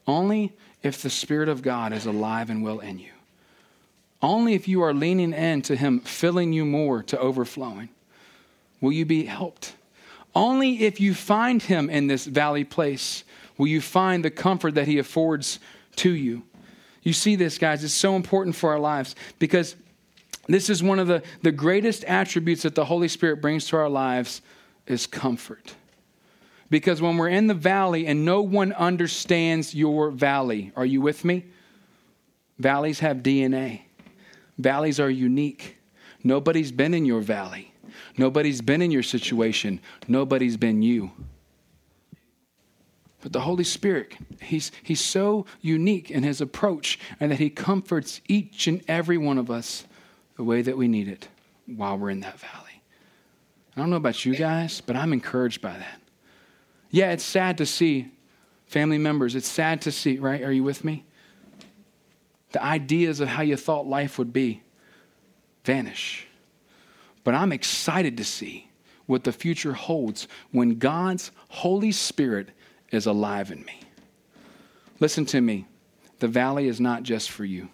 Only 0.07 0.57
if 0.83 1.03
the 1.03 1.11
Spirit 1.11 1.49
of 1.49 1.63
God 1.63 1.93
is 1.93 2.07
alive 2.07 2.51
and 2.51 2.63
well 2.63 2.81
in 2.81 2.99
you. 2.99 3.14
Only 4.25 4.55
if 4.55 4.67
you 4.67 4.81
are 4.81 4.95
leaning 4.95 5.35
in 5.35 5.61
to 5.63 5.77
Him, 5.77 6.01
filling 6.01 6.55
you 6.55 6.65
more 6.65 7.03
to 7.05 7.19
overflowing, 7.19 7.91
will 8.81 8.93
you 8.93 9.05
be 9.05 9.27
helped. 9.27 9.75
Only 10.35 10.85
if 10.85 10.99
you 10.99 11.15
find 11.15 11.63
Him 11.63 11.91
in 11.91 12.07
this 12.07 12.25
valley 12.25 12.65
place 12.65 13.25
will 13.59 13.67
you 13.67 13.83
find 13.83 14.25
the 14.25 14.31
comfort 14.31 14.77
that 14.77 14.89
He 14.89 14.99
affords 14.99 15.61
to 15.97 16.11
you. 16.11 16.43
You 17.03 17.13
see 17.13 17.37
this, 17.37 17.59
guys, 17.59 17.85
it's 17.85 17.93
so 17.93 18.17
important 18.17 18.57
for 18.57 18.73
our 18.73 18.79
lives 18.79 19.15
because 19.39 19.77
this 20.49 20.71
is 20.71 20.83
one 20.83 20.99
of 20.99 21.07
the, 21.07 21.23
the 21.43 21.53
greatest 21.53 22.03
attributes 22.05 22.63
that 22.63 22.75
the 22.75 22.87
Holy 22.87 23.09
Spirit 23.09 23.43
brings 23.43 23.67
to 23.67 23.77
our 23.77 23.91
lives 23.91 24.41
is 24.87 25.07
comfort. 25.07 25.75
Because 26.71 27.03
when 27.03 27.19
we're 27.19 27.29
in 27.29 27.47
the 27.47 27.53
valley 27.53 28.07
and 28.07 28.25
no 28.25 28.41
one 28.41 28.73
understands 28.73 29.75
your 29.75 30.11
valley, 30.11 30.73
are 30.77 30.87
you 30.87 31.03
with 31.03 31.27
me? 31.27 31.45
Valleys 32.59 33.01
have 33.01 33.19
DNA. 33.19 33.83
Valleys 34.59 35.01
are 35.01 35.11
unique. 35.11 35.79
Nobody's 36.23 36.73
been 36.73 36.95
in 36.95 37.05
your 37.05 37.21
valley. 37.21 37.73
Nobody's 38.17 38.61
been 38.61 38.83
in 38.83 38.91
your 38.91 39.03
situation. 39.03 39.81
Nobody's 40.09 40.57
been 40.57 40.83
you. 40.83 41.11
But 43.21 43.33
the 43.33 43.41
Holy 43.41 43.65
Spirit, 43.65 44.15
he's, 44.43 44.71
he's 44.83 45.01
so 45.01 45.47
unique 45.63 46.11
in 46.11 46.23
his 46.23 46.41
approach 46.41 46.99
and 47.19 47.31
that 47.31 47.39
he 47.39 47.49
comforts 47.49 48.21
each 48.29 48.67
and 48.67 48.83
every 48.87 49.17
one 49.17 49.39
of 49.39 49.51
us 49.51 49.87
the 50.37 50.45
way 50.45 50.61
that 50.63 50.77
we 50.77 50.89
need 50.89 51.09
it 51.09 51.29
while 51.67 51.97
we're 51.97 52.11
in 52.11 52.21
that 52.21 52.39
valley. 52.39 52.83
I 53.77 53.81
don't 53.81 53.91
know 53.91 53.97
about 53.97 54.25
you 54.25 54.37
guys, 54.37 54.81
but 54.81 54.95
I'm 54.95 55.13
encouraged 55.13 55.63
by 55.63 55.73
that. 55.73 56.01
Yeah, 56.91 57.13
it's 57.13 57.25
sad 57.25 57.59
to 57.59 57.67
see 57.67 58.13
family 58.67 58.99
members. 58.99 59.35
It's 59.35 59.49
sad 59.49 59.81
to 59.83 59.91
see, 59.91 60.19
right? 60.19 60.43
Are 60.43 60.53
you 60.53 60.63
with 60.63 60.85
me? 60.85 61.05
The 62.55 62.63
ideas 62.63 63.19
of 63.19 63.27
how 63.27 63.43
you 63.43 63.57
thought 63.57 63.89
life 63.89 64.17
would 64.17 64.33
be 64.33 64.63
vanish. 65.65 66.29
But 67.25 67.35
I'm 67.35 67.51
excited 67.51 68.17
to 68.19 68.25
see 68.25 68.71
what 69.07 69.25
the 69.25 69.33
future 69.33 69.73
holds 69.73 70.29
when 70.53 70.79
God's 70.79 71.33
Holy 71.49 71.91
Spirit 71.91 72.51
is 72.93 73.07
alive 73.07 73.51
in 73.51 73.65
me. 73.65 73.81
Listen 75.01 75.27
to 75.27 75.41
me. 75.41 75.67
The 76.21 76.29
valley 76.29 76.69
is 76.69 76.81
not 76.81 77.03
just 77.03 77.33
for 77.33 77.45
you, 77.45 77.71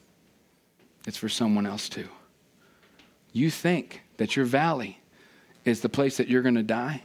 it's 1.07 1.18
for 1.18 1.28
someone 1.28 1.66
else 1.66 1.91
too. 1.91 2.09
You 3.35 3.51
think 3.51 4.01
that 4.16 4.35
your 4.35 4.47
valley 4.47 4.99
is 5.66 5.83
the 5.83 5.91
place 5.91 6.16
that 6.16 6.28
you're 6.28 6.41
going 6.41 6.55
to 6.55 6.62
die? 6.62 7.03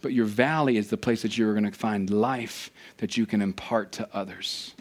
But 0.00 0.12
your 0.12 0.26
valley 0.26 0.76
is 0.76 0.90
the 0.90 0.96
place 0.96 1.22
that 1.22 1.36
you're 1.36 1.54
going 1.54 1.68
to 1.68 1.76
find 1.76 2.08
life 2.08 2.70
that 2.98 3.16
you 3.16 3.26
can 3.26 3.42
impart 3.42 3.90
to 3.92 4.08
others. 4.14 4.76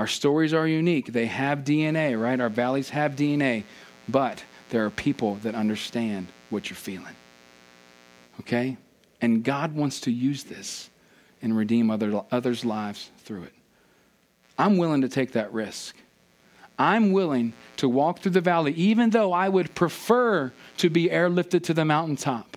Our 0.00 0.06
stories 0.06 0.54
are 0.54 0.66
unique. 0.66 1.12
They 1.12 1.26
have 1.26 1.58
DNA, 1.58 2.18
right? 2.18 2.40
Our 2.40 2.48
valleys 2.48 2.88
have 2.88 3.16
DNA, 3.16 3.64
but 4.08 4.42
there 4.70 4.86
are 4.86 4.90
people 4.90 5.34
that 5.42 5.54
understand 5.54 6.28
what 6.48 6.70
you're 6.70 6.76
feeling. 6.78 7.14
Okay? 8.40 8.78
And 9.20 9.44
God 9.44 9.74
wants 9.74 10.00
to 10.00 10.10
use 10.10 10.44
this 10.44 10.88
and 11.42 11.54
redeem 11.54 11.90
other, 11.90 12.22
others' 12.30 12.64
lives 12.64 13.10
through 13.18 13.42
it. 13.42 13.52
I'm 14.56 14.78
willing 14.78 15.02
to 15.02 15.08
take 15.10 15.32
that 15.32 15.52
risk. 15.52 15.94
I'm 16.78 17.12
willing 17.12 17.52
to 17.76 17.86
walk 17.86 18.20
through 18.20 18.32
the 18.32 18.40
valley, 18.40 18.72
even 18.72 19.10
though 19.10 19.34
I 19.34 19.50
would 19.50 19.74
prefer 19.74 20.50
to 20.78 20.88
be 20.88 21.10
airlifted 21.10 21.62
to 21.64 21.74
the 21.74 21.84
mountaintop. 21.84 22.56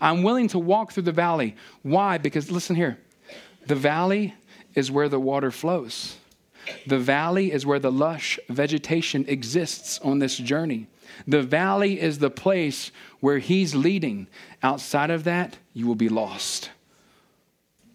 I'm 0.00 0.24
willing 0.24 0.48
to 0.48 0.58
walk 0.58 0.90
through 0.90 1.04
the 1.04 1.12
valley. 1.12 1.54
Why? 1.84 2.18
Because 2.18 2.50
listen 2.50 2.74
here 2.74 2.98
the 3.68 3.76
valley 3.76 4.34
is 4.74 4.90
where 4.90 5.08
the 5.08 5.20
water 5.20 5.52
flows. 5.52 6.16
The 6.86 6.98
valley 6.98 7.52
is 7.52 7.66
where 7.66 7.78
the 7.78 7.92
lush 7.92 8.38
vegetation 8.48 9.24
exists 9.28 9.98
on 10.00 10.18
this 10.18 10.36
journey. 10.36 10.86
The 11.26 11.42
valley 11.42 12.00
is 12.00 12.18
the 12.18 12.30
place 12.30 12.90
where 13.20 13.38
He's 13.38 13.74
leading. 13.74 14.26
Outside 14.62 15.10
of 15.10 15.24
that, 15.24 15.58
you 15.72 15.86
will 15.86 15.94
be 15.94 16.08
lost. 16.08 16.70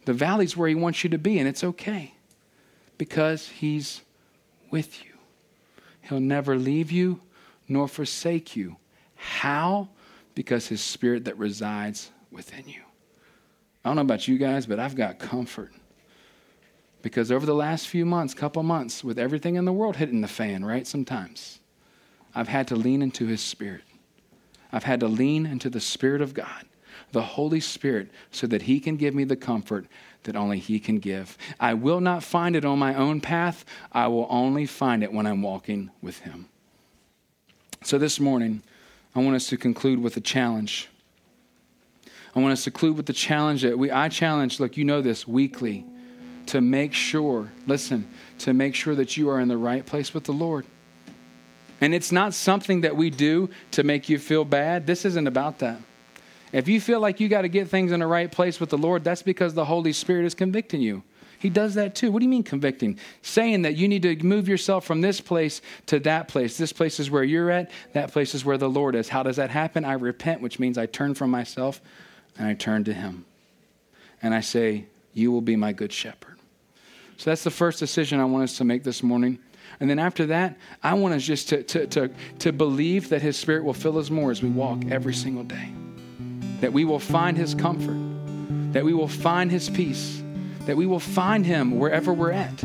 The 0.05 0.13
valley 0.13 0.45
is 0.45 0.57
where 0.57 0.69
He 0.69 0.75
wants 0.75 1.03
you 1.03 1.09
to 1.11 1.17
be, 1.17 1.39
and 1.39 1.47
it's 1.47 1.63
okay 1.63 2.13
because 2.97 3.47
He's 3.47 4.01
with 4.69 5.03
you. 5.03 5.11
He'll 6.01 6.19
never 6.19 6.57
leave 6.57 6.91
you 6.91 7.21
nor 7.67 7.87
forsake 7.87 8.55
you. 8.55 8.77
How? 9.15 9.89
because 10.35 10.67
his 10.67 10.81
spirit 10.81 11.25
that 11.25 11.37
resides 11.37 12.11
within 12.29 12.67
you. 12.67 12.81
I 13.83 13.89
don't 13.89 13.95
know 13.95 14.01
about 14.01 14.27
you 14.27 14.37
guys, 14.37 14.65
but 14.65 14.79
I've 14.79 14.95
got 14.95 15.17
comfort. 15.17 15.71
Because 17.05 17.31
over 17.31 17.45
the 17.45 17.53
last 17.53 17.87
few 17.87 18.03
months, 18.03 18.33
couple 18.33 18.63
months, 18.63 19.03
with 19.03 19.19
everything 19.19 19.57
in 19.57 19.65
the 19.65 19.71
world 19.71 19.97
hitting 19.97 20.21
the 20.21 20.27
fan, 20.27 20.65
right? 20.65 20.87
Sometimes, 20.87 21.59
I've 22.33 22.47
had 22.47 22.67
to 22.69 22.75
lean 22.75 23.03
into 23.03 23.27
his 23.27 23.41
spirit. 23.41 23.83
I've 24.71 24.85
had 24.85 25.01
to 25.01 25.07
lean 25.07 25.45
into 25.45 25.69
the 25.69 25.79
Spirit 25.79 26.19
of 26.23 26.33
God, 26.33 26.65
the 27.11 27.21
Holy 27.21 27.59
Spirit, 27.59 28.09
so 28.31 28.47
that 28.47 28.63
he 28.63 28.79
can 28.79 28.95
give 28.97 29.13
me 29.13 29.23
the 29.23 29.35
comfort 29.35 29.85
that 30.23 30.35
only 30.35 30.57
he 30.57 30.79
can 30.79 30.97
give. 30.97 31.37
I 31.59 31.75
will 31.75 32.01
not 32.01 32.23
find 32.23 32.55
it 32.55 32.65
on 32.65 32.79
my 32.79 32.95
own 32.95 33.21
path. 33.21 33.65
I 33.91 34.07
will 34.07 34.25
only 34.27 34.65
find 34.65 35.03
it 35.03 35.13
when 35.13 35.27
I'm 35.27 35.43
walking 35.43 35.91
with 36.01 36.21
him. 36.21 36.49
So 37.83 37.99
this 37.99 38.19
morning, 38.19 38.63
I 39.13 39.19
want 39.19 39.35
us 39.35 39.47
to 39.49 39.57
conclude 39.57 40.01
with 40.01 40.17
a 40.17 40.21
challenge. 40.21 40.89
I 42.35 42.39
want 42.39 42.53
us 42.53 42.63
to 42.63 42.71
conclude 42.71 42.97
with 42.97 43.05
the 43.05 43.13
challenge 43.13 43.61
that 43.61 43.77
we, 43.77 43.91
I 43.91 44.09
challenge, 44.09 44.59
look, 44.59 44.75
you 44.75 44.85
know 44.85 45.03
this, 45.03 45.27
weekly, 45.27 45.85
to 46.47 46.61
make 46.61 46.93
sure, 46.93 47.51
listen, 47.67 48.07
to 48.39 48.53
make 48.53 48.75
sure 48.75 48.95
that 48.95 49.17
you 49.17 49.29
are 49.29 49.39
in 49.39 49.47
the 49.47 49.57
right 49.57 49.85
place 49.85 50.13
with 50.13 50.25
the 50.25 50.33
Lord. 50.33 50.65
And 51.81 51.93
it's 51.93 52.11
not 52.11 52.33
something 52.33 52.81
that 52.81 52.95
we 52.95 53.09
do 53.09 53.49
to 53.71 53.83
make 53.83 54.09
you 54.09 54.17
feel 54.17 54.45
bad. 54.45 54.87
This 54.87 55.05
isn't 55.05 55.27
about 55.27 55.59
that. 55.59 55.79
If 56.51 56.67
you 56.67 56.79
feel 56.79 56.99
like 56.99 57.19
you 57.19 57.27
got 57.27 57.41
to 57.41 57.49
get 57.49 57.67
things 57.67 57.91
in 57.91 57.99
the 57.99 58.07
right 58.07 58.31
place 58.31 58.59
with 58.59 58.69
the 58.69 58.77
Lord, 58.77 59.03
that's 59.03 59.21
because 59.21 59.53
the 59.53 59.65
Holy 59.65 59.91
Spirit 59.91 60.25
is 60.25 60.33
convicting 60.33 60.81
you. 60.81 61.03
He 61.37 61.49
does 61.49 61.75
that 61.75 61.95
too. 61.95 62.11
What 62.11 62.19
do 62.19 62.23
you 62.23 62.29
mean 62.29 62.43
convicting? 62.43 62.97
Saying 63.21 63.63
that 63.63 63.75
you 63.75 63.87
need 63.87 64.03
to 64.03 64.15
move 64.23 64.47
yourself 64.47 64.85
from 64.85 65.01
this 65.01 65.19
place 65.19 65.61
to 65.87 65.99
that 65.99 66.27
place. 66.27 66.57
This 66.57 66.71
place 66.71 66.99
is 66.99 67.11
where 67.11 67.23
you're 67.23 67.51
at, 67.51 67.71
that 67.93 68.11
place 68.11 68.33
is 68.33 68.45
where 68.45 68.57
the 68.57 68.69
Lord 68.69 68.95
is. 68.95 69.09
How 69.09 69.21
does 69.21 69.35
that 69.35 69.49
happen? 69.49 69.83
I 69.83 69.93
repent, 69.93 70.41
which 70.41 70.59
means 70.59 70.77
I 70.77 70.85
turn 70.85 71.13
from 71.13 71.29
myself 71.29 71.81
and 72.37 72.47
I 72.47 72.53
turn 72.53 72.83
to 72.85 72.93
Him. 72.93 73.25
And 74.21 74.33
I 74.33 74.39
say, 74.39 74.85
You 75.13 75.31
will 75.31 75.41
be 75.41 75.55
my 75.55 75.73
good 75.73 75.91
shepherd. 75.91 76.34
So 77.17 77.29
that's 77.29 77.43
the 77.43 77.51
first 77.51 77.79
decision 77.79 78.19
I 78.19 78.25
want 78.25 78.43
us 78.43 78.57
to 78.57 78.63
make 78.63 78.83
this 78.83 79.01
morning. 79.01 79.39
And 79.79 79.89
then 79.89 79.99
after 79.99 80.27
that, 80.27 80.57
I 80.83 80.93
want 80.93 81.15
us 81.15 81.23
just 81.23 81.49
to, 81.49 81.63
to, 81.63 81.87
to, 81.87 82.11
to 82.39 82.53
believe 82.53 83.09
that 83.09 83.21
His 83.21 83.37
Spirit 83.37 83.63
will 83.63 83.73
fill 83.73 83.97
us 83.97 84.09
more 84.09 84.31
as 84.31 84.41
we 84.41 84.49
walk 84.49 84.85
every 84.89 85.13
single 85.13 85.43
day. 85.43 85.71
That 86.61 86.71
we 86.71 86.85
will 86.85 86.99
find 86.99 87.37
His 87.37 87.55
comfort, 87.55 87.97
that 88.73 88.85
we 88.85 88.93
will 88.93 89.07
find 89.07 89.51
His 89.51 89.69
peace 89.69 90.21
that 90.65 90.75
we 90.75 90.85
will 90.85 90.99
find 90.99 91.45
him 91.45 91.79
wherever 91.79 92.13
we're 92.13 92.31
at. 92.31 92.63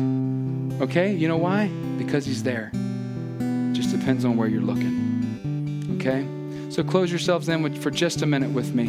Okay? 0.81 1.13
You 1.13 1.27
know 1.27 1.37
why? 1.37 1.67
Because 1.97 2.25
he's 2.25 2.43
there. 2.43 2.71
Just 3.73 3.91
depends 3.91 4.25
on 4.25 4.37
where 4.37 4.47
you're 4.47 4.61
looking. 4.61 5.97
Okay? 5.97 6.25
So 6.71 6.83
close 6.83 7.09
yourselves 7.11 7.47
in 7.49 7.61
with, 7.61 7.81
for 7.81 7.91
just 7.91 8.21
a 8.21 8.25
minute 8.25 8.51
with 8.51 8.73
me. 8.73 8.87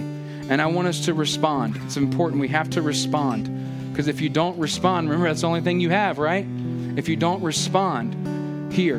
And 0.49 0.61
I 0.61 0.67
want 0.67 0.89
us 0.89 1.05
to 1.05 1.15
respond. 1.15 1.79
It's 1.85 1.97
important. 1.97 2.41
We 2.41 2.49
have 2.49 2.71
to 2.71 2.83
respond. 2.83 3.49
Because 3.93 4.09
if 4.09 4.23
you 4.23 4.31
don't 4.31 4.59
respond, 4.59 5.11
remember 5.11 5.29
that's 5.29 5.43
the 5.43 5.47
only 5.47 5.61
thing 5.61 5.79
you 5.79 5.91
have, 5.91 6.19
right? 6.19 6.47
If 6.97 7.11
you 7.11 7.17
don't 7.17 7.43
respond 7.43 8.73
here, 8.73 8.99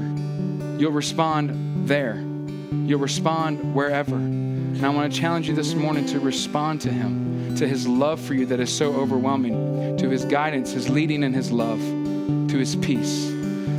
you'll 0.77 0.91
respond 0.91 1.87
there. 1.87 2.15
You'll 2.15 2.99
respond 2.99 3.73
wherever. 3.73 4.15
And 4.15 4.85
I 4.85 4.89
want 4.89 5.11
to 5.11 5.19
challenge 5.19 5.49
you 5.49 5.55
this 5.55 5.73
morning 5.73 6.05
to 6.07 6.19
respond 6.19 6.81
to 6.81 6.91
him 6.91 7.55
to 7.55 7.67
his 7.67 7.87
love 7.87 8.19
for 8.19 8.35
you 8.35 8.45
that 8.47 8.59
is 8.59 8.75
so 8.75 8.93
overwhelming, 8.93 9.97
to 9.97 10.09
his 10.09 10.25
guidance, 10.25 10.71
his 10.71 10.89
leading, 10.89 11.23
and 11.23 11.33
his 11.33 11.51
love, 11.51 11.79
to 11.79 12.57
his 12.57 12.75
peace. 12.75 13.31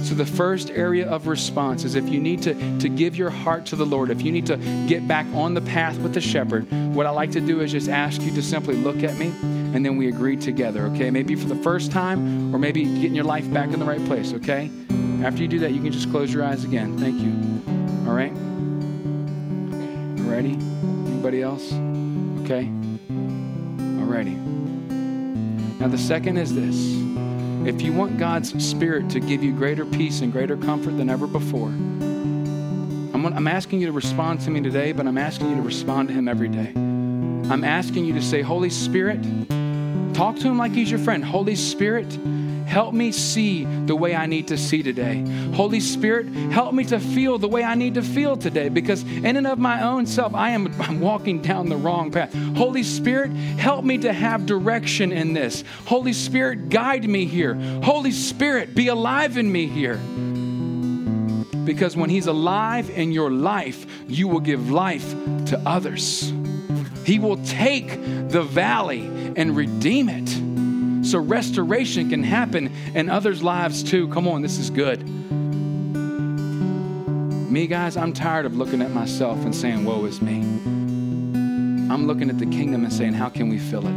So, 0.08 0.14
the 0.14 0.26
first 0.26 0.70
area 0.70 1.08
of 1.08 1.28
response 1.28 1.84
is 1.84 1.94
if 1.94 2.08
you 2.08 2.20
need 2.20 2.42
to, 2.42 2.78
to 2.80 2.88
give 2.88 3.16
your 3.16 3.30
heart 3.30 3.66
to 3.66 3.76
the 3.76 3.86
Lord, 3.86 4.10
if 4.10 4.20
you 4.20 4.32
need 4.32 4.46
to 4.46 4.56
get 4.86 5.06
back 5.08 5.26
on 5.34 5.54
the 5.54 5.62
path 5.62 5.96
with 5.98 6.12
the 6.12 6.20
shepherd, 6.20 6.70
what 6.94 7.06
I 7.06 7.10
like 7.10 7.30
to 7.32 7.40
do 7.40 7.60
is 7.60 7.72
just 7.72 7.88
ask 7.88 8.20
you 8.20 8.34
to 8.34 8.42
simply 8.42 8.74
look 8.74 9.02
at 9.02 9.16
me 9.16 9.32
and 9.74 9.84
then 9.84 9.96
we 9.96 10.08
agree 10.08 10.36
together, 10.36 10.86
okay? 10.86 11.10
Maybe 11.10 11.34
for 11.34 11.48
the 11.48 11.56
first 11.56 11.90
time 11.90 12.54
or 12.54 12.58
maybe 12.58 12.84
getting 12.84 13.14
your 13.14 13.24
life 13.24 13.52
back 13.52 13.72
in 13.72 13.80
the 13.80 13.84
right 13.84 14.02
place, 14.06 14.32
okay? 14.32 14.70
After 15.24 15.42
you 15.42 15.48
do 15.48 15.58
that, 15.58 15.72
you 15.72 15.82
can 15.82 15.90
just 15.90 16.10
close 16.12 16.32
your 16.32 16.44
eyes 16.44 16.62
again. 16.62 16.96
Thank 16.96 17.20
you. 17.20 17.32
All 18.08 18.14
right? 18.14 18.32
Ready? 20.28 20.52
Anybody 20.52 21.42
else? 21.42 21.72
Okay. 22.44 22.70
Alrighty. 23.98 24.38
Now, 25.80 25.88
the 25.88 25.98
second 25.98 26.36
is 26.36 26.54
this. 26.54 26.94
If 27.66 27.82
you 27.82 27.92
want 27.92 28.16
God's 28.16 28.64
Spirit 28.64 29.10
to 29.10 29.18
give 29.18 29.42
you 29.42 29.52
greater 29.52 29.84
peace 29.84 30.20
and 30.20 30.30
greater 30.30 30.56
comfort 30.56 30.96
than 30.96 31.10
ever 31.10 31.26
before, 31.26 31.68
I'm, 31.68 33.26
I'm 33.26 33.48
asking 33.48 33.80
you 33.80 33.86
to 33.86 33.92
respond 33.92 34.40
to 34.42 34.50
me 34.50 34.60
today, 34.60 34.92
but 34.92 35.08
I'm 35.08 35.18
asking 35.18 35.50
you 35.50 35.56
to 35.56 35.62
respond 35.62 36.08
to 36.08 36.14
Him 36.14 36.28
every 36.28 36.48
day. 36.48 36.72
I'm 37.50 37.64
asking 37.64 38.04
you 38.04 38.12
to 38.12 38.22
say, 38.22 38.40
Holy 38.42 38.70
Spirit, 38.70 39.24
talk 40.14 40.36
to 40.36 40.48
Him 40.48 40.58
like 40.58 40.72
He's 40.72 40.90
your 40.90 41.00
friend. 41.00 41.24
Holy 41.24 41.56
Spirit, 41.56 42.18
Help 42.66 42.94
me 42.94 43.12
see 43.12 43.64
the 43.64 43.94
way 43.94 44.16
I 44.16 44.26
need 44.26 44.48
to 44.48 44.56
see 44.56 44.82
today. 44.82 45.24
Holy 45.54 45.80
Spirit, 45.80 46.26
help 46.50 46.74
me 46.74 46.84
to 46.84 46.98
feel 46.98 47.38
the 47.38 47.46
way 47.46 47.62
I 47.62 47.74
need 47.74 47.94
to 47.94 48.02
feel 48.02 48.36
today 48.36 48.68
because 48.68 49.02
in 49.02 49.36
and 49.36 49.46
of 49.46 49.58
my 49.58 49.82
own 49.82 50.06
self, 50.06 50.34
I 50.34 50.50
am 50.50 50.74
I'm 50.80 50.98
walking 50.98 51.42
down 51.42 51.68
the 51.68 51.76
wrong 51.76 52.10
path. 52.10 52.34
Holy 52.56 52.82
Spirit, 52.82 53.30
help 53.32 53.84
me 53.84 53.98
to 53.98 54.12
have 54.12 54.46
direction 54.46 55.12
in 55.12 55.34
this. 55.34 55.62
Holy 55.84 56.12
Spirit, 56.12 56.70
guide 56.70 57.08
me 57.08 57.26
here. 57.26 57.54
Holy 57.82 58.12
Spirit, 58.12 58.74
be 58.74 58.88
alive 58.88 59.36
in 59.36 59.52
me 59.52 59.66
here. 59.66 60.00
Because 61.64 61.96
when 61.96 62.10
He's 62.10 62.26
alive 62.26 62.90
in 62.90 63.12
your 63.12 63.30
life, 63.30 63.86
you 64.08 64.26
will 64.26 64.40
give 64.40 64.70
life 64.70 65.10
to 65.46 65.62
others. 65.64 66.32
He 67.04 67.18
will 67.18 67.36
take 67.44 67.88
the 68.30 68.42
valley 68.42 69.06
and 69.36 69.56
redeem 69.56 70.08
it 70.08 70.28
so 71.06 71.18
restoration 71.18 72.08
can 72.08 72.22
happen 72.22 72.72
in 72.94 73.10
others' 73.10 73.42
lives 73.42 73.82
too. 73.82 74.08
Come 74.08 74.26
on, 74.26 74.42
this 74.42 74.58
is 74.58 74.70
good. 74.70 75.06
Me, 77.50 77.66
guys, 77.66 77.96
I'm 77.96 78.12
tired 78.12 78.46
of 78.46 78.56
looking 78.56 78.82
at 78.82 78.90
myself 78.90 79.38
and 79.44 79.54
saying, 79.54 79.84
Woe 79.84 80.04
is 80.06 80.20
me. 80.20 80.40
I'm 80.40 82.06
looking 82.06 82.30
at 82.30 82.38
the 82.38 82.46
kingdom 82.46 82.82
and 82.84 82.92
saying, 82.92 83.12
How 83.12 83.28
can 83.28 83.48
we 83.48 83.58
fill 83.58 83.86
it? 83.86 83.94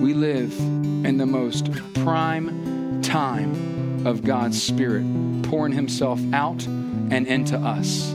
We 0.00 0.14
live 0.14 0.52
in 0.58 1.16
the 1.16 1.26
most 1.26 1.72
prime 1.94 3.00
time 3.02 4.06
of 4.06 4.24
God's 4.24 4.62
Spirit 4.62 5.04
pouring 5.44 5.72
Himself 5.72 6.20
out 6.32 6.66
and 6.66 7.26
into 7.26 7.56
us. 7.56 8.14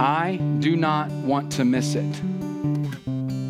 I 0.00 0.36
do 0.60 0.76
not 0.76 1.10
want 1.10 1.50
to 1.52 1.64
miss 1.64 1.96
it. 1.96 2.22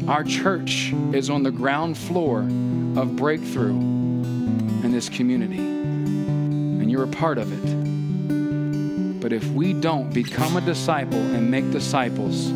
Our 0.08 0.24
church 0.24 0.94
is 1.12 1.28
on 1.28 1.42
the 1.42 1.50
ground 1.50 1.98
floor 1.98 2.40
of 2.40 3.16
breakthrough 3.16 3.76
in 3.76 4.90
this 4.90 5.10
community, 5.10 5.58
and 5.58 6.90
you're 6.90 7.04
a 7.04 7.08
part 7.08 7.36
of 7.36 7.52
it. 7.52 9.20
But 9.20 9.34
if 9.34 9.46
we 9.50 9.74
don't 9.74 10.10
become 10.14 10.56
a 10.56 10.62
disciple 10.62 11.18
and 11.18 11.50
make 11.50 11.70
disciples, 11.70 12.50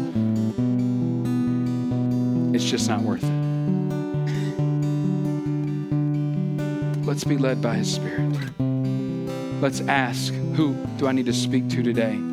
it's 2.55 2.65
just 2.65 2.89
not 2.89 3.03
worth 3.03 3.23
it. 3.23 3.43
Let's 7.05 7.25
be 7.25 7.37
led 7.37 7.61
by 7.61 7.75
His 7.75 7.93
Spirit. 7.93 8.39
Let's 9.61 9.83
ask 9.83 10.33
who 10.33 10.75
do 10.97 11.07
I 11.07 11.13
need 11.13 11.27
to 11.27 11.35
speak 11.35 11.69
to 11.69 11.83
today? 11.83 12.32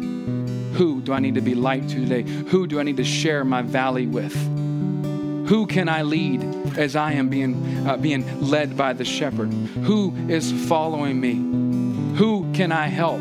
Who 0.80 1.02
do 1.02 1.12
I 1.12 1.20
need 1.20 1.36
to 1.36 1.42
be 1.42 1.56
light 1.56 1.90
to 1.90 1.96
today? 1.96 2.22
Who 2.22 2.66
do 2.66 2.80
I 2.80 2.84
need 2.84 2.96
to 2.98 3.04
share 3.04 3.44
my 3.44 3.62
valley 3.62 4.08
with? 4.08 4.34
Who 5.50 5.68
can 5.68 5.90
I 5.90 6.04
lead 6.04 6.42
as 6.78 6.96
I 6.96 7.12
am 7.12 7.28
being, 7.28 7.86
uh, 7.86 7.98
being 7.98 8.24
led 8.40 8.78
by 8.78 8.94
the 8.94 9.04
shepherd? 9.04 9.52
Who 9.84 10.16
is 10.30 10.54
following 10.70 11.20
me? 11.20 11.34
Who 12.16 12.50
can 12.54 12.72
I 12.72 12.88
help? 12.88 13.20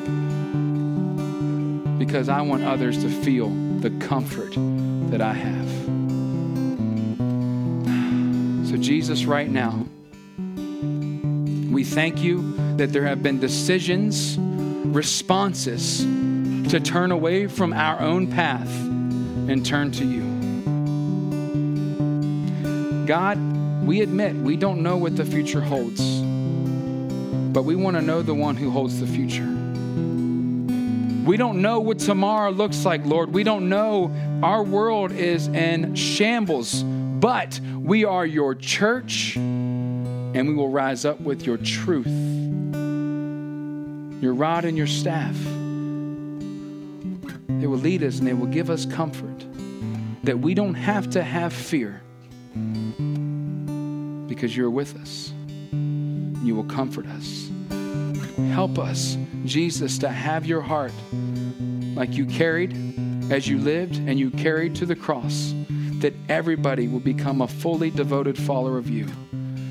Because 1.98 2.28
I 2.28 2.42
want 2.42 2.62
others 2.62 3.02
to 3.02 3.10
feel 3.10 3.48
the 3.80 3.90
comfort 4.06 4.54
that 5.10 5.20
I 5.20 5.32
have. 5.32 5.68
So, 8.68 8.76
Jesus, 8.76 9.24
right 9.24 9.50
now, 9.50 9.84
we 11.72 11.82
thank 11.82 12.22
you 12.22 12.76
that 12.76 12.92
there 12.92 13.04
have 13.04 13.24
been 13.24 13.40
decisions, 13.40 14.38
responses 14.38 16.06
to 16.68 16.78
turn 16.78 17.10
away 17.12 17.46
from 17.46 17.72
our 17.72 17.98
own 17.98 18.26
path 18.26 18.68
and 18.68 19.64
turn 19.64 19.90
to 19.90 20.04
you. 20.04 20.22
God, 23.06 23.38
we 23.86 24.02
admit 24.02 24.36
we 24.36 24.54
don't 24.54 24.82
know 24.82 24.98
what 24.98 25.16
the 25.16 25.24
future 25.24 25.62
holds, 25.62 26.02
but 27.54 27.62
we 27.62 27.74
want 27.74 27.96
to 27.96 28.02
know 28.02 28.20
the 28.20 28.34
one 28.34 28.54
who 28.54 28.70
holds 28.70 29.00
the 29.00 29.06
future. 29.06 29.46
We 31.24 31.38
don't 31.38 31.62
know 31.62 31.80
what 31.80 32.00
tomorrow 32.00 32.50
looks 32.50 32.84
like, 32.84 33.06
Lord. 33.06 33.32
We 33.32 33.44
don't 33.44 33.70
know. 33.70 34.14
Our 34.42 34.62
world 34.62 35.10
is 35.12 35.48
in 35.48 35.94
shambles, 35.94 36.82
but 36.82 37.58
we 37.78 38.04
are 38.04 38.26
your 38.26 38.54
church 38.54 39.36
and 39.36 40.46
we 40.46 40.54
will 40.54 40.68
rise 40.68 41.06
up 41.06 41.18
with 41.18 41.46
your 41.46 41.56
truth, 41.56 42.06
your 44.22 44.34
rod 44.34 44.66
and 44.66 44.76
your 44.76 44.86
staff. 44.86 45.34
They 47.60 47.66
will 47.66 47.78
lead 47.78 48.02
us 48.02 48.18
and 48.18 48.26
they 48.26 48.34
will 48.34 48.46
give 48.46 48.70
us 48.70 48.86
comfort 48.86 49.44
that 50.22 50.38
we 50.38 50.54
don't 50.54 50.74
have 50.74 51.10
to 51.10 51.22
have 51.22 51.52
fear 51.52 52.02
because 54.26 54.56
you're 54.56 54.70
with 54.70 54.96
us. 55.00 55.32
You 55.72 56.54
will 56.54 56.64
comfort 56.64 57.06
us. 57.06 57.50
Help 58.52 58.78
us, 58.78 59.16
Jesus, 59.44 59.98
to 59.98 60.08
have 60.08 60.46
your 60.46 60.60
heart 60.60 60.92
like 61.94 62.14
you 62.14 62.26
carried 62.26 62.72
as 63.30 63.48
you 63.48 63.58
lived 63.58 63.96
and 63.96 64.18
you 64.18 64.30
carried 64.30 64.74
to 64.76 64.86
the 64.86 64.96
cross, 64.96 65.54
that 66.00 66.14
everybody 66.28 66.88
will 66.88 67.00
become 67.00 67.42
a 67.42 67.48
fully 67.48 67.90
devoted 67.90 68.38
follower 68.38 68.78
of 68.78 68.88
you 68.88 69.06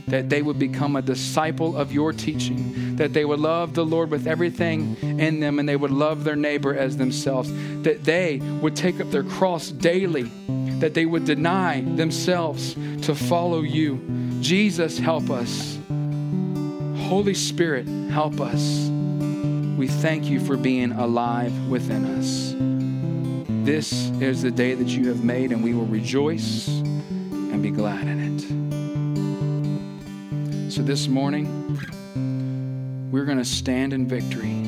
that 0.08 0.30
they 0.30 0.42
would 0.42 0.58
become 0.58 0.96
a 0.96 1.02
disciple 1.02 1.76
of 1.78 1.92
your 1.92 2.14
teaching, 2.14 2.96
that 2.96 3.14
they 3.14 3.26
would 3.26 3.40
love 3.40 3.74
the 3.74 3.86
Lord 3.86 4.10
with 4.10 4.26
everything 4.26 4.96
in 5.02 5.40
them, 5.40 5.60
and 5.60 5.68
they 5.68 5.76
would 5.76 5.92
love 5.92 6.24
their 6.24 6.36
neighbor 6.36 6.74
as 6.76 6.98
themselves, 6.98 7.52
that 7.84 8.04
they 8.04 8.38
would 8.62 8.76
take 8.76 9.00
up 9.00 9.12
their 9.12 9.24
cross 9.24 9.70
daily, 9.70 10.32
that 10.80 10.94
they 10.94 11.06
would 11.06 11.26
deny 11.26 11.82
themselves 11.82 12.74
to 13.02 13.14
follow 13.14 13.62
you. 13.62 14.00
Jesus, 14.40 14.98
help 14.98 15.30
us. 15.30 15.78
Holy 17.08 17.34
Spirit, 17.34 17.88
help 18.10 18.40
us. 18.40 18.88
We 19.78 19.88
thank 19.88 20.26
you 20.26 20.40
for 20.40 20.58
being 20.58 20.92
alive 20.94 21.54
within 21.68 22.06
us. 22.18 22.56
This 23.66 24.10
is 24.22 24.42
the 24.42 24.52
day 24.52 24.74
that 24.74 24.88
you 24.88 25.10
have 25.10 25.24
made, 25.24 25.52
and 25.52 25.64
we 25.64 25.74
will 25.74 25.86
rejoice 25.86 26.68
and 26.68 27.62
be 27.62 27.72
glad 27.72 28.08
in 28.08 28.20
it. 28.20 28.57
So 30.78 30.84
this 30.84 31.08
morning, 31.08 33.10
we're 33.12 33.26
going 33.26 33.40
to 33.40 33.46
stand 33.46 33.94
in 33.94 34.08
victory 34.08 34.64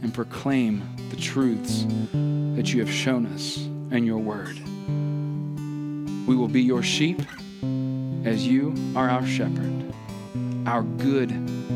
and 0.00 0.14
proclaim 0.14 0.84
the 1.10 1.16
truths 1.16 1.84
that 2.54 2.72
you 2.72 2.78
have 2.78 2.88
shown 2.88 3.26
us 3.34 3.56
in 3.90 4.06
your 4.06 4.18
word. 4.18 4.56
We 6.28 6.36
will 6.36 6.46
be 6.46 6.62
your 6.62 6.80
sheep 6.80 7.22
as 8.24 8.46
you 8.46 8.72
are 8.94 9.10
our 9.10 9.26
shepherd, 9.26 9.92
our 10.64 10.84
good 10.84 11.32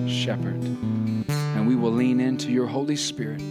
shepherd. 0.06 0.62
And 1.28 1.66
we 1.66 1.74
will 1.74 1.90
lean 1.90 2.20
into 2.20 2.52
your 2.52 2.68
Holy 2.68 2.94
Spirit, 2.94 3.42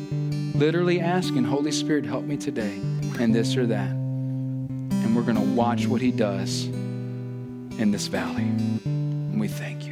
literally 0.56 1.02
asking, 1.02 1.43
Holy 1.43 1.74
Spirit, 1.74 2.06
help 2.06 2.24
me 2.24 2.38
today, 2.38 2.78
and 3.20 3.36
this 3.36 3.58
or 3.58 3.66
that. 3.66 3.89
And 3.89 5.14
we're 5.14 5.24
going 5.24 5.36
to 5.36 5.56
watch 5.56 5.88
what 5.88 6.00
He 6.00 6.12
does 6.12 6.68
in 6.68 7.91
this 7.91 8.08
valley. 8.08 8.43
And 8.43 9.41
we 9.41 9.50
thank 9.50 9.86
you. 9.86 9.89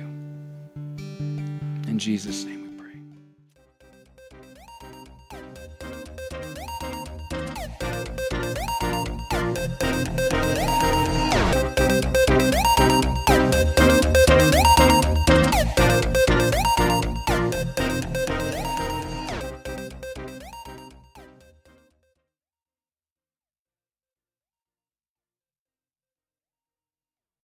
Jesus' 1.98 2.45
name. 2.45 2.57